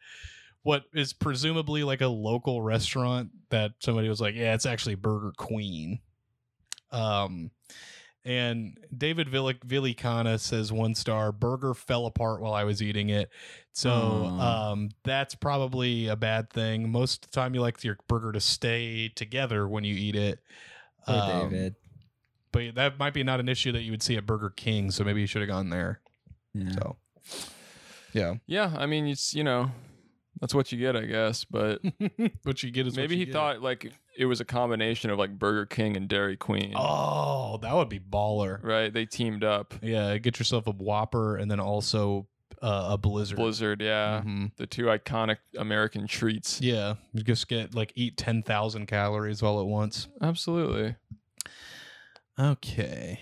what 0.64 0.86
is 0.94 1.14
presumably 1.14 1.84
like 1.84 2.02
a 2.02 2.08
local 2.08 2.62
restaurant 2.62 3.30
that 3.50 3.72
somebody 3.80 4.10
was 4.10 4.20
like, 4.22 4.36
yeah, 4.36 4.54
it's 4.54 4.66
actually 4.66 4.96
Burger 4.96 5.34
Queen. 5.38 6.00
Um, 6.92 7.52
and 8.26 8.78
David 8.96 9.28
Villic- 9.28 9.66
Villicana 9.66 10.40
says 10.40 10.72
one 10.72 10.96
star 10.96 11.32
burger 11.34 11.74
fell 11.74 12.06
apart 12.06 12.42
while 12.42 12.54
I 12.54 12.64
was 12.64 12.82
eating 12.82 13.10
it. 13.10 13.30
So 13.74 13.92
Aw. 13.92 14.72
um, 14.72 14.90
that's 15.04 15.36
probably 15.36 16.08
a 16.08 16.16
bad 16.16 16.50
thing. 16.50 16.90
Most 16.92 17.26
of 17.26 17.32
the 17.32 17.36
time, 17.36 17.54
you 17.54 17.60
like 17.62 17.84
your 17.84 17.98
burger 18.08 18.32
to 18.32 18.40
stay 18.40 19.10
together 19.10 19.68
when 19.68 19.84
you 19.84 19.96
eat 19.96 20.16
it. 20.16 20.40
Poor 21.06 21.16
Um, 21.18 21.50
David. 21.50 21.76
but 22.54 22.76
that 22.76 22.98
might 22.98 23.14
be 23.14 23.24
not 23.24 23.42
an 23.42 23.50
issue 23.50 23.74
that 23.74 23.82
you 23.82 23.92
would 23.92 24.04
see 24.04 24.16
at 24.16 24.26
Burger 24.26 24.52
King. 24.52 24.90
So 24.92 25.04
maybe 25.04 25.20
you 25.20 25.28
should 25.28 25.42
have 25.42 25.50
gone 25.50 25.70
there. 25.70 26.00
Yeah. 26.54 26.72
So, 26.72 26.96
yeah. 28.14 28.36
yeah. 28.46 28.74
I 28.78 28.86
mean, 28.86 29.08
it's 29.08 29.34
you 29.34 29.44
know, 29.44 29.72
that's 30.44 30.54
what 30.54 30.74
you 30.74 30.78
get, 30.78 30.98
I 30.98 31.06
guess. 31.06 31.46
But 31.46 31.82
what 32.44 32.62
you 32.64 32.70
get 32.70 32.86
is 32.86 32.98
maybe 32.98 33.16
he 33.16 33.24
get. 33.24 33.32
thought 33.34 33.62
like 33.62 33.90
it 34.18 34.26
was 34.26 34.42
a 34.42 34.46
combination 34.46 35.10
of 35.10 35.18
like 35.18 35.40
Burger 35.40 35.66
King 35.66 35.96
and 35.96 36.10
Dairy 36.10 36.36
Queen. 36.36 36.74
Oh, 36.76 37.60
that 37.62 37.74
would 37.74 37.88
be 37.88 38.02
baller. 38.02 38.62
Right? 38.62 38.92
They 38.92 39.06
teamed 39.06 39.46
up. 39.46 39.74
Yeah, 39.82 40.18
get 40.18 40.40
yourself 40.40 40.68
a 40.68 40.72
Whopper 40.72 41.38
and 41.38 41.50
then 41.50 41.62
also 41.62 42.28
uh, 42.62 42.90
a 42.92 42.98
Blizzard. 42.98 43.38
Blizzard, 43.38 43.82
yeah. 43.82 44.22
Mhm. 44.26 44.52
The 44.58 44.68
two 44.68 44.88
iconic 44.88 45.38
American 45.58 46.08
treats. 46.08 46.60
Yeah, 46.60 46.96
you 47.14 47.24
just 47.24 47.48
get 47.48 47.74
like 47.74 47.94
eat 47.96 48.18
ten 48.18 48.44
thousand 48.44 48.88
calories 48.88 49.42
all 49.42 49.62
at 49.62 49.66
once. 49.66 50.10
Absolutely. 50.22 50.98
Okay. 52.38 53.22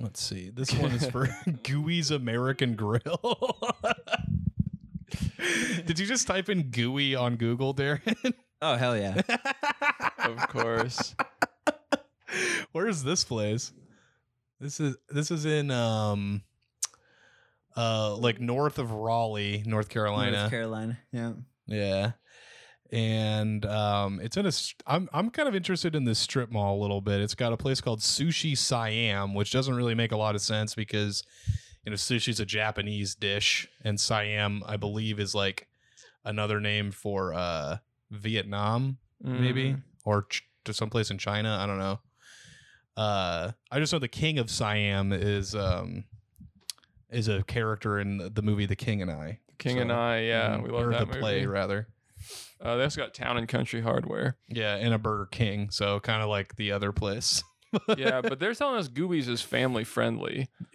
Let's 0.00 0.22
see. 0.22 0.48
This 0.48 0.72
one 0.72 0.92
is 0.92 1.06
for 1.10 1.28
Gooey's 1.62 2.10
American 2.10 2.74
Grill. 2.74 3.58
Did 5.86 5.98
you 5.98 6.06
just 6.06 6.26
type 6.26 6.48
in 6.48 6.70
gooey 6.70 7.14
on 7.14 7.36
Google, 7.36 7.74
Darren? 7.74 8.34
Oh 8.64 8.76
hell 8.76 8.96
yeah. 8.96 9.20
Of 10.18 10.48
course. 10.48 11.16
Where 12.70 12.86
is 12.86 13.02
this 13.02 13.24
place? 13.24 13.72
This 14.60 14.78
is 14.78 14.96
this 15.08 15.32
is 15.32 15.44
in 15.44 15.72
um 15.72 16.42
uh 17.76 18.14
like 18.14 18.40
north 18.40 18.78
of 18.78 18.92
Raleigh, 18.92 19.64
North 19.66 19.88
Carolina. 19.88 20.42
North 20.42 20.50
Carolina. 20.50 20.98
Yeah. 21.10 21.32
yeah. 21.66 22.12
And 22.92 23.66
um 23.66 24.20
it's 24.22 24.36
in 24.36 24.46
a 24.46 24.52
st- 24.52 24.80
I'm 24.86 25.08
I'm 25.12 25.30
kind 25.30 25.48
of 25.48 25.56
interested 25.56 25.96
in 25.96 26.04
this 26.04 26.20
strip 26.20 26.52
mall 26.52 26.78
a 26.78 26.80
little 26.80 27.00
bit. 27.00 27.20
It's 27.20 27.34
got 27.34 27.52
a 27.52 27.56
place 27.56 27.80
called 27.80 27.98
Sushi 27.98 28.56
Siam, 28.56 29.34
which 29.34 29.50
doesn't 29.50 29.74
really 29.74 29.96
make 29.96 30.12
a 30.12 30.16
lot 30.16 30.36
of 30.36 30.40
sense 30.40 30.76
because 30.76 31.24
you 31.84 31.90
know 31.90 31.96
sushi's 31.96 32.40
a 32.40 32.46
Japanese 32.46 33.14
dish 33.14 33.68
and 33.82 34.00
Siam 34.00 34.62
I 34.66 34.76
believe 34.76 35.18
is 35.20 35.34
like 35.34 35.68
another 36.24 36.60
name 36.60 36.90
for 36.92 37.34
uh 37.34 37.78
Vietnam 38.10 38.98
maybe 39.22 39.70
Mm. 39.74 39.82
or 40.04 40.22
ch- 40.24 40.44
to 40.64 40.72
someplace 40.72 41.10
in 41.10 41.18
China. 41.18 41.58
I 41.60 41.66
don't 41.66 41.78
know. 41.78 42.00
Uh, 42.96 43.52
I 43.70 43.78
just 43.80 43.92
know 43.92 43.98
the 43.98 44.06
King 44.08 44.38
of 44.38 44.50
Siam 44.50 45.12
is 45.12 45.54
um 45.54 46.04
is 47.10 47.28
a 47.28 47.42
character 47.44 47.98
in 47.98 48.30
the- 48.34 48.42
movie 48.42 48.66
The 48.66 48.76
King 48.76 49.02
and 49.02 49.10
I. 49.10 49.38
The 49.48 49.54
King 49.58 49.76
So, 49.76 49.82
and 49.82 49.92
I, 49.92 50.20
yeah, 50.20 50.54
um, 50.54 50.62
we 50.62 50.70
love 50.70 50.86
or 50.86 50.90
that 50.92 51.10
the 51.10 51.18
play 51.18 51.46
rather. 51.46 51.88
Uh, 52.60 52.76
they 52.76 52.84
also 52.84 53.00
got 53.00 53.12
Town 53.14 53.36
and 53.36 53.48
Country 53.48 53.80
Hardware. 53.80 54.36
Yeah, 54.48 54.76
and 54.76 54.94
a 54.94 54.98
Burger 54.98 55.26
King, 55.26 55.70
so 55.70 55.98
kind 56.00 56.22
of 56.22 56.28
like 56.28 56.54
the 56.56 56.70
other 56.72 56.92
place. 56.92 57.42
Yeah, 57.96 58.20
but 58.20 58.38
they're 58.38 58.54
telling 58.54 58.76
us 58.78 58.88
Gooey's 58.88 59.28
is 59.28 59.40
family 59.42 59.82
friendly. 59.84 60.48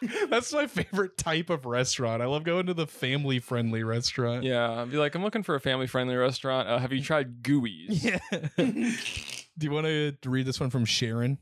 That's 0.30 0.52
my 0.52 0.66
favorite 0.66 1.16
type 1.16 1.50
of 1.50 1.66
restaurant. 1.66 2.22
I 2.22 2.26
love 2.26 2.44
going 2.44 2.66
to 2.66 2.74
the 2.74 2.86
family 2.86 3.38
friendly 3.38 3.82
restaurant. 3.84 4.44
Yeah, 4.44 4.82
I'd 4.82 4.90
be 4.90 4.96
like, 4.96 5.14
I'm 5.14 5.22
looking 5.22 5.42
for 5.42 5.54
a 5.54 5.60
family 5.60 5.86
friendly 5.86 6.16
restaurant. 6.16 6.68
Uh, 6.68 6.78
have 6.78 6.92
you 6.92 7.02
tried 7.02 7.42
Gooey's? 7.42 8.04
Yeah. 8.04 8.18
Do 8.56 9.66
you 9.66 9.70
want 9.70 9.86
to 9.86 10.14
read 10.26 10.46
this 10.46 10.58
one 10.60 10.70
from 10.70 10.84
Sharon? 10.84 11.38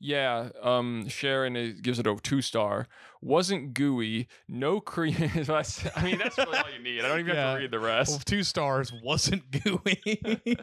Yeah, 0.00 0.48
um, 0.60 1.06
Sharon 1.08 1.56
is, 1.56 1.80
gives 1.80 1.98
it 1.98 2.06
a 2.06 2.16
two 2.16 2.42
star. 2.42 2.88
Wasn't 3.22 3.72
gooey, 3.72 4.28
no 4.48 4.80
cream. 4.80 5.14
I 5.18 6.02
mean, 6.04 6.18
that's 6.18 6.36
really 6.36 6.58
all 6.58 6.70
you 6.76 6.82
need. 6.82 7.02
I 7.04 7.08
don't 7.08 7.20
even 7.20 7.36
have 7.36 7.56
to 7.56 7.60
read 7.62 7.70
the 7.70 7.78
Well, 7.80 7.86
rest. 7.98 8.26
two 8.26 8.42
stars 8.42 8.92
wasn't 9.02 9.50
gooey. 9.50 10.58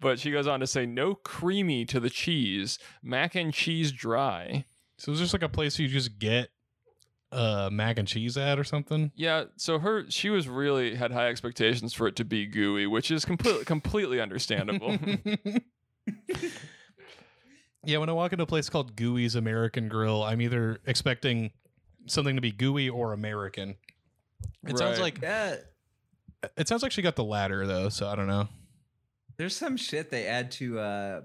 But 0.00 0.18
she 0.18 0.30
goes 0.30 0.46
on 0.46 0.60
to 0.60 0.66
say, 0.66 0.84
no 0.84 1.14
creamy 1.14 1.86
to 1.86 2.00
the 2.00 2.10
cheese, 2.10 2.78
mac 3.02 3.34
and 3.34 3.54
cheese 3.54 3.90
dry. 3.90 4.66
So 4.98 5.12
it's 5.12 5.20
just 5.20 5.32
like 5.32 5.42
a 5.42 5.48
place 5.48 5.78
you 5.78 5.88
just 5.88 6.18
get 6.18 6.50
uh 7.34 7.68
mac 7.72 7.98
and 7.98 8.06
cheese 8.08 8.38
ad 8.38 8.58
or 8.58 8.64
something. 8.64 9.10
Yeah, 9.16 9.44
so 9.56 9.78
her 9.78 10.04
she 10.10 10.30
was 10.30 10.48
really 10.48 10.94
had 10.94 11.10
high 11.12 11.28
expectations 11.28 11.92
for 11.92 12.06
it 12.06 12.16
to 12.16 12.24
be 12.24 12.46
gooey, 12.46 12.86
which 12.86 13.10
is 13.10 13.24
completely 13.24 13.64
completely 13.64 14.20
understandable. 14.20 14.96
yeah, 17.84 17.98
when 17.98 18.08
I 18.08 18.12
walk 18.12 18.32
into 18.32 18.44
a 18.44 18.46
place 18.46 18.68
called 18.70 18.96
Gooey's 18.96 19.34
American 19.34 19.88
Grill, 19.88 20.22
I'm 20.22 20.40
either 20.40 20.78
expecting 20.86 21.50
something 22.06 22.34
to 22.36 22.40
be 22.42 22.52
gooey 22.52 22.88
or 22.88 23.12
American. 23.12 23.76
It 24.66 24.78
sounds 24.78 24.98
like 25.00 25.20
Yeah. 25.22 25.56
it 26.56 26.68
sounds 26.68 26.82
like 26.82 26.92
she 26.92 27.02
got 27.02 27.16
the 27.16 27.24
latter 27.24 27.66
though, 27.66 27.88
so 27.88 28.08
I 28.08 28.14
don't 28.16 28.26
know. 28.26 28.48
There's 29.36 29.56
some 29.56 29.76
shit 29.76 30.10
they 30.10 30.26
add 30.26 30.50
to 30.52 30.78
uh, 30.78 31.20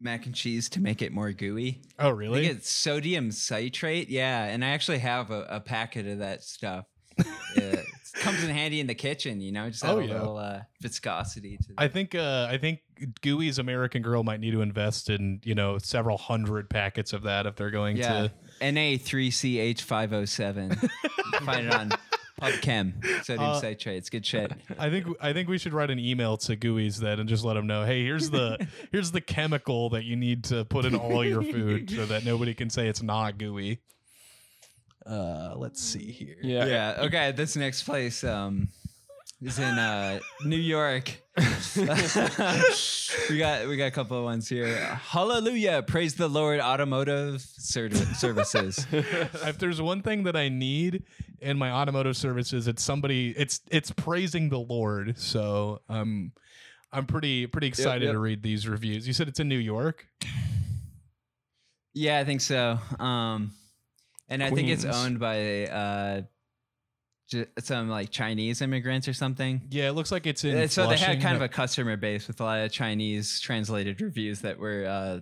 mac 0.00 0.26
and 0.26 0.34
cheese 0.34 0.68
to 0.70 0.80
make 0.80 1.02
it 1.02 1.12
more 1.12 1.30
gooey. 1.32 1.82
Oh 1.98 2.08
I 2.08 2.12
really? 2.12 2.46
think 2.46 2.56
it's 2.58 2.70
sodium 2.70 3.30
citrate. 3.30 4.08
Yeah, 4.08 4.44
and 4.44 4.64
I 4.64 4.68
actually 4.70 4.98
have 4.98 5.30
a, 5.30 5.46
a 5.50 5.60
packet 5.60 6.06
of 6.06 6.18
that 6.18 6.42
stuff. 6.42 6.86
it 7.54 7.86
comes 8.14 8.42
in 8.42 8.50
handy 8.50 8.80
in 8.80 8.88
the 8.88 8.94
kitchen, 8.94 9.40
you 9.40 9.52
know, 9.52 9.70
just 9.70 9.84
Oh, 9.84 10.00
a 10.00 10.04
yeah. 10.04 10.14
little 10.14 10.36
uh, 10.36 10.62
viscosity 10.82 11.56
to 11.58 11.74
I 11.78 11.86
think 11.88 12.12
uh 12.14 12.48
I 12.50 12.58
think 12.58 12.80
Gooey's 13.22 13.58
American 13.60 14.02
Girl 14.02 14.24
might 14.24 14.40
need 14.40 14.50
to 14.52 14.62
invest 14.62 15.08
in, 15.10 15.40
you 15.44 15.54
know, 15.54 15.78
several 15.78 16.18
hundred 16.18 16.68
packets 16.70 17.12
of 17.12 17.22
that 17.22 17.46
if 17.46 17.54
they're 17.54 17.70
going 17.70 17.96
Yeah. 17.96 18.28
to 18.28 18.32
Na3CH507. 18.62 20.88
Find 21.44 21.66
it 21.66 21.72
on 21.74 21.92
PubChem. 22.40 23.04
Sodium 23.24 23.50
Uh, 23.50 23.60
citrate. 23.60 23.96
It's 23.96 24.10
good 24.10 24.26
shit. 24.26 24.52
I 24.78 24.90
think 24.90 25.06
I 25.20 25.32
think 25.32 25.48
we 25.48 25.58
should 25.58 25.72
write 25.72 25.90
an 25.90 25.98
email 25.98 26.36
to 26.38 26.56
Gooey's 26.56 26.98
then 26.98 27.20
and 27.20 27.28
just 27.28 27.44
let 27.44 27.54
them 27.54 27.66
know, 27.66 27.84
hey, 27.84 28.02
here's 28.04 28.30
the 28.30 28.66
here's 28.92 29.12
the 29.12 29.20
chemical 29.20 29.90
that 29.90 30.04
you 30.04 30.16
need 30.16 30.44
to 30.44 30.64
put 30.64 30.84
in 30.84 30.94
all 30.94 31.24
your 31.24 31.42
food 31.42 31.90
so 31.90 32.06
that 32.06 32.24
nobody 32.24 32.54
can 32.54 32.70
say 32.70 32.88
it's 32.88 33.02
not 33.02 33.38
gooey. 33.38 33.78
Uh, 35.06 35.52
let's 35.56 35.82
see 35.82 36.10
here. 36.10 36.36
yeah. 36.42 36.64
Yeah. 36.66 36.94
Okay. 37.04 37.32
This 37.32 37.56
next 37.56 37.82
place 37.82 38.24
um, 38.24 38.68
is 39.42 39.58
in 39.58 39.78
uh, 39.78 40.20
New 40.44 40.56
York. 40.56 41.20
we 41.76 43.38
got 43.38 43.66
we 43.66 43.76
got 43.76 43.86
a 43.86 43.90
couple 43.90 44.16
of 44.16 44.24
ones 44.24 44.48
here. 44.48 44.76
Hallelujah! 44.76 45.82
Praise 45.82 46.14
the 46.14 46.28
Lord. 46.28 46.60
Automotive 46.60 47.40
ser- 47.40 47.90
services. 47.90 48.86
If 48.92 49.58
there's 49.58 49.82
one 49.82 50.02
thing 50.02 50.24
that 50.24 50.36
I 50.36 50.48
need 50.48 51.02
in 51.40 51.58
my 51.58 51.72
automotive 51.72 52.16
services, 52.16 52.68
it's 52.68 52.82
somebody. 52.82 53.34
It's 53.36 53.60
it's 53.70 53.90
praising 53.90 54.48
the 54.48 54.60
Lord. 54.60 55.18
So 55.18 55.80
um, 55.88 56.32
I'm 56.92 57.06
pretty 57.06 57.46
pretty 57.48 57.66
excited 57.66 58.04
yep. 58.04 58.12
to 58.12 58.18
read 58.18 58.42
these 58.42 58.68
reviews. 58.68 59.06
You 59.06 59.12
said 59.12 59.26
it's 59.28 59.40
in 59.40 59.48
New 59.48 59.58
York. 59.58 60.06
Yeah, 61.94 62.18
I 62.18 62.24
think 62.24 62.40
so. 62.40 62.78
Um, 62.98 63.52
and 64.28 64.42
I 64.42 64.50
think 64.50 64.68
it's 64.68 64.84
owned 64.84 65.18
by 65.18 65.66
uh, 65.66 66.20
j- 66.20 66.26
some 67.58 67.88
like 67.88 68.10
Chinese 68.10 68.60
immigrants 68.60 69.08
or 69.08 69.14
something. 69.14 69.62
Yeah, 69.70 69.88
it 69.88 69.92
looks 69.92 70.12
like 70.12 70.26
it's 70.26 70.44
in. 70.44 70.56
Uh, 70.56 70.68
so 70.68 70.88
they 70.88 70.96
had 70.96 71.20
kind 71.20 71.36
of 71.36 71.42
a 71.42 71.48
customer 71.48 71.96
base 71.96 72.28
with 72.28 72.40
a 72.40 72.44
lot 72.44 72.60
of 72.60 72.70
Chinese 72.70 73.40
translated 73.40 74.00
reviews 74.00 74.40
that 74.40 74.58
were 74.58 74.84
uh, 74.86 75.20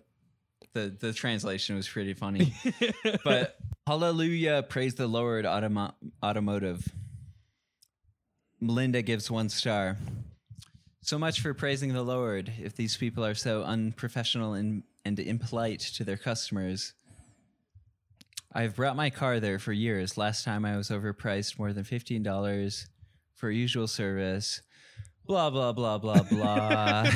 the 0.73 0.95
the 0.99 1.13
translation 1.13 1.77
was 1.77 1.89
pretty 1.89 2.15
funny. 2.15 2.55
but 3.25 3.57
hallelujah, 3.87 4.65
praise 4.69 4.95
the 4.95 5.07
Lord, 5.07 5.45
automo- 5.45 5.95
automotive. 6.23 6.87
Melinda 8.61 9.03
gives 9.03 9.31
one 9.31 9.49
star. 9.49 9.97
So 11.01 11.19
much 11.19 11.41
for 11.41 11.53
praising 11.53 11.93
the 11.93 12.03
Lord. 12.03 12.53
If 12.63 12.77
these 12.77 12.97
people 12.97 13.25
are 13.25 13.35
so 13.35 13.65
unprofessional 13.65 14.55
and, 14.55 14.85
and 15.05 15.19
impolite 15.19 15.81
to 15.81 16.05
their 16.05 16.17
customers, 16.17 16.93
I've 18.55 18.77
brought 18.77 18.97
my 18.97 19.09
car 19.09 19.41
there 19.41 19.59
for 19.59 19.73
years. 19.73 20.19
Last 20.19 20.45
time 20.45 20.65
I 20.65 20.77
was 20.77 20.91
overpriced 20.91 21.59
more 21.59 21.73
than 21.73 21.85
$15 21.85 22.87
for 23.35 23.51
usual 23.51 23.87
service. 23.87 24.61
Blah, 25.25 25.51
blah, 25.51 25.73
blah, 25.73 25.99
blah, 25.99 26.23
blah. 26.23 27.07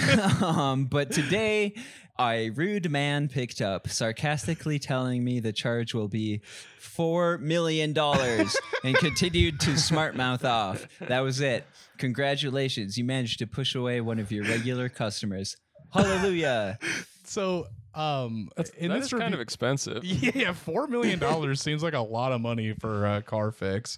um, 0.43 0.87
but 0.87 1.11
today, 1.11 1.74
a 2.18 2.51
rude 2.51 2.91
man 2.91 3.28
picked 3.28 3.61
up, 3.61 3.89
sarcastically 3.89 4.78
telling 4.78 5.22
me 5.22 5.41
the 5.41 5.53
charge 5.53 5.93
will 5.93 6.09
be 6.09 6.41
$4 6.80 7.39
million 7.41 7.95
and 7.99 8.97
continued 8.97 9.61
to 9.61 9.76
smart 9.76 10.16
mouth 10.16 10.45
off. 10.45 10.87
That 11.01 11.20
was 11.20 11.41
it. 11.41 11.66
Congratulations. 11.99 12.97
You 12.97 13.05
managed 13.05 13.41
to 13.41 13.47
push 13.47 13.74
away 13.74 14.01
one 14.01 14.18
of 14.18 14.32
your 14.32 14.45
regular 14.45 14.89
customers. 14.89 15.57
Hallelujah. 15.93 16.78
So, 17.24 17.66
um, 17.97 18.51
in 18.76 18.90
That 18.90 19.01
this 19.01 19.12
is 19.12 19.18
kind 19.18 19.32
of 19.32 19.40
expensive. 19.40 20.05
yeah, 20.05 20.53
four 20.53 20.86
million 20.86 21.18
dollars 21.18 21.62
seems 21.62 21.82
like 21.82 21.94
a 21.94 22.01
lot 22.01 22.30
of 22.30 22.42
money 22.42 22.74
for 22.74 23.07
a 23.07 23.22
car 23.22 23.51
fix. 23.51 23.97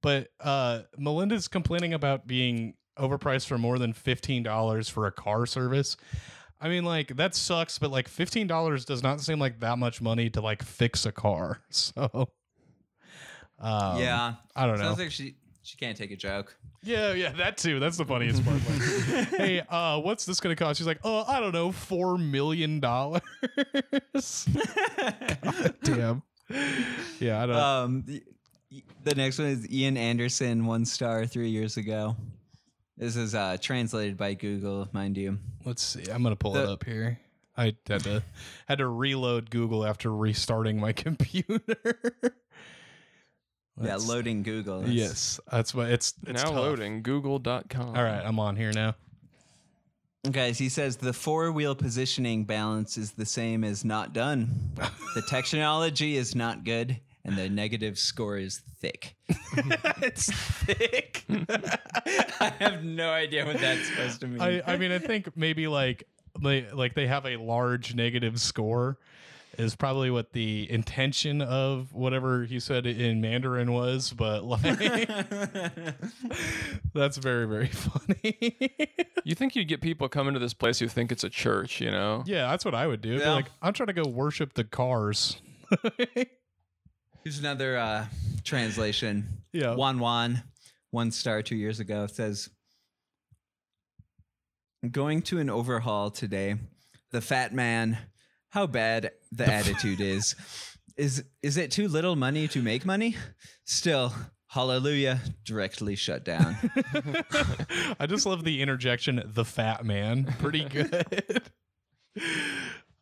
But 0.00 0.28
uh, 0.40 0.82
Melinda's 0.96 1.48
complaining 1.48 1.92
about 1.92 2.26
being 2.26 2.74
overpriced 2.98 3.46
for 3.46 3.58
more 3.58 3.78
than 3.78 3.92
fifteen 3.92 4.44
dollars 4.44 4.88
for 4.88 5.06
a 5.06 5.12
car 5.12 5.44
service. 5.46 5.96
I 6.60 6.68
mean, 6.68 6.84
like 6.84 7.16
that 7.16 7.34
sucks, 7.34 7.80
but 7.80 7.90
like 7.90 8.06
fifteen 8.06 8.46
dollars 8.46 8.84
does 8.84 9.02
not 9.02 9.20
seem 9.20 9.40
like 9.40 9.58
that 9.58 9.76
much 9.76 10.00
money 10.00 10.30
to 10.30 10.40
like 10.40 10.62
fix 10.62 11.04
a 11.04 11.12
car. 11.12 11.60
So, 11.70 12.28
um, 13.58 13.98
yeah. 13.98 14.34
I 14.54 14.66
don't 14.66 14.78
know. 14.78 14.84
Sounds 14.84 14.98
like 14.98 15.10
she, 15.10 15.36
she 15.62 15.76
can't 15.76 15.96
take 15.96 16.10
a 16.10 16.16
joke. 16.16 16.56
Yeah, 16.82 17.12
yeah, 17.12 17.32
that 17.32 17.56
too. 17.56 17.78
That's 17.80 17.96
the 17.96 18.04
funniest 18.04 18.44
part. 18.44 18.60
Like, 18.68 19.28
hey, 19.38 19.62
uh, 19.68 20.00
what's 20.00 20.24
this 20.24 20.40
gonna 20.40 20.56
cost? 20.56 20.78
She's 20.78 20.86
like, 20.86 21.00
oh, 21.04 21.24
I 21.26 21.40
don't 21.40 21.52
know, 21.52 21.72
four 21.72 22.18
million 22.18 22.80
dollars. 22.80 23.22
Damn. 25.84 26.22
Yeah, 27.20 27.42
I 27.42 27.46
don't. 27.46 27.56
Um, 27.56 28.04
the, 28.06 28.22
the 29.04 29.14
next 29.14 29.38
one 29.38 29.48
is 29.48 29.70
Ian 29.70 29.96
Anderson, 29.96 30.66
one 30.66 30.84
star 30.84 31.26
three 31.26 31.50
years 31.50 31.76
ago. 31.76 32.16
This 32.96 33.16
is 33.16 33.34
uh, 33.34 33.56
translated 33.60 34.16
by 34.16 34.34
Google, 34.34 34.88
mind 34.92 35.16
you. 35.16 35.38
Let's 35.64 35.82
see. 35.82 36.10
I'm 36.10 36.22
gonna 36.22 36.36
pull 36.36 36.56
it 36.56 36.68
up 36.68 36.84
here. 36.84 37.18
I 37.56 37.64
had 37.64 38.02
to 38.04 38.22
had 38.66 38.78
to 38.78 38.86
reload 38.86 39.50
Google 39.50 39.84
after 39.84 40.14
restarting 40.14 40.80
my 40.80 40.92
computer. 40.92 42.36
Yeah, 43.80 43.92
Let's- 43.92 44.06
loading 44.08 44.42
Google. 44.42 44.80
That's- 44.80 44.94
Yes, 44.96 45.40
that's 45.50 45.74
what 45.74 45.90
it's. 45.90 46.14
it's 46.26 46.42
now 46.42 46.50
tough. 46.50 46.54
loading 46.56 47.02
google.com. 47.02 47.96
All 47.96 48.02
right, 48.04 48.22
I'm 48.24 48.38
on 48.38 48.56
here 48.56 48.72
now. 48.72 48.94
Guys, 50.30 50.56
he 50.56 50.68
says 50.68 50.96
the 50.98 51.12
four 51.12 51.50
wheel 51.50 51.74
positioning 51.74 52.44
balance 52.44 52.96
is 52.96 53.10
the 53.12 53.26
same 53.26 53.64
as 53.64 53.84
not 53.84 54.12
done. 54.12 54.70
the 55.16 55.22
technology 55.28 56.16
is 56.16 56.36
not 56.36 56.62
good, 56.62 57.00
and 57.24 57.36
the 57.36 57.48
negative 57.48 57.98
score 57.98 58.36
is 58.38 58.58
thick. 58.80 59.16
it's 60.00 60.30
thick. 60.32 61.24
I 61.28 62.52
have 62.60 62.84
no 62.84 63.10
idea 63.10 63.44
what 63.44 63.58
that's 63.58 63.88
supposed 63.88 64.20
to 64.20 64.28
mean. 64.28 64.40
I, 64.40 64.62
I 64.64 64.76
mean, 64.76 64.92
I 64.92 64.98
think 65.00 65.36
maybe 65.36 65.66
like 65.66 66.04
they 66.40 66.70
like 66.70 66.94
they 66.94 67.08
have 67.08 67.26
a 67.26 67.36
large 67.36 67.96
negative 67.96 68.40
score 68.40 68.98
is 69.58 69.76
probably 69.76 70.10
what 70.10 70.32
the 70.32 70.70
intention 70.70 71.42
of 71.42 71.92
whatever 71.92 72.44
he 72.44 72.58
said 72.58 72.86
in 72.86 73.20
Mandarin 73.20 73.72
was, 73.72 74.12
but 74.12 74.44
like 74.44 74.62
that's 76.94 77.16
very 77.18 77.46
very 77.46 77.66
funny. 77.68 78.60
You 79.24 79.34
think 79.34 79.56
you'd 79.56 79.68
get 79.68 79.80
people 79.80 80.08
coming 80.08 80.34
to 80.34 80.40
this 80.40 80.54
place 80.54 80.78
who 80.78 80.88
think 80.88 81.12
it's 81.12 81.24
a 81.24 81.30
church, 81.30 81.80
you 81.80 81.90
know? 81.90 82.22
yeah, 82.26 82.50
that's 82.50 82.64
what 82.64 82.74
I 82.74 82.86
would 82.86 83.00
do. 83.00 83.16
Yeah. 83.16 83.32
like, 83.32 83.50
I'm 83.60 83.72
trying 83.72 83.88
to 83.88 83.92
go 83.92 84.08
worship 84.08 84.54
the 84.54 84.64
cars. 84.64 85.40
Here's 87.24 87.38
another 87.38 87.78
uh, 87.78 88.06
translation. 88.44 89.42
yeah. 89.52 89.74
Juan 89.74 89.98
Juan, 89.98 90.42
one 90.90 91.10
star 91.10 91.42
two 91.42 91.56
years 91.56 91.80
ago, 91.80 92.06
says 92.06 92.50
Going 94.90 95.22
to 95.22 95.38
an 95.38 95.48
overhaul 95.48 96.10
today. 96.10 96.56
The 97.12 97.20
fat 97.20 97.54
man, 97.54 97.98
how 98.52 98.66
bad 98.66 99.12
the 99.32 99.50
attitude 99.50 100.00
is. 100.00 100.36
Is 100.94 101.24
is 101.42 101.56
it 101.56 101.70
too 101.70 101.88
little 101.88 102.16
money 102.16 102.48
to 102.48 102.60
make 102.60 102.84
money? 102.84 103.16
Still, 103.64 104.12
hallelujah, 104.46 105.20
directly 105.42 105.96
shut 105.96 106.22
down. 106.22 106.54
I 107.98 108.04
just 108.06 108.26
love 108.26 108.44
the 108.44 108.60
interjection, 108.60 109.22
the 109.24 109.46
fat 109.46 109.86
man. 109.86 110.26
Pretty 110.38 110.64
good. 110.68 111.42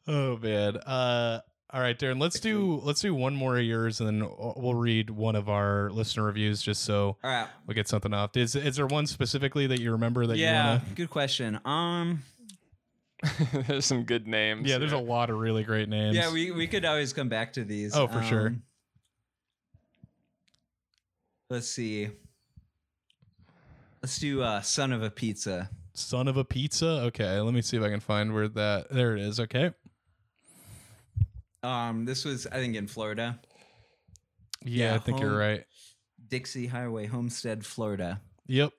oh 0.06 0.36
man. 0.36 0.76
Uh 0.76 1.40
all 1.72 1.80
right, 1.80 1.98
Darren, 1.98 2.20
let's 2.20 2.38
do 2.38 2.80
let's 2.84 3.00
do 3.00 3.12
one 3.12 3.34
more 3.34 3.58
of 3.58 3.64
yours 3.64 3.98
and 4.00 4.08
then 4.08 4.30
we'll 4.56 4.74
read 4.74 5.10
one 5.10 5.34
of 5.34 5.48
our 5.48 5.90
listener 5.90 6.22
reviews 6.26 6.62
just 6.62 6.84
so 6.84 7.16
right. 7.24 7.48
we 7.66 7.74
get 7.74 7.88
something 7.88 8.14
off. 8.14 8.36
Is 8.36 8.54
is 8.54 8.76
there 8.76 8.86
one 8.86 9.08
specifically 9.08 9.66
that 9.66 9.80
you 9.80 9.90
remember 9.90 10.28
that 10.28 10.36
Yeah, 10.36 10.74
you 10.88 10.94
good 10.94 11.10
question. 11.10 11.58
Um 11.64 12.22
there's 13.66 13.84
some 13.84 14.04
good 14.04 14.26
names. 14.26 14.60
wanna 14.60 14.68
Yeah, 14.68 14.78
there's 14.78 14.92
a 14.92 14.98
lot 14.98 15.30
of 15.30 15.38
really 15.38 15.62
great 15.62 15.88
names. 15.88 16.16
yeah, 16.16 16.32
we, 16.32 16.50
we 16.50 16.66
could 16.66 16.84
always 16.84 17.12
come 17.12 17.28
back 17.28 17.52
to 17.54 17.64
these. 17.64 17.94
Oh, 17.94 18.06
for 18.06 18.22
sure. 18.22 18.48
Um, 18.48 18.62
Let's 21.50 21.68
see. 21.68 22.08
Let's 24.02 24.18
do 24.18 24.40
uh, 24.42 24.60
son 24.62 24.92
of 24.92 25.02
a 25.02 25.10
pizza. 25.10 25.68
Son 25.94 26.28
of 26.28 26.36
a 26.36 26.44
pizza. 26.44 26.86
Okay, 27.06 27.40
let 27.40 27.52
me 27.52 27.60
see 27.60 27.76
if 27.76 27.82
I 27.82 27.90
can 27.90 28.00
find 28.00 28.32
where 28.32 28.48
that 28.48 28.90
there 28.90 29.16
it 29.16 29.22
is. 29.22 29.40
Okay. 29.40 29.72
Um, 31.62 32.04
this 32.06 32.24
was 32.24 32.46
I 32.46 32.54
think 32.54 32.76
in 32.76 32.86
Florida, 32.86 33.38
Yeah, 34.64 34.90
Yeah, 34.90 34.94
I 34.94 34.98
think 34.98 35.20
you're 35.20 35.36
right. 35.36 35.64
Dixie 36.28 36.68
Highway, 36.68 37.06
Homestead, 37.06 37.66
Florida. 37.66 38.20
Yep. 38.46 38.72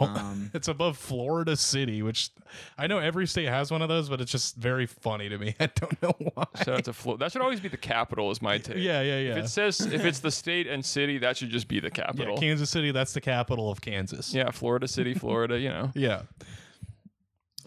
Oh, 0.00 0.04
Um, 0.20 0.50
it's 0.54 0.68
above 0.68 0.96
Florida 0.98 1.56
City, 1.56 2.02
which 2.02 2.30
I 2.78 2.86
know 2.86 2.98
every 2.98 3.26
state 3.26 3.48
has 3.48 3.70
one 3.70 3.82
of 3.82 3.88
those, 3.88 4.08
but 4.08 4.20
it's 4.20 4.30
just 4.32 4.56
very 4.56 4.86
funny 4.86 5.28
to 5.28 5.38
me. 5.38 5.54
I 5.60 5.66
don't 5.74 6.02
know 6.02 6.14
why. 6.34 6.44
Shout 6.58 6.68
out 6.68 6.84
to 6.84 6.92
Flo- 6.92 7.16
That 7.16 7.32
should 7.32 7.42
always 7.42 7.60
be 7.60 7.68
the 7.68 7.76
capital, 7.76 8.30
is 8.30 8.40
my 8.42 8.58
take. 8.58 8.76
yeah, 8.76 9.00
yeah, 9.02 9.18
yeah. 9.18 9.30
If 9.36 9.44
it 9.44 9.48
says 9.48 9.80
if 9.80 10.04
it's 10.04 10.20
the 10.28 10.30
state 10.30 10.66
and 10.66 10.84
city, 10.84 11.18
that 11.18 11.36
should 11.36 11.50
just 11.50 11.68
be 11.68 11.80
the 11.80 11.88
Yeah, 11.88 12.04
capital. 12.06 12.36
Kansas 12.38 12.70
City, 12.70 12.90
that's 12.92 13.12
the 13.14 13.20
capital 13.20 13.70
of 13.70 13.80
Kansas. 13.80 14.32
Yeah, 14.34 14.50
Florida 14.50 14.86
City, 14.88 15.14
Florida. 15.14 15.58
You 15.58 15.68
know. 15.70 15.90
Yeah. 15.94 16.22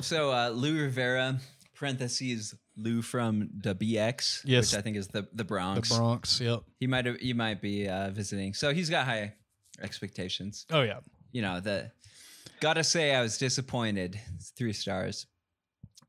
So 0.01 0.31
uh, 0.31 0.49
Lou 0.49 0.81
Rivera, 0.81 1.39
parentheses 1.75 2.55
Lou 2.75 3.01
from 3.01 3.49
the 3.61 3.75
BX, 3.75 4.41
Yes. 4.45 4.71
which 4.73 4.79
I 4.79 4.81
think 4.81 4.97
is 4.97 5.07
the 5.07 5.27
the 5.33 5.43
Bronx. 5.43 5.89
The 5.89 5.95
Bronx. 5.95 6.39
Bronx. 6.39 6.41
Yep. 6.41 6.63
He 6.79 6.87
might 6.87 7.05
have 7.05 7.17
he 7.17 7.33
might 7.33 7.61
be 7.61 7.87
uh, 7.87 8.09
visiting, 8.11 8.53
so 8.53 8.73
he's 8.73 8.89
got 8.89 9.05
high 9.05 9.33
expectations. 9.81 10.65
Oh, 10.71 10.81
yeah. 10.81 10.99
You 11.31 11.41
know 11.41 11.59
the. 11.59 11.91
Gotta 12.63 12.85
say, 12.85 13.13
I 13.13 13.21
was 13.21 13.37
disappointed. 13.37 14.17
It's 14.35 14.51
three 14.51 14.71
stars. 14.71 15.27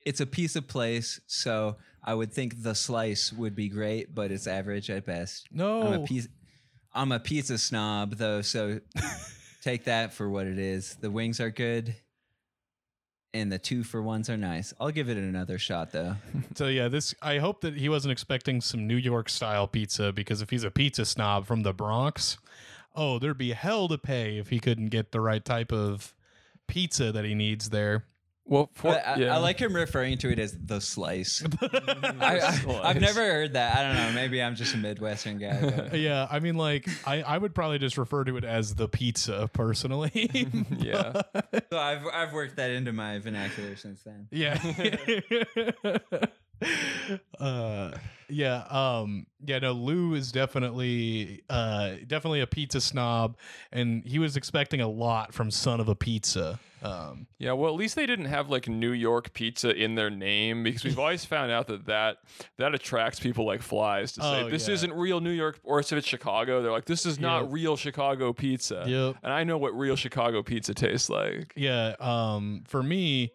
It's 0.07 0.21
a 0.21 0.27
piece 0.27 0.55
of 0.55 0.69
place, 0.69 1.21
so 1.27 1.79
I 2.01 2.15
would 2.15 2.33
think 2.33 2.63
the 2.63 2.77
slice 2.77 3.33
would 3.33 3.57
be 3.57 3.69
great, 3.69 4.15
but 4.15 4.31
it's 4.31 4.47
average 4.47 4.89
at 4.89 5.05
best. 5.05 5.49
No. 5.51 5.83
I'm 5.83 6.03
a 6.03 6.05
piece. 6.05 6.29
I'm 6.93 7.11
a 7.11 7.19
pizza 7.19 7.59
snob, 7.59 8.19
though, 8.19 8.41
so 8.41 8.79
take 9.63 9.87
that 9.87 10.13
for 10.13 10.31
what 10.31 10.47
it 10.47 10.61
is. 10.61 10.95
The 11.01 11.11
wings 11.11 11.41
are 11.41 11.51
good, 11.51 11.97
and 13.33 13.51
the 13.51 13.59
two 13.59 13.83
for 13.83 14.01
ones 14.01 14.31
are 14.31 14.37
nice. 14.37 14.73
I'll 14.79 14.93
give 14.93 15.09
it 15.09 15.17
another 15.17 15.59
shot, 15.59 15.91
though. 15.91 16.15
So, 16.55 16.69
yeah, 16.69 16.87
this, 16.87 17.17
I 17.21 17.39
hope 17.39 17.63
that 17.63 17.75
he 17.75 17.89
wasn't 17.89 18.13
expecting 18.13 18.61
some 18.61 18.87
New 18.87 18.95
York 18.95 19.29
style 19.29 19.67
pizza 19.67 20.13
because 20.13 20.41
if 20.41 20.51
he's 20.51 20.63
a 20.63 20.71
pizza 20.71 21.05
snob 21.05 21.47
from 21.47 21.65
the 21.65 21.73
Bronx, 21.73 22.39
oh, 22.95 23.19
there'd 23.19 23.39
be 23.39 23.55
hell 23.55 23.89
to 23.89 23.99
pay 23.99 24.39
if 24.39 24.51
he 24.51 24.61
couldn't 24.61 24.91
get 24.91 25.11
the 25.11 25.21
right 25.21 25.45
type 25.45 25.73
of 25.73 26.15
pizza 26.67 27.13
that 27.13 27.25
he 27.25 27.35
needs 27.35 27.71
there. 27.71 28.05
Well, 28.47 28.69
for, 28.75 28.91
I, 28.91 29.17
yeah. 29.17 29.35
I 29.35 29.39
like 29.39 29.59
him 29.59 29.75
referring 29.75 30.19
to 30.19 30.31
it 30.31 30.39
as 30.39 30.55
the 30.67 30.79
slice. 30.79 31.43
I, 31.63 32.61
I, 32.69 32.81
I've 32.83 33.01
never 33.01 33.21
heard 33.21 33.55
that. 33.55 33.75
I 33.75 33.83
don't 33.83 33.95
know. 33.97 34.13
Maybe 34.13 34.43
I'm 34.43 34.55
just 34.55 34.75
a 34.75 34.77
Midwestern 34.77 35.39
guy. 35.39 35.59
but- 35.63 35.95
Yeah, 35.99 36.29
I 36.31 36.41
mean, 36.41 36.57
like, 36.57 36.87
I, 37.07 37.23
I 37.23 37.39
would 37.39 37.55
probably 37.55 37.79
just 37.79 37.97
refer 37.97 38.23
to 38.25 38.37
it 38.37 38.45
as 38.45 38.75
the 38.75 38.87
pizza 38.87 39.49
personally. 39.55 40.31
Yeah. 40.79 41.23
so 41.71 41.79
I've 41.79 42.07
I've 42.13 42.33
worked 42.35 42.57
that 42.57 42.71
into 42.71 42.93
my 42.93 43.19
vernacular 43.19 43.77
since 43.77 44.03
then. 44.03 44.29
Yeah. 44.31 44.59
uh, 47.41 47.93
Yeah, 48.29 48.63
um, 48.71 49.27
yeah, 49.45 49.59
no, 49.59 49.73
Lou 49.73 50.15
is 50.15 50.33
definitely, 50.33 51.43
uh, 51.51 51.93
definitely 52.07 52.41
a 52.41 52.47
pizza 52.47 52.81
snob, 52.81 53.37
and 53.73 54.03
he 54.07 54.19
was 54.19 54.37
expecting 54.37 54.81
a 54.81 54.89
lot 54.89 55.35
from 55.35 55.51
Son 55.51 55.81
of 55.81 55.89
a 55.89 55.95
Pizza. 55.95 56.59
Um, 56.83 57.27
Yeah, 57.39 57.53
well, 57.53 57.71
at 57.73 57.77
least 57.79 57.97
they 57.97 58.05
didn't 58.05 58.27
have 58.27 58.51
like 58.51 58.69
New 58.69 58.93
York 58.93 59.33
pizza 59.33 59.75
in 59.75 59.95
their 59.95 60.11
name 60.11 60.63
because 60.63 60.85
we've 60.85 60.99
always 61.05 61.25
found 61.25 61.51
out 61.51 61.67
that 61.69 61.87
that, 61.87 62.19
that 62.59 62.75
attracts 62.75 63.19
people 63.19 63.47
like 63.47 63.63
flies 63.63 64.13
to 64.13 64.21
say 64.21 64.43
Oh, 64.43 64.51
this 64.51 64.69
yeah. 64.69 64.75
isn't 64.75 64.93
real 64.93 65.21
New 65.21 65.31
York, 65.31 65.59
or 65.65 65.81
if 65.81 65.91
it's 65.93 66.07
Chicago, 66.07 66.61
they're 66.63 66.73
like 66.73 66.85
this 66.85 67.07
is 67.07 67.19
not 67.19 67.45
Yep. 67.45 67.53
real 67.53 67.77
Chicago 67.77 68.33
pizza. 68.35 68.85
Yep. 68.87 69.17
And 69.23 69.33
I 69.33 69.45
know 69.45 69.57
what 69.57 69.75
real 69.77 69.97
Chicago 69.97 70.43
pizza 70.43 70.75
tastes 70.75 71.09
like. 71.09 71.53
yeah, 71.57 71.95
um, 72.01 72.65
for 72.69 72.83
me, 72.83 73.33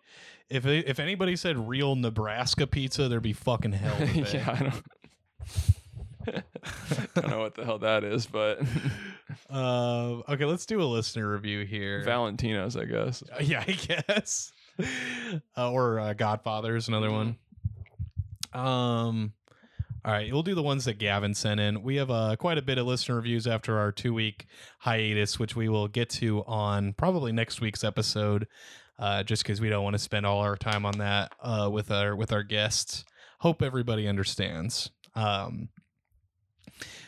if 0.49 0.65
if 0.65 0.99
anybody 0.99 1.35
said 1.35 1.67
real 1.67 1.95
Nebraska 1.95 2.67
pizza, 2.67 3.07
there'd 3.07 3.21
be 3.23 3.33
fucking 3.33 3.73
hell. 3.73 3.95
yeah, 4.15 4.51
I 4.51 4.63
don't. 4.63 4.83
I 7.15 7.21
don't 7.21 7.29
know 7.29 7.39
what 7.39 7.55
the 7.55 7.65
hell 7.65 7.79
that 7.79 8.03
is, 8.03 8.25
but 8.27 8.61
Uh, 9.49 10.21
okay, 10.29 10.45
let's 10.45 10.65
do 10.65 10.81
a 10.81 10.85
listener 10.85 11.31
review 11.31 11.65
here. 11.65 12.03
Valentino's, 12.03 12.75
I 12.75 12.85
guess. 12.85 13.23
Uh, 13.31 13.41
yeah, 13.41 13.63
I 13.67 13.71
guess. 13.71 14.51
uh, 15.57 15.71
or 15.71 15.99
uh, 15.99 16.13
Godfather's 16.13 16.87
another 16.87 17.11
one. 17.11 17.37
Um, 18.53 19.33
all 20.05 20.11
right, 20.11 20.31
we'll 20.31 20.43
do 20.43 20.55
the 20.55 20.63
ones 20.63 20.85
that 20.85 20.97
Gavin 20.97 21.33
sent 21.33 21.59
in. 21.59 21.83
We 21.83 21.97
have 21.97 22.09
uh, 22.09 22.35
quite 22.37 22.57
a 22.57 22.61
bit 22.61 22.77
of 22.77 22.87
listener 22.87 23.15
reviews 23.15 23.45
after 23.47 23.77
our 23.77 23.91
two 23.91 24.13
week 24.13 24.47
hiatus, 24.79 25.37
which 25.37 25.55
we 25.55 25.69
will 25.69 25.87
get 25.87 26.09
to 26.11 26.43
on 26.45 26.93
probably 26.93 27.31
next 27.31 27.61
week's 27.61 27.83
episode. 27.83 28.47
Uh, 28.99 29.23
just 29.23 29.43
because 29.43 29.61
we 29.61 29.69
don't 29.69 29.83
want 29.83 29.93
to 29.93 29.99
spend 29.99 30.25
all 30.25 30.41
our 30.41 30.57
time 30.57 30.85
on 30.85 30.97
that 30.97 31.31
uh, 31.41 31.69
with 31.71 31.89
our 31.89 32.15
with 32.15 32.33
our 32.33 32.43
guests. 32.43 33.05
Hope 33.39 33.61
everybody 33.61 34.07
understands. 34.09 34.91
Um, 35.15 35.69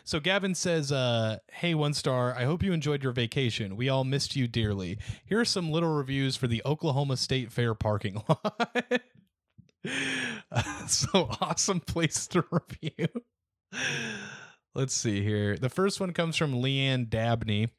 so 0.05 0.21
Gavin 0.21 0.55
says, 0.55 0.91
uh, 0.93 1.37
"Hey, 1.51 1.75
one 1.75 1.93
star. 1.93 2.33
I 2.33 2.45
hope 2.45 2.63
you 2.63 2.71
enjoyed 2.71 3.03
your 3.03 3.11
vacation. 3.11 3.75
We 3.75 3.89
all 3.89 4.05
missed 4.05 4.37
you 4.37 4.47
dearly. 4.47 4.99
Here 5.25 5.39
are 5.41 5.45
some 5.45 5.69
little 5.69 5.93
reviews 5.93 6.37
for 6.37 6.47
the 6.47 6.61
Oklahoma 6.65 7.17
State 7.17 7.51
Fair 7.51 7.75
parking 7.75 8.23
lot. 8.29 9.01
so 10.87 11.29
awesome 11.41 11.79
place 11.81 12.27
to 12.27 12.45
review. 12.51 13.07
Let's 14.73 14.93
see 14.93 15.21
here. 15.21 15.57
The 15.57 15.69
first 15.69 15.99
one 15.99 16.13
comes 16.13 16.37
from 16.37 16.53
Leanne 16.53 17.09
Dabney. 17.09 17.69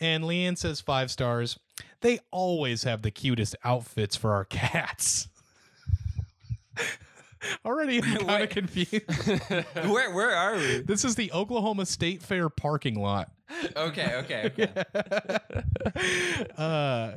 And 0.00 0.24
Leanne 0.24 0.56
says 0.56 0.80
five 0.80 1.10
stars. 1.10 1.58
They 2.00 2.20
always 2.30 2.84
have 2.84 3.02
the 3.02 3.10
cutest 3.10 3.56
outfits 3.64 4.16
for 4.16 4.32
our 4.32 4.44
cats. 4.44 5.28
Already 7.64 8.02
I'm 8.02 8.16
kind 8.26 8.42
of 8.44 8.50
confused. 8.50 9.04
where 9.74 10.12
where 10.14 10.30
are 10.30 10.56
we? 10.56 10.80
This 10.80 11.04
is 11.04 11.14
the 11.14 11.32
Oklahoma 11.32 11.86
State 11.86 12.22
Fair 12.22 12.48
parking 12.48 13.00
lot. 13.00 13.30
Okay, 13.76 14.14
okay, 14.16 14.52
okay. 14.58 15.38
uh, 16.56 17.12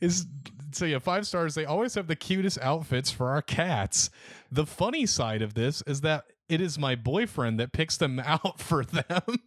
is 0.00 0.26
so 0.72 0.84
yeah, 0.84 0.98
five 0.98 1.26
stars. 1.26 1.54
They 1.54 1.64
always 1.64 1.94
have 1.94 2.06
the 2.06 2.16
cutest 2.16 2.58
outfits 2.60 3.10
for 3.10 3.30
our 3.30 3.42
cats. 3.42 4.10
The 4.52 4.66
funny 4.66 5.06
side 5.06 5.42
of 5.42 5.54
this 5.54 5.82
is 5.86 6.02
that 6.02 6.24
it 6.48 6.60
is 6.60 6.78
my 6.78 6.94
boyfriend 6.94 7.58
that 7.58 7.72
picks 7.72 7.96
them 7.96 8.20
out 8.20 8.60
for 8.60 8.84
them. 8.84 9.38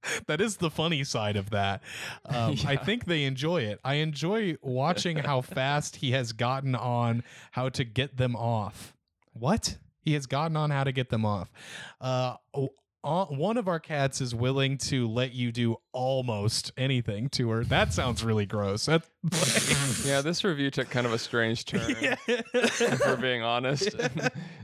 that 0.26 0.40
is 0.40 0.56
the 0.56 0.70
funny 0.70 1.04
side 1.04 1.36
of 1.36 1.50
that. 1.50 1.82
Um, 2.24 2.56
I 2.66 2.76
think 2.76 3.06
they 3.06 3.24
enjoy 3.24 3.62
it. 3.62 3.80
I 3.84 3.94
enjoy 3.94 4.56
watching 4.62 5.18
how 5.18 5.40
fast 5.42 5.96
he 5.96 6.12
has 6.12 6.32
gotten 6.32 6.74
on 6.74 7.24
how 7.52 7.68
to 7.70 7.84
get 7.84 8.16
them 8.16 8.36
off. 8.36 8.94
What? 9.32 9.78
He 10.00 10.14
has 10.14 10.26
gotten 10.26 10.56
on 10.56 10.70
how 10.70 10.84
to 10.84 10.92
get 10.92 11.10
them 11.10 11.24
off. 11.24 11.50
Uh, 12.00 12.36
uh, 13.06 13.24
one 13.26 13.56
of 13.56 13.68
our 13.68 13.78
cats 13.78 14.20
is 14.20 14.34
willing 14.34 14.76
to 14.76 15.06
let 15.08 15.32
you 15.32 15.52
do 15.52 15.76
almost 15.92 16.72
anything 16.76 17.28
to 17.28 17.48
her. 17.50 17.62
That 17.62 17.92
sounds 17.92 18.24
really 18.24 18.46
gross. 18.46 18.86
That, 18.86 19.04
yeah, 20.04 20.22
this 20.22 20.42
review 20.42 20.72
took 20.72 20.90
kind 20.90 21.06
of 21.06 21.12
a 21.12 21.18
strange 21.18 21.64
turn, 21.66 21.82
if 21.88 23.00
we're 23.06 23.16
being 23.16 23.42
honest. 23.42 23.94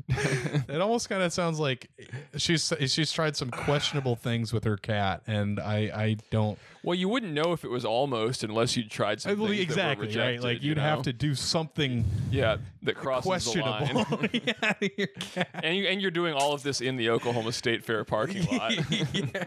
it 0.68 0.80
almost 0.80 1.08
kind 1.08 1.22
of 1.22 1.32
sounds 1.32 1.58
like 1.58 1.88
she's 2.36 2.72
she's 2.86 3.12
tried 3.12 3.36
some 3.36 3.50
questionable 3.50 4.16
things 4.16 4.52
with 4.52 4.64
her 4.64 4.76
cat, 4.76 5.22
and 5.26 5.60
I 5.60 5.76
I 5.94 6.16
don't 6.30 6.58
well, 6.84 6.96
you 6.96 7.08
wouldn't 7.08 7.32
know 7.32 7.52
if 7.52 7.64
it 7.64 7.70
was 7.70 7.84
almost 7.84 8.42
unless 8.42 8.76
you 8.76 8.84
tried 8.84 9.12
I 9.12 9.16
something. 9.16 9.38
believe 9.38 9.60
exactly 9.60 10.16
right. 10.16 10.42
Like 10.42 10.62
you'd 10.62 10.78
have 10.78 11.02
to 11.02 11.12
do 11.12 11.34
something 11.34 12.04
yeah, 12.30 12.56
that 12.82 12.96
crosses 12.96 13.52
the 13.52 13.60
line. 13.60 14.30
yeah, 14.32 14.74
your 14.96 15.06
cat. 15.06 15.48
and 15.54 15.76
you 15.76 15.86
and 15.86 16.02
you're 16.02 16.10
doing 16.10 16.34
all 16.34 16.52
of 16.52 16.64
this 16.64 16.80
in 16.80 16.96
the 16.96 17.10
Oklahoma 17.10 17.52
State 17.52 17.84
Fair 17.84 18.04
parking 18.04 18.44
lot. 18.46 18.72
yeah. 19.12 19.44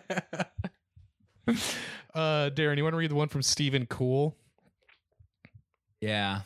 Uh, 2.14 2.50
Darren, 2.50 2.78
you 2.78 2.84
want 2.84 2.94
to 2.94 2.98
read 2.98 3.12
the 3.12 3.16
one 3.16 3.28
from 3.28 3.42
Stephen 3.42 3.86
Cool? 3.86 4.38
Yeah. 6.00 6.42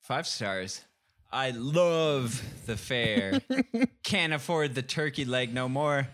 Five 0.00 0.26
stars. 0.26 0.84
I 1.34 1.50
love 1.50 2.40
the 2.66 2.76
fair. 2.76 3.40
Can't 4.04 4.32
afford 4.32 4.76
the 4.76 4.82
turkey 4.82 5.24
leg 5.24 5.52
no 5.52 5.68
more, 5.68 6.06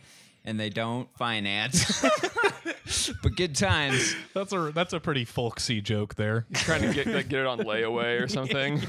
and 0.47 0.59
they 0.59 0.71
don't 0.71 1.14
finance. 1.18 2.03
but 3.23 3.37
good 3.37 3.55
times. 3.55 4.14
That's 4.33 4.55
a 4.55 4.73
that's 4.75 4.95
a 4.95 4.99
pretty 5.01 5.27
folksy 5.27 5.83
joke 5.83 6.14
there. 6.14 6.47
trying 6.55 6.81
to 6.81 6.95
get 6.95 7.07
like, 7.07 7.29
get 7.29 7.41
it 7.41 7.47
on 7.47 7.59
layaway 7.59 8.23
or 8.23 8.29
something. 8.29 8.81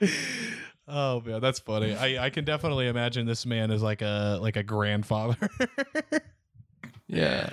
Oh 0.86 1.22
yeah, 1.26 1.38
that's 1.38 1.60
funny. 1.60 1.96
I, 1.96 2.26
I 2.26 2.30
can 2.30 2.44
definitely 2.44 2.88
imagine 2.88 3.24
this 3.24 3.46
man 3.46 3.70
is 3.70 3.82
like 3.82 4.02
a 4.02 4.38
like 4.42 4.56
a 4.56 4.62
grandfather. 4.62 5.48
yeah. 7.06 7.48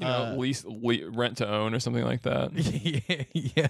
You 0.00 0.06
know, 0.06 0.12
Uh, 0.12 0.34
lease, 0.36 0.64
le- 0.64 1.10
rent 1.10 1.36
to 1.38 1.48
own 1.48 1.74
or 1.74 1.78
something 1.80 2.04
like 2.04 2.22
that. 2.22 2.52
yeah, 2.54 3.24
yeah. 3.56 3.66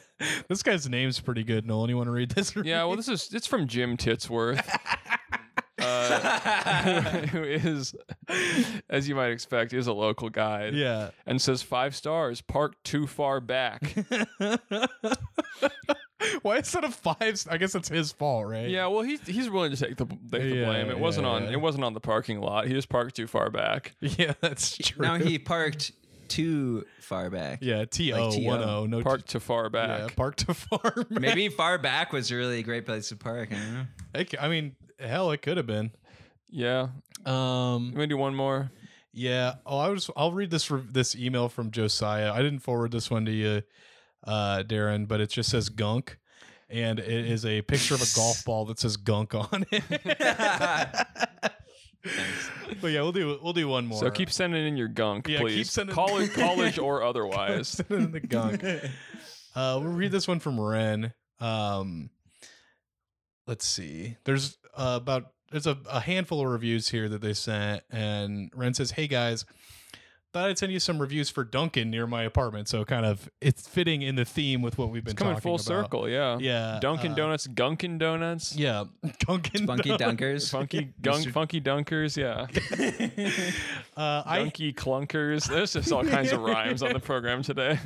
This 0.49 0.63
guy's 0.63 0.89
name's 0.89 1.19
pretty 1.21 1.43
good. 1.45 1.67
Nolan, 1.67 1.91
you 1.91 1.97
want 1.97 2.07
to 2.07 2.13
read 2.13 2.31
this? 2.31 2.55
Yeah, 2.65 2.85
well, 2.85 2.97
this 2.97 3.09
is 3.09 3.35
it's 3.35 3.47
from 3.49 3.67
Jim 3.67 3.97
Titsworth, 3.97 4.65
uh, 5.81 7.11
who 7.29 7.43
is, 7.43 7.95
as 8.89 9.09
you 9.09 9.15
might 9.15 9.31
expect, 9.31 9.73
is 9.73 9.87
a 9.89 9.93
local 9.93 10.29
guide. 10.31 10.75
yeah. 10.75 11.11
and 11.27 11.41
says 11.43 11.63
five 11.63 11.97
stars. 11.97 12.41
Parked 12.41 12.83
too 12.85 13.07
far 13.07 13.41
back. 13.41 13.93
Why 16.43 16.59
is 16.59 16.71
that 16.73 16.85
a 16.85 16.91
five? 16.91 17.43
I 17.51 17.57
guess 17.57 17.75
it's 17.75 17.89
his 17.89 18.13
fault, 18.13 18.47
right? 18.47 18.69
yeah, 18.69 18.87
well, 18.89 19.01
he's 19.03 19.21
he's 19.27 19.49
willing 19.49 19.71
to 19.73 19.77
take 19.77 19.97
the 19.97 20.05
take 20.07 20.19
the 20.31 20.39
Yeah, 20.57 20.65
blame. 20.67 20.91
It 20.91 20.99
wasn't 20.99 21.27
on 21.27 21.45
yeah. 21.45 21.53
it 21.53 21.61
wasn't 21.61 21.83
on 21.85 21.95
the 21.95 22.01
parking 22.01 22.41
lot. 22.41 22.67
He 22.67 22.75
just 22.75 22.89
parked 22.91 23.17
too 23.17 23.27
far 23.27 23.51
back. 23.51 23.95
Yeah, 24.01 24.35
that's 24.41 24.77
true. 24.77 25.03
now 25.07 25.17
he 25.17 25.39
parked 25.39 25.93
too 26.31 26.87
far 27.01 27.29
back. 27.29 27.59
Yeah, 27.61 27.85
T 27.85 28.13
O 28.15 28.29
Like 28.29 28.37
T.O. 28.39 28.49
one 28.51 28.63
O. 28.63 28.87
No 28.87 29.03
Parked 29.03 29.29
too 29.29 29.41
far 29.41 29.69
back. 29.69 30.01
Yeah, 30.01 30.09
park 30.17 30.37
to 30.37 30.55
farm. 30.55 31.07
Maybe 31.11 31.49
far 31.51 31.77
back 31.77 32.13
was 32.13 32.33
really 32.33 32.61
a 32.61 32.63
great 32.63 32.87
place 32.87 33.11
to 33.11 33.17
park. 33.17 33.51
I 33.53 33.57
don't 33.57 33.75
know. 33.75 33.85
It 34.15 34.31
c- 34.31 34.39
I 34.39 34.49
mean, 34.49 34.75
hell, 34.99 35.31
it 35.33 35.43
could 35.43 35.59
have 35.59 35.67
been. 35.67 35.91
Yeah. 36.49 36.89
Um. 37.27 37.91
You 37.93 37.99
want 37.99 38.01
to 38.01 38.07
do 38.07 38.17
one 38.17 38.35
more? 38.35 38.71
Yeah. 39.13 39.55
Oh, 39.67 39.79
I 39.79 39.89
was. 39.89 40.09
I'll 40.17 40.33
read 40.33 40.51
this 40.51 40.71
re- 40.71 40.83
this 40.91 41.15
email 41.15 41.49
from 41.49 41.71
Josiah. 41.71 42.33
I 42.33 42.41
didn't 42.43 42.61
forward 42.61 42.93
this 42.93 43.11
one 43.11 43.25
to 43.27 43.33
you, 43.33 43.63
uh, 44.25 44.63
Darren, 44.67 45.07
but 45.07 45.21
it 45.21 45.31
just 45.31 45.51
says 45.51 45.69
gunk, 45.69 46.17
and 46.69 46.99
it 46.99 47.09
is 47.27 47.45
a 47.45 47.63
picture 47.63 47.95
of 47.95 48.03
a 48.03 48.07
golf 48.17 48.45
ball 48.47 48.65
that 48.67 48.79
says 48.79 48.97
gunk 48.97 49.35
on 49.35 49.67
it. 49.71 49.83
but 52.81 52.89
yeah, 52.89 53.03
we'll 53.03 53.13
do 53.13 53.39
we'll 53.43 53.53
do 53.53 53.69
one 53.69 53.87
more. 53.87 53.99
So 53.99 54.11
keep 54.11 54.31
sending 54.31 54.67
in 54.67 54.77
your 54.77 54.89
gunk, 54.89 55.29
Yeah, 55.29 55.39
keep 55.39 55.47
please. 55.47 55.71
sending- 55.71 55.95
college, 55.95 56.33
college 56.35 56.79
or 56.79 57.03
otherwise. 57.03 57.69
Send 57.69 57.91
in 57.91 58.13
the 58.13 58.21
gunk. 58.21 58.63
Uh, 58.65 59.79
we'll 59.83 59.83
read 59.93 60.13
this 60.13 60.27
one 60.29 60.41
from 60.41 60.61
Ren. 60.61 61.13
Um, 61.41 62.11
let's 63.47 63.67
see. 63.67 64.17
There's 64.25 64.57
uh, 64.75 64.99
about 65.03 65.33
there's 65.51 65.67
a, 65.67 65.77
a 65.91 66.01
handful 66.01 66.41
of 66.41 66.47
reviews 66.47 66.89
here 66.89 67.09
that 67.09 67.21
they 67.21 67.35
sent, 67.35 67.83
and 67.91 68.51
Ren 68.55 68.75
says, 68.75 68.93
"Hey 68.93 69.07
guys." 69.09 69.45
Thought 70.33 70.49
I'd 70.51 70.59
send 70.59 70.71
you 70.71 70.79
some 70.79 71.01
reviews 71.01 71.29
for 71.29 71.43
Dunkin' 71.43 71.91
near 71.91 72.07
my 72.07 72.23
apartment, 72.23 72.69
so 72.69 72.85
kind 72.85 73.05
of 73.05 73.29
it's 73.41 73.67
fitting 73.67 74.03
in 74.03 74.15
the 74.15 74.25
theme 74.25 74.63
with 74.63 74.79
what 74.79 74.91
we've 74.91 75.03
been 75.03 75.11
It's 75.13 75.19
coming 75.19 75.35
talking 75.35 75.43
full 75.43 75.55
about. 75.57 75.65
circle. 75.65 76.09
Yeah. 76.09 76.39
Yeah, 76.39 76.79
Dunkin' 76.81 77.13
uh, 77.13 77.17
Donuts, 77.17 77.49
Gunkin' 77.49 77.99
Donuts. 77.99 78.55
Yeah, 78.55 78.85
Dunkin' 79.27 79.67
Funky 79.67 79.91
dunkers. 79.91 80.49
Funky 80.49 80.93
gunk, 81.03 81.27
Mr. 81.27 81.33
funky 81.33 81.61
dunkers, 81.61 82.17
yeah. 82.17 82.47
Uh, 83.97 84.23
I 84.25 84.39
Dunky 84.41 84.75
clunkers. 84.75 85.47
There's 85.49 85.73
just 85.75 85.91
all 85.93 86.05
kinds 86.05 86.33
of 86.33 86.41
rhymes 86.41 86.83
on 86.83 86.93
the 86.93 87.01
program 87.01 87.43
today. 87.43 87.79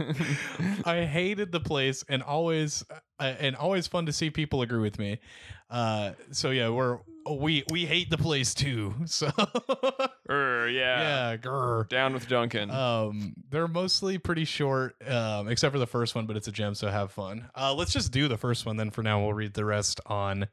I 0.85 1.05
hated 1.07 1.51
the 1.51 1.61
place 1.61 2.05
and 2.09 2.23
always 2.23 2.85
uh, 3.19 3.25
and 3.41 3.57
always 3.57 3.87
fun 3.87 4.07
to 4.07 4.13
see 4.13 4.31
people 4.31 4.63
agree 4.63 4.81
with 4.81 4.99
me. 4.99 5.19
Uh, 5.71 6.13
so 6.31 6.51
yeah, 6.51 6.69
we're 6.69 6.99
oh, 7.27 7.35
we 7.35 7.65
we 7.71 7.87
hate 7.87 8.11
the 8.11 8.19
place 8.19 8.55
too. 8.55 8.95
So 9.07 9.31
Er, 10.31 10.69
yeah. 10.69 11.31
yeah, 11.33 11.37
grr. 11.37 11.89
Down 11.89 12.15
with 12.15 12.29
Dunkin'. 12.29 12.71
Um, 12.71 13.35
they're 13.51 13.69
mostly 13.69 14.17
pretty 14.19 14.45
short, 14.45 14.97
um, 15.09 15.49
except 15.49 15.73
for 15.73 15.79
the 15.79 15.87
first 15.87 16.15
one, 16.15 16.27
but 16.27 16.37
it's 16.37 16.49
a 16.49 16.53
gem, 16.53 16.75
so 16.75 16.89
have 16.89 17.13
fun. 17.13 17.51
Uh, 17.55 17.75
let's 17.75 17.93
just 17.93 18.11
do 18.13 18.27
the 18.29 18.39
first 18.39 18.65
one, 18.65 18.77
then 18.77 18.91
for 18.91 19.03
now 19.03 19.21
we'll 19.21 19.35
read 19.35 19.53
the 19.55 19.65
rest 19.65 20.01
on 20.07 20.49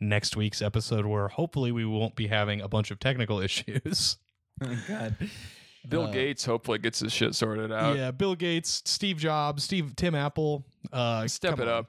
next 0.00 0.36
week's 0.36 0.60
episode, 0.60 1.06
where 1.06 1.28
hopefully 1.28 1.72
we 1.72 1.84
won't 1.86 2.14
be 2.16 2.26
having 2.26 2.60
a 2.60 2.68
bunch 2.68 2.90
of 2.90 2.98
technical 3.00 3.40
issues. 3.40 4.18
Oh 4.62 4.76
God. 4.88 5.16
Bill 5.88 6.04
uh, 6.04 6.10
Gates 6.10 6.44
hopefully 6.46 6.78
gets 6.78 7.00
his 7.00 7.12
shit 7.12 7.34
sorted 7.34 7.70
out. 7.70 7.96
yeah, 7.96 8.10
Bill 8.10 8.34
Gates, 8.34 8.82
Steve 8.86 9.18
Jobs, 9.18 9.64
Steve 9.64 9.94
Tim 9.96 10.14
Apple. 10.14 10.64
Uh, 10.92 11.26
Step 11.28 11.58
it 11.58 11.68
on. 11.68 11.68
up. 11.68 11.86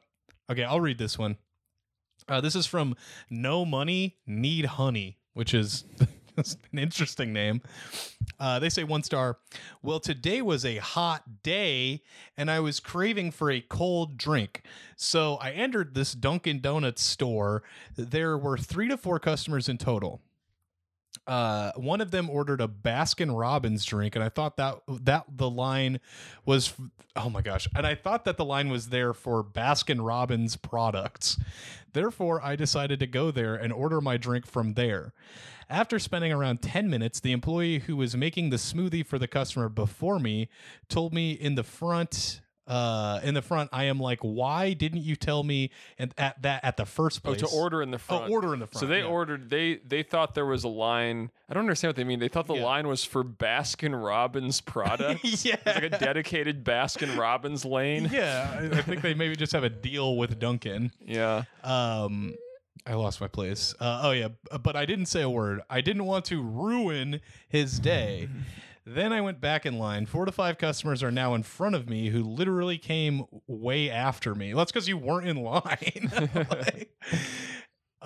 Okay, 0.51 0.63
I'll 0.63 0.81
read 0.81 0.97
this 0.97 1.17
one. 1.17 1.37
Uh, 2.27 2.41
this 2.41 2.55
is 2.55 2.65
from 2.65 2.95
No 3.29 3.65
Money 3.65 4.17
Need 4.25 4.65
Honey, 4.65 5.19
which 5.33 5.53
is 5.53 5.85
an 6.37 6.79
interesting 6.79 7.31
name. 7.33 7.61
Uh, 8.39 8.59
they 8.59 8.69
say 8.69 8.83
one 8.83 9.03
star. 9.03 9.37
Well, 9.83 9.99
today 9.99 10.41
was 10.41 10.65
a 10.65 10.77
hot 10.77 11.43
day, 11.43 12.01
and 12.35 12.49
I 12.49 12.59
was 12.59 12.79
craving 12.79 13.31
for 13.31 13.51
a 13.51 13.61
cold 13.61 14.17
drink. 14.17 14.63
So 14.95 15.35
I 15.35 15.51
entered 15.51 15.93
this 15.93 16.13
Dunkin' 16.13 16.61
Donuts 16.61 17.03
store. 17.03 17.63
There 17.95 18.37
were 18.37 18.57
three 18.57 18.87
to 18.89 18.97
four 18.97 19.19
customers 19.19 19.69
in 19.69 19.77
total. 19.77 20.21
Uh, 21.27 21.71
one 21.75 22.01
of 22.01 22.11
them 22.11 22.29
ordered 22.29 22.61
a 22.61 22.67
Baskin 22.67 23.35
Robbins 23.37 23.83
drink, 23.83 24.15
and 24.15 24.23
I 24.23 24.29
thought 24.29 24.57
that 24.57 24.79
that 24.87 25.25
the 25.27 25.49
line 25.49 25.99
was, 26.45 26.73
oh 27.15 27.29
my 27.29 27.41
gosh, 27.41 27.67
and 27.75 27.87
I 27.87 27.95
thought 27.95 28.25
that 28.25 28.37
the 28.37 28.45
line 28.45 28.69
was 28.69 28.89
there 28.89 29.13
for 29.13 29.43
Baskin 29.43 30.05
Robbins 30.05 30.55
products. 30.55 31.39
Therefore, 31.93 32.41
I 32.43 32.55
decided 32.55 32.99
to 32.99 33.07
go 33.07 33.31
there 33.31 33.55
and 33.55 33.73
order 33.73 34.01
my 34.01 34.17
drink 34.17 34.45
from 34.45 34.73
there. 34.73 35.13
After 35.67 35.97
spending 35.97 36.31
around 36.31 36.61
10 36.61 36.89
minutes, 36.89 37.19
the 37.19 37.31
employee 37.31 37.79
who 37.79 37.95
was 37.95 38.15
making 38.15 38.51
the 38.51 38.57
smoothie 38.57 39.05
for 39.05 39.17
the 39.17 39.27
customer 39.27 39.67
before 39.67 40.19
me 40.19 40.47
told 40.89 41.11
me 41.11 41.31
in 41.31 41.55
the 41.55 41.63
front 41.63 42.41
uh 42.67 43.19
in 43.23 43.33
the 43.35 43.41
front 43.41 43.69
I 43.71 43.83
am 43.85 43.99
like 43.99 44.19
why 44.21 44.73
didn't 44.73 45.03
you 45.03 45.15
tell 45.15 45.43
me 45.43 45.69
and 45.99 46.13
at 46.17 46.41
that 46.41 46.63
at 46.63 46.77
the 46.77 46.85
first 46.85 47.21
Oh, 47.23 47.29
place 47.33 47.41
to 47.41 47.47
order 47.55 47.81
in 47.83 47.91
the 47.91 47.99
front. 47.99 48.23
oh 48.23 48.25
front. 48.25 48.33
order 48.33 48.53
in 48.55 48.59
the 48.59 48.65
front 48.67 48.79
So 48.79 48.87
they 48.87 48.99
yeah. 48.99 49.05
ordered. 49.05 49.49
They 49.49 49.75
they 49.87 50.01
thought 50.03 50.33
there 50.33 50.45
was 50.47 50.63
a 50.63 50.67
line. 50.67 51.29
I 51.47 51.53
don't 51.53 51.61
understand 51.61 51.89
what 51.89 51.95
they 51.95 52.03
mean. 52.03 52.19
They 52.19 52.27
thought 52.27 52.47
the 52.47 52.55
Yeah. 52.55 52.63
line 52.65 52.87
was 52.87 53.03
for 53.03 53.23
Baskin 53.23 53.93
Robbins 54.03 54.61
product. 54.61 55.23
yeah 55.45 55.55
It's 55.55 55.65
like 55.65 55.83
a 55.83 55.89
dedicated 55.89 56.63
Baskin 56.63 57.15
Robbins 57.17 57.65
lane. 57.65 58.09
yeah 58.11 58.49
I, 58.59 58.77
I 58.77 58.81
think 58.81 59.01
they 59.03 59.13
maybe 59.13 59.35
just 59.35 59.51
have 59.53 59.63
a 59.63 59.69
deal 59.69 60.17
with 60.17 60.39
Dunkin' 60.39 60.91
Yeah. 61.05 61.43
Um, 61.63 62.35
I 62.87 62.93
lost 62.93 63.19
my 63.21 63.27
place. 63.27 63.73
Uh, 63.79 64.01
oh 64.03 64.11
yeah, 64.11 64.27
but 64.61 64.75
I 64.75 64.85
didn't 64.85 65.07
say 65.07 65.21
a 65.23 65.29
word. 65.29 65.61
I 65.69 65.81
didn't 65.81 66.05
want 66.05 66.25
to 66.25 66.41
ruin 66.43 67.19
his 67.47 67.79
day. 67.79 68.27
then 68.85 69.11
I 69.11 69.21
went 69.21 69.41
back 69.41 69.65
in 69.65 69.79
line. 69.79 70.05
Four 70.05 70.25
to 70.25 70.31
five 70.31 70.57
customers 70.57 71.01
are 71.03 71.11
now 71.11 71.33
in 71.33 71.43
front 71.43 71.75
of 71.75 71.89
me 71.89 72.09
who 72.09 72.23
literally 72.23 72.77
came 72.77 73.25
way 73.47 73.89
after 73.89 74.35
me. 74.35 74.53
That's 74.53 74.71
because 74.71 74.87
you 74.87 74.97
weren't 74.97 75.27
in 75.27 75.37
line. 75.43 76.11
Like- 76.49 76.91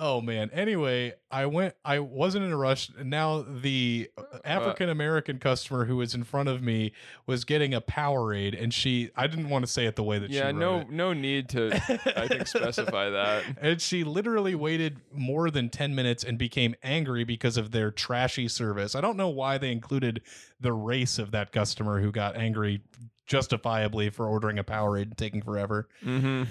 oh 0.00 0.20
man. 0.20 0.50
Anyway, 0.52 1.12
I 1.30 1.46
went. 1.46 1.74
I 1.84 2.00
wasn't 2.00 2.46
in 2.46 2.52
a 2.52 2.56
rush. 2.56 2.90
Now 3.04 3.42
the 3.42 4.10
African 4.44 4.88
American 4.88 5.38
customer 5.38 5.84
who 5.84 5.96
was 5.96 6.14
in 6.14 6.24
front 6.24 6.48
of 6.48 6.62
me 6.62 6.92
was 7.26 7.44
getting 7.44 7.74
a 7.74 7.80
Powerade, 7.80 8.60
and 8.60 8.74
she. 8.74 9.10
I 9.14 9.26
didn't 9.26 9.50
want 9.50 9.64
to 9.66 9.70
say 9.70 9.86
it 9.86 9.94
the 9.94 10.02
way 10.02 10.18
that 10.18 10.30
she. 10.30 10.38
Yeah. 10.38 10.50
No. 10.50 10.80
it. 10.80 10.90
No 10.90 11.12
need 11.12 11.50
to. 11.50 11.70
I 12.16 12.26
think 12.26 12.48
specify 12.48 13.10
that. 13.10 13.44
And 13.60 13.80
she 13.80 14.02
literally 14.02 14.54
waited 14.54 14.98
more 15.12 15.50
than 15.50 15.68
10 15.68 15.94
minutes 15.94 16.24
and 16.24 16.38
became 16.38 16.74
angry 16.82 17.24
because 17.24 17.56
of 17.56 17.70
their 17.70 17.90
trashy 17.90 18.48
service. 18.48 18.94
I 18.94 19.00
don't 19.00 19.16
know 19.16 19.28
why 19.28 19.58
they 19.58 19.70
included 19.70 20.22
the 20.58 20.72
race 20.72 21.18
of 21.18 21.30
that 21.32 21.52
customer 21.52 22.00
who 22.00 22.10
got 22.10 22.36
angry 22.36 22.82
justifiably 23.26 24.10
for 24.10 24.26
ordering 24.26 24.58
a 24.58 24.64
Powerade 24.64 25.02
and 25.02 25.18
taking 25.18 25.42
forever. 25.42 25.88
Mm-hmm. 26.04 26.44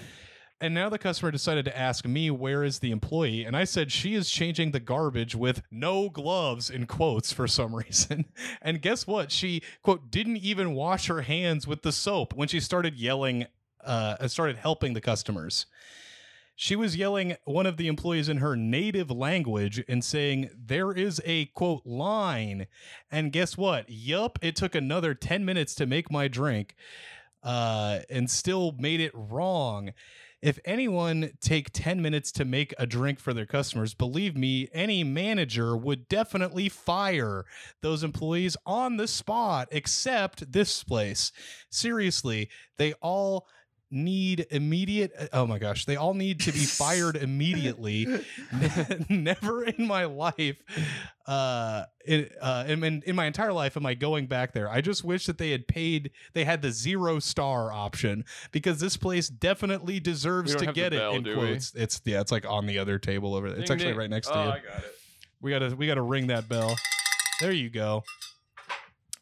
And 0.62 0.74
now 0.74 0.90
the 0.90 1.00
customer 1.00 1.32
decided 1.32 1.64
to 1.66 1.78
ask 1.78 2.06
me, 2.06 2.30
where 2.30 2.64
is 2.64 2.80
the 2.80 2.92
employee? 2.92 3.46
And 3.46 3.56
I 3.56 3.64
said, 3.64 3.92
she 3.92 4.14
is 4.14 4.30
changing 4.30 4.72
the 4.72 4.82
garbage 4.82 5.34
with 5.34 5.62
no 5.72 6.10
gloves 6.10 6.70
in 6.70 6.86
quotes 6.86 7.32
for 7.32 7.48
some 7.48 7.74
reason. 7.88 8.26
And 8.62 8.82
guess 8.82 9.08
what? 9.08 9.32
She, 9.32 9.62
quote, 9.82 10.12
didn't 10.12 10.38
even 10.38 10.74
wash 10.74 11.08
her 11.08 11.22
hands 11.22 11.66
with 11.66 11.84
the 11.84 11.94
soap 11.94 12.34
when 12.34 12.50
she 12.50 12.60
started 12.60 12.96
yelling, 12.96 13.48
uh, 13.86 14.28
started 14.28 14.58
helping 14.58 14.94
the 14.94 15.02
customers. 15.02 15.66
She 16.58 16.76
was 16.76 16.98
yelling 16.98 17.38
one 17.46 17.66
of 17.66 17.78
the 17.78 17.88
employees 17.88 18.28
in 18.28 18.38
her 18.38 18.58
native 18.58 19.10
language 19.10 19.82
and 19.88 20.04
saying, 20.04 20.50
There 20.54 20.92
is 20.92 21.22
a 21.24 21.46
quote 21.46 21.86
line. 21.86 22.68
And 23.10 23.32
guess 23.32 23.56
what? 23.56 23.86
Yup, 23.88 24.38
it 24.42 24.58
took 24.58 24.76
another 24.76 25.14
10 25.14 25.46
minutes 25.46 25.74
to 25.76 25.86
make 25.86 26.12
my 26.12 26.28
drink 26.28 26.76
uh, 27.44 28.00
and 28.10 28.30
still 28.30 28.74
made 28.78 29.00
it 29.00 29.14
wrong. 29.14 29.94
If 30.42 30.58
anyone 30.64 31.32
take 31.42 31.72
10 31.74 32.02
minutes 32.02 32.32
to 32.34 32.46
make 32.46 32.74
a 32.80 32.88
drink 32.88 33.20
for 33.20 33.34
their 33.34 33.46
customers, 33.46 33.94
believe 33.94 34.38
me, 34.38 34.70
any 34.74 35.04
manager 35.04 35.76
would 35.76 36.08
definitely 36.08 36.70
fire 36.70 37.46
those 37.82 38.04
employees 38.04 38.56
on 38.66 38.96
the 38.96 39.08
spot, 39.08 39.68
except 39.72 40.52
this 40.52 40.82
place. 40.84 41.34
Seriously, 41.70 42.50
they 42.78 42.94
all 43.02 43.48
need 43.92 44.46
immediate 44.52 45.12
oh 45.34 45.48
my 45.48 45.58
gosh 45.58 45.86
they 45.86 45.96
all 45.96 46.14
need 46.14 46.40
to 46.40 46.52
be 46.52 46.60
fired 46.66 47.16
immediately 47.16 48.08
never 49.10 49.64
in 49.64 49.88
my 49.88 50.06
life 50.06 50.62
uh 51.26 51.84
in, 52.06 52.30
uh 52.42 52.66
in, 52.68 52.84
in, 52.84 53.16
my 53.16 53.26
entire 53.26 53.52
life 53.52 53.76
am 53.76 53.86
i 53.86 53.94
going 53.94 54.28
back 54.28 54.54
there 54.54 54.70
i 54.70 54.80
just 54.80 55.04
wish 55.04 55.26
that 55.26 55.38
they 55.38 55.52
had 55.52 55.68
paid 55.68 56.12
they 56.34 56.44
had 56.44 56.62
the 56.62 56.72
zero 56.72 57.20
star 57.20 57.72
option 57.72 58.24
because 58.52 58.80
this 58.80 58.96
place 58.96 59.28
definitely 59.28 60.00
deserves 60.00 60.56
to 60.56 60.72
get 60.72 60.92
bell, 60.92 61.14
it 61.14 61.18
in 61.18 61.24
do 61.24 61.40
we? 61.40 61.48
it's 61.50 62.02
yeah 62.06 62.22
it's 62.22 62.32
like 62.32 62.46
on 62.46 62.68
the 62.68 62.78
other 62.78 63.00
table 63.00 63.34
over 63.34 63.50
there 63.50 63.60
it's 63.60 63.72
actually 63.72 63.94
right 63.94 64.10
next 64.10 64.28
to 64.28 64.38
oh, 64.38 64.44
you 64.44 64.50
I 64.50 64.60
got 64.60 64.84
it. 64.84 64.96
we 65.42 65.52
gotta 65.52 65.76
we 65.76 65.88
gotta 65.88 66.02
ring 66.02 66.28
that 66.28 66.48
bell. 66.48 66.76
There 67.40 67.52
you 67.52 67.70
go. 67.70 68.04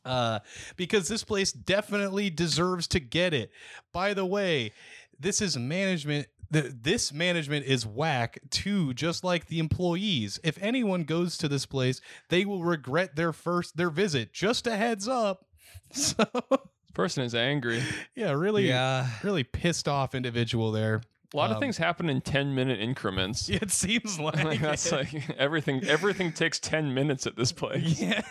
Uh, 0.08 0.40
because 0.76 1.08
this 1.08 1.24
place 1.24 1.52
definitely 1.52 2.30
deserves 2.30 2.88
to 2.90 3.00
get 3.00 3.34
it. 3.34 3.52
By 3.94 4.14
the 4.14 4.26
way, 4.26 4.72
this 5.20 5.42
is 5.42 5.58
management. 5.58 6.28
th- 6.54 6.74
This 6.82 7.12
management 7.14 7.66
is 7.66 7.86
whack 7.86 8.40
too, 8.50 8.94
just 8.94 9.24
like 9.24 9.48
the 9.48 9.60
employees. 9.60 10.40
If 10.44 10.58
anyone 10.62 11.04
goes 11.04 11.38
to 11.40 11.48
this 11.48 11.66
place, 11.66 12.02
they 12.30 12.46
will 12.46 12.64
regret 12.64 13.16
their 13.16 13.34
first 13.34 13.78
their 13.78 13.90
visit. 13.90 14.34
Just 14.34 14.66
a 14.68 14.76
heads 14.76 15.08
up. 15.08 15.46
So 15.94 16.16
This 16.50 16.92
person 16.94 17.24
is 17.24 17.36
angry. 17.36 17.82
yeah, 18.16 18.32
really, 18.32 18.68
Yeah. 18.68 19.08
really 19.24 19.44
pissed 19.44 19.88
off 19.88 20.16
individual 20.16 20.72
there. 20.72 21.02
A 21.34 21.38
lot 21.38 21.50
of 21.52 21.58
Um, 21.58 21.62
things 21.62 21.78
happen 21.78 22.10
in 22.10 22.22
ten 22.22 22.56
minute 22.56 22.80
incrents. 22.80 23.50
It 23.62 23.70
seems 23.72 24.20
like, 24.28 24.44
Like, 24.44 24.62
that's 24.62 24.86
it. 24.92 24.94
like 25.14 25.30
everything. 25.38 25.84
Everything 25.86 26.32
takes 26.32 26.60
ten 26.60 26.94
minutes 26.94 27.28
at 27.28 27.36
this 27.36 27.52
place. 27.52 28.00
yeah. 28.02 28.22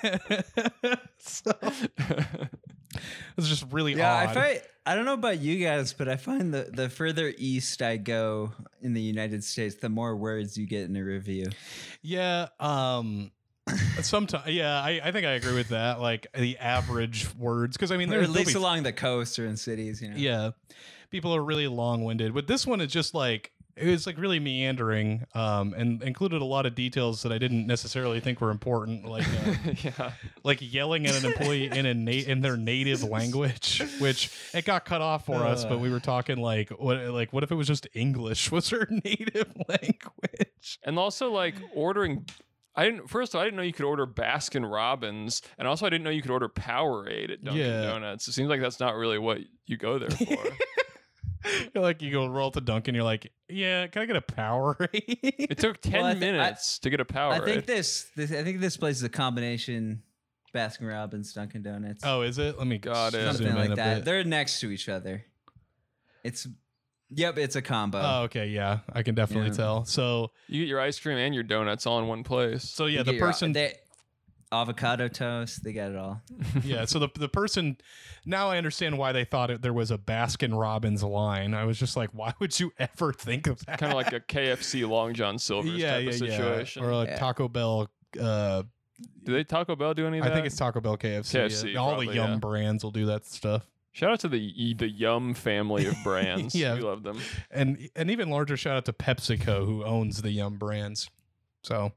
so, 1.18 1.52
it's 3.36 3.48
just 3.48 3.64
really 3.70 3.94
Yeah, 3.94 4.16
I 4.16 4.32
find 4.32 4.60
I 4.88 4.94
don't 4.94 5.04
know 5.04 5.14
about 5.14 5.40
you 5.40 5.62
guys, 5.64 5.92
but 5.92 6.08
I 6.08 6.16
find 6.16 6.54
the 6.54 6.70
the 6.72 6.88
further 6.88 7.32
east 7.36 7.82
I 7.82 7.96
go 7.96 8.52
in 8.80 8.94
the 8.94 9.02
United 9.02 9.42
States, 9.44 9.74
the 9.76 9.88
more 9.88 10.16
words 10.16 10.56
you 10.56 10.66
get 10.66 10.84
in 10.88 10.96
a 10.96 11.02
review. 11.04 11.46
Yeah, 12.02 12.48
um 12.60 13.30
sometimes 14.02 14.48
yeah, 14.48 14.80
I, 14.80 15.00
I 15.04 15.12
think 15.12 15.26
I 15.26 15.32
agree 15.32 15.54
with 15.54 15.68
that. 15.70 16.00
Like 16.00 16.26
the 16.34 16.58
average 16.58 17.26
words 17.36 17.76
because 17.76 17.90
I 17.92 17.96
mean 17.96 18.08
Or 18.08 18.16
there's 18.18 18.28
at 18.28 18.34
least 18.34 18.54
along 18.54 18.82
the 18.84 18.92
coast 18.92 19.38
or 19.38 19.46
in 19.46 19.56
cities, 19.56 20.00
you 20.02 20.10
know. 20.10 20.16
yeah. 20.16 20.50
People 21.10 21.34
are 21.34 21.42
really 21.42 21.68
long-winded. 21.68 22.34
But 22.34 22.46
this 22.46 22.66
one 22.66 22.80
is 22.80 22.92
just 22.92 23.14
like 23.14 23.52
it 23.76 23.88
was 23.88 24.06
like 24.06 24.16
really 24.16 24.40
meandering 24.40 25.26
um 25.34 25.74
and 25.74 26.02
included 26.02 26.40
a 26.40 26.44
lot 26.44 26.64
of 26.64 26.74
details 26.74 27.22
that 27.22 27.30
I 27.30 27.36
didn't 27.38 27.66
necessarily 27.66 28.20
think 28.20 28.40
were 28.40 28.50
important 28.50 29.04
like 29.06 29.26
uh, 29.28 29.54
yeah. 29.82 30.12
like 30.44 30.58
yelling 30.62 31.06
at 31.06 31.14
an 31.22 31.26
employee 31.30 31.66
in 31.66 31.84
a 31.84 31.92
na- 31.92 32.10
in 32.10 32.40
their 32.40 32.56
native 32.56 33.02
language, 33.04 33.82
which 33.98 34.30
it 34.54 34.64
got 34.64 34.84
cut 34.86 35.02
off 35.02 35.26
for 35.26 35.44
us. 35.44 35.64
But 35.64 35.80
we 35.80 35.90
were 35.90 36.00
talking 36.00 36.38
like 36.38 36.70
what 36.70 36.98
like 37.08 37.32
what 37.32 37.42
if 37.42 37.50
it 37.50 37.54
was 37.56 37.66
just 37.66 37.86
English 37.94 38.50
was 38.52 38.70
her 38.70 38.88
native 39.04 39.52
language? 39.68 40.78
And 40.84 40.98
also 40.98 41.30
like 41.30 41.54
ordering. 41.74 42.24
I 42.76 42.84
didn't. 42.84 43.08
First 43.08 43.32
of 43.32 43.36
all, 43.38 43.42
I 43.42 43.44
didn't 43.46 43.56
know 43.56 43.62
you 43.62 43.72
could 43.72 43.86
order 43.86 44.06
Baskin 44.06 44.70
Robbins, 44.70 45.40
and 45.58 45.66
also 45.66 45.86
I 45.86 45.90
didn't 45.90 46.04
know 46.04 46.10
you 46.10 46.20
could 46.22 46.30
order 46.30 46.48
Powerade 46.48 47.30
at 47.32 47.42
Dunkin' 47.42 47.62
Yeah. 47.64 47.82
Donuts. 47.82 48.28
It 48.28 48.32
seems 48.32 48.48
like 48.50 48.60
that's 48.60 48.80
not 48.80 48.96
really 48.96 49.18
what 49.18 49.38
you 49.66 49.76
go 49.78 49.98
there 49.98 50.10
for. 50.10 50.36
You're 51.74 51.82
like 51.84 52.02
you 52.02 52.10
go 52.10 52.26
roll 52.26 52.50
to 52.50 52.60
Dunkin', 52.60 52.94
you're 52.96 53.04
like, 53.04 53.30
yeah, 53.48 53.86
can 53.86 54.02
I 54.02 54.06
get 54.06 54.16
a 54.16 54.20
Powerade? 54.20 54.88
it 54.90 55.58
took 55.58 55.80
ten 55.80 55.92
Well, 56.02 56.04
I 56.06 56.14
thi- 56.14 56.26
I- 56.28 56.32
minutes 56.32 56.78
to 56.80 56.90
get 56.90 57.00
a 57.00 57.04
Powerade. 57.04 57.40
I 57.40 57.44
think 57.44 57.66
this, 57.66 58.10
this 58.16 58.32
I 58.32 58.42
think 58.42 58.60
this 58.60 58.76
place 58.76 58.96
is 58.96 59.04
a 59.04 59.08
combination 59.08 60.02
Baskin 60.52 60.88
Robbins, 60.90 61.32
Dunkin' 61.34 61.62
Donuts. 61.62 62.02
oh, 62.04 62.22
is 62.22 62.38
it? 62.38 62.58
Let 62.58 62.66
me 62.66 62.78
Got 62.78 63.14
it. 63.14 63.20
zoom 63.22 63.26
something 63.36 63.46
in 63.48 63.54
like 63.54 63.70
a 63.70 63.74
that. 63.76 63.94
bit. 63.98 64.04
They're 64.06 64.24
next 64.24 64.58
to 64.60 64.70
each 64.72 64.88
other. 64.88 65.24
It's 66.24 66.48
Yep, 67.10 67.38
it's 67.38 67.56
a 67.56 67.62
combo. 67.62 68.00
Oh, 68.02 68.22
okay, 68.24 68.46
yeah, 68.48 68.80
I 68.92 69.02
can 69.02 69.14
definitely 69.14 69.50
Yeah. 69.50 69.56
tell. 69.56 69.84
So, 69.84 70.32
You 70.48 70.62
get 70.62 70.68
your 70.68 70.80
ice 70.80 70.98
cream 70.98 71.18
and 71.18 71.34
your 71.34 71.44
donuts 71.44 71.86
all 71.86 71.98
in 72.00 72.08
one 72.08 72.24
place. 72.24 72.64
so 72.68 72.86
yeah, 72.86 72.98
You 72.98 73.04
the 73.04 73.12
get 73.12 73.18
your- 73.18 73.26
person, 73.28 73.52
they, 73.52 73.74
avocado 74.52 75.08
toast, 75.08 75.62
they 75.64 75.72
got 75.72 75.90
it 75.90 75.96
all. 75.96 76.20
yeah, 76.64 76.84
so 76.84 76.98
the 76.98 77.08
the 77.18 77.28
person. 77.28 77.76
Now 78.24 78.48
I 78.48 78.58
understand 78.58 78.98
why 78.98 79.12
they 79.12 79.24
thought 79.24 79.50
it, 79.50 79.62
there 79.62 79.72
was 79.72 79.90
a 79.90 79.98
Baskin 79.98 80.58
Robbins 80.58 81.02
line. 81.02 81.54
I 81.54 81.64
was 81.64 81.78
just 81.78 81.96
like, 81.96 82.10
why 82.12 82.32
would 82.40 82.58
you 82.58 82.72
ever 82.78 83.12
think 83.12 83.46
of 83.46 83.64
that? 83.66 83.78
kind 83.78 83.92
of 83.92 83.96
like 83.96 84.12
a 84.12 84.20
KFC 84.20 84.88
Long 84.88 85.14
John 85.14 85.38
Silver's 85.38 85.72
yeah, 85.72 85.92
type 85.94 86.02
yeah, 86.04 86.08
of 86.10 86.14
situation. 86.16 86.82
yeah, 86.82 86.88
or 86.88 86.92
a 86.92 87.04
Yeah. 87.06 87.18
Taco 87.18 87.48
Bell. 87.48 87.88
Uh, 88.20 88.62
Do 89.24 89.32
they 89.32 89.44
Taco 89.44 89.76
Bell 89.76 89.94
do 89.94 90.06
any 90.06 90.18
of 90.18 90.24
I 90.24 90.28
that? 90.28 90.34
think 90.34 90.46
it's 90.46 90.56
Taco 90.56 90.80
Bell, 90.80 90.96
KFC. 90.96 91.34
yeah. 91.34 91.40
KFC, 91.46 91.76
All 91.76 91.90
the 91.90 91.96
probably, 91.96 92.14
Yum 92.14 92.30
yeah. 92.32 92.36
brands 92.38 92.82
will 92.82 92.90
do 92.92 93.06
that 93.06 93.26
stuff, 93.26 93.66
Shout 93.96 94.10
out 94.10 94.20
to 94.20 94.28
the 94.28 94.74
the 94.74 94.90
Yum 94.90 95.32
family 95.32 95.86
of 95.86 95.94
brands. 96.04 96.54
Yeah. 96.54 96.74
we 96.74 96.82
love 96.82 97.02
them. 97.02 97.18
and 97.50 97.88
an 97.96 98.10
even 98.10 98.28
larger 98.28 98.54
shout 98.54 98.76
out 98.76 98.84
to 98.84 98.92
PepsiCo, 98.92 99.64
who 99.64 99.82
owns 99.84 100.20
the 100.20 100.30
Yum 100.30 100.58
brands. 100.58 101.08
So 101.62 101.92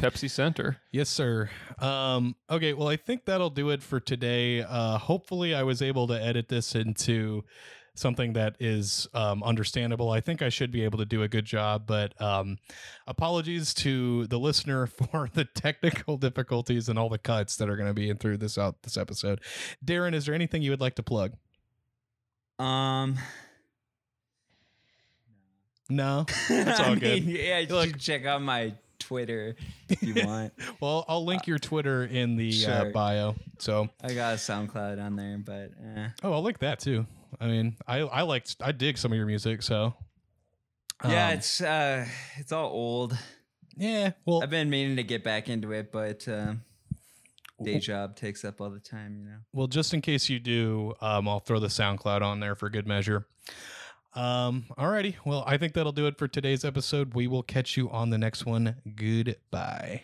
Pepsi 0.00 0.28
Center. 0.28 0.78
Yes, 0.90 1.08
sir. 1.08 1.48
Um, 1.78 2.34
okay, 2.50 2.72
well, 2.72 2.88
I 2.88 2.96
think 2.96 3.24
that'll 3.26 3.50
do 3.50 3.70
it 3.70 3.84
for 3.84 4.00
today. 4.00 4.62
Uh, 4.62 4.98
hopefully, 4.98 5.54
I 5.54 5.62
was 5.62 5.80
able 5.80 6.08
to 6.08 6.20
edit 6.20 6.48
this 6.48 6.74
into 6.74 7.44
something 7.94 8.32
that 8.32 8.56
is 8.58 9.06
um, 9.12 9.42
understandable. 9.42 10.10
I 10.10 10.20
think 10.20 10.40
I 10.42 10.48
should 10.48 10.70
be 10.70 10.82
able 10.84 10.98
to 10.98 11.04
do 11.04 11.22
a 11.22 11.28
good 11.28 11.44
job, 11.44 11.84
but 11.86 12.18
um, 12.20 12.56
apologies 13.06 13.74
to 13.74 14.26
the 14.28 14.38
listener 14.38 14.86
for 15.12 15.28
the 15.32 15.44
technical 15.44 16.16
difficulties 16.16 16.88
and 16.88 16.98
all 16.98 17.08
the 17.08 17.18
cuts 17.18 17.56
that 17.56 17.68
are 17.68 17.76
going 17.76 17.88
to 17.88 17.94
be 17.94 18.08
in 18.08 18.16
through 18.16 18.38
this 18.38 18.56
out 18.56 18.82
this 18.82 18.96
episode. 18.96 19.40
Darren, 19.84 20.14
is 20.14 20.26
there 20.26 20.34
anything 20.34 20.62
you 20.62 20.70
would 20.70 20.80
like 20.80 20.94
to 20.96 21.02
plug? 21.02 21.34
Um, 22.58 23.18
No, 25.90 26.24
That's 26.48 26.80
all 26.80 26.94
good. 26.96 27.26
mean, 27.26 27.36
yeah, 27.36 27.58
you 27.58 27.68
Look- 27.68 27.88
should 27.88 28.00
check 28.00 28.24
out 28.24 28.40
my 28.40 28.72
Twitter 28.98 29.56
if 29.88 30.02
you 30.02 30.14
want. 30.26 30.54
well, 30.80 31.04
I'll 31.08 31.24
link 31.24 31.46
your 31.46 31.58
Twitter 31.58 32.04
in 32.04 32.36
the 32.36 32.66
uh, 32.66 32.84
bio. 32.86 33.34
So, 33.58 33.90
I 34.02 34.14
got 34.14 34.34
a 34.34 34.36
SoundCloud 34.36 35.02
on 35.04 35.16
there, 35.16 35.38
but 35.38 35.72
eh. 35.96 36.08
oh, 36.22 36.32
I'll 36.32 36.42
link 36.42 36.60
that 36.60 36.78
too. 36.78 37.04
I 37.40 37.46
mean, 37.46 37.76
I 37.86 37.98
I 38.00 38.22
liked 38.22 38.56
I 38.60 38.72
dig 38.72 38.98
some 38.98 39.12
of 39.12 39.16
your 39.16 39.26
music, 39.26 39.62
so 39.62 39.94
yeah, 41.04 41.28
Um, 41.28 41.34
it's 41.38 41.60
uh, 41.60 42.06
it's 42.36 42.52
all 42.52 42.70
old. 42.70 43.16
yeah. 43.76 44.12
Well, 44.24 44.42
I've 44.42 44.50
been 44.50 44.70
meaning 44.70 44.96
to 44.96 45.02
get 45.04 45.24
back 45.24 45.48
into 45.48 45.72
it, 45.72 45.90
but 45.92 46.26
uh, 46.28 46.54
day 47.62 47.78
job 47.78 48.16
takes 48.16 48.44
up 48.44 48.60
all 48.60 48.70
the 48.70 48.78
time, 48.80 49.16
you 49.18 49.24
know. 49.24 49.36
well, 49.52 49.66
just 49.66 49.94
in 49.94 50.00
case 50.00 50.28
you 50.28 50.38
do, 50.38 50.94
um, 51.00 51.28
I'll 51.28 51.40
throw 51.40 51.58
the 51.58 51.68
SoundCloud 51.68 52.22
on 52.22 52.40
there 52.40 52.54
for 52.54 52.68
good 52.70 52.86
measure. 52.86 53.26
Um, 54.14 54.66
alrighty. 54.78 55.16
Well, 55.24 55.42
I 55.46 55.56
think 55.56 55.72
that'll 55.72 55.92
do 55.92 56.06
it 56.06 56.18
for 56.18 56.28
today's 56.28 56.64
episode. 56.66 57.14
We 57.14 57.26
will 57.26 57.42
catch 57.42 57.76
you 57.78 57.88
on 57.90 58.10
the 58.10 58.18
next 58.18 58.44
one. 58.44 58.76
Goodbye. 58.94 60.02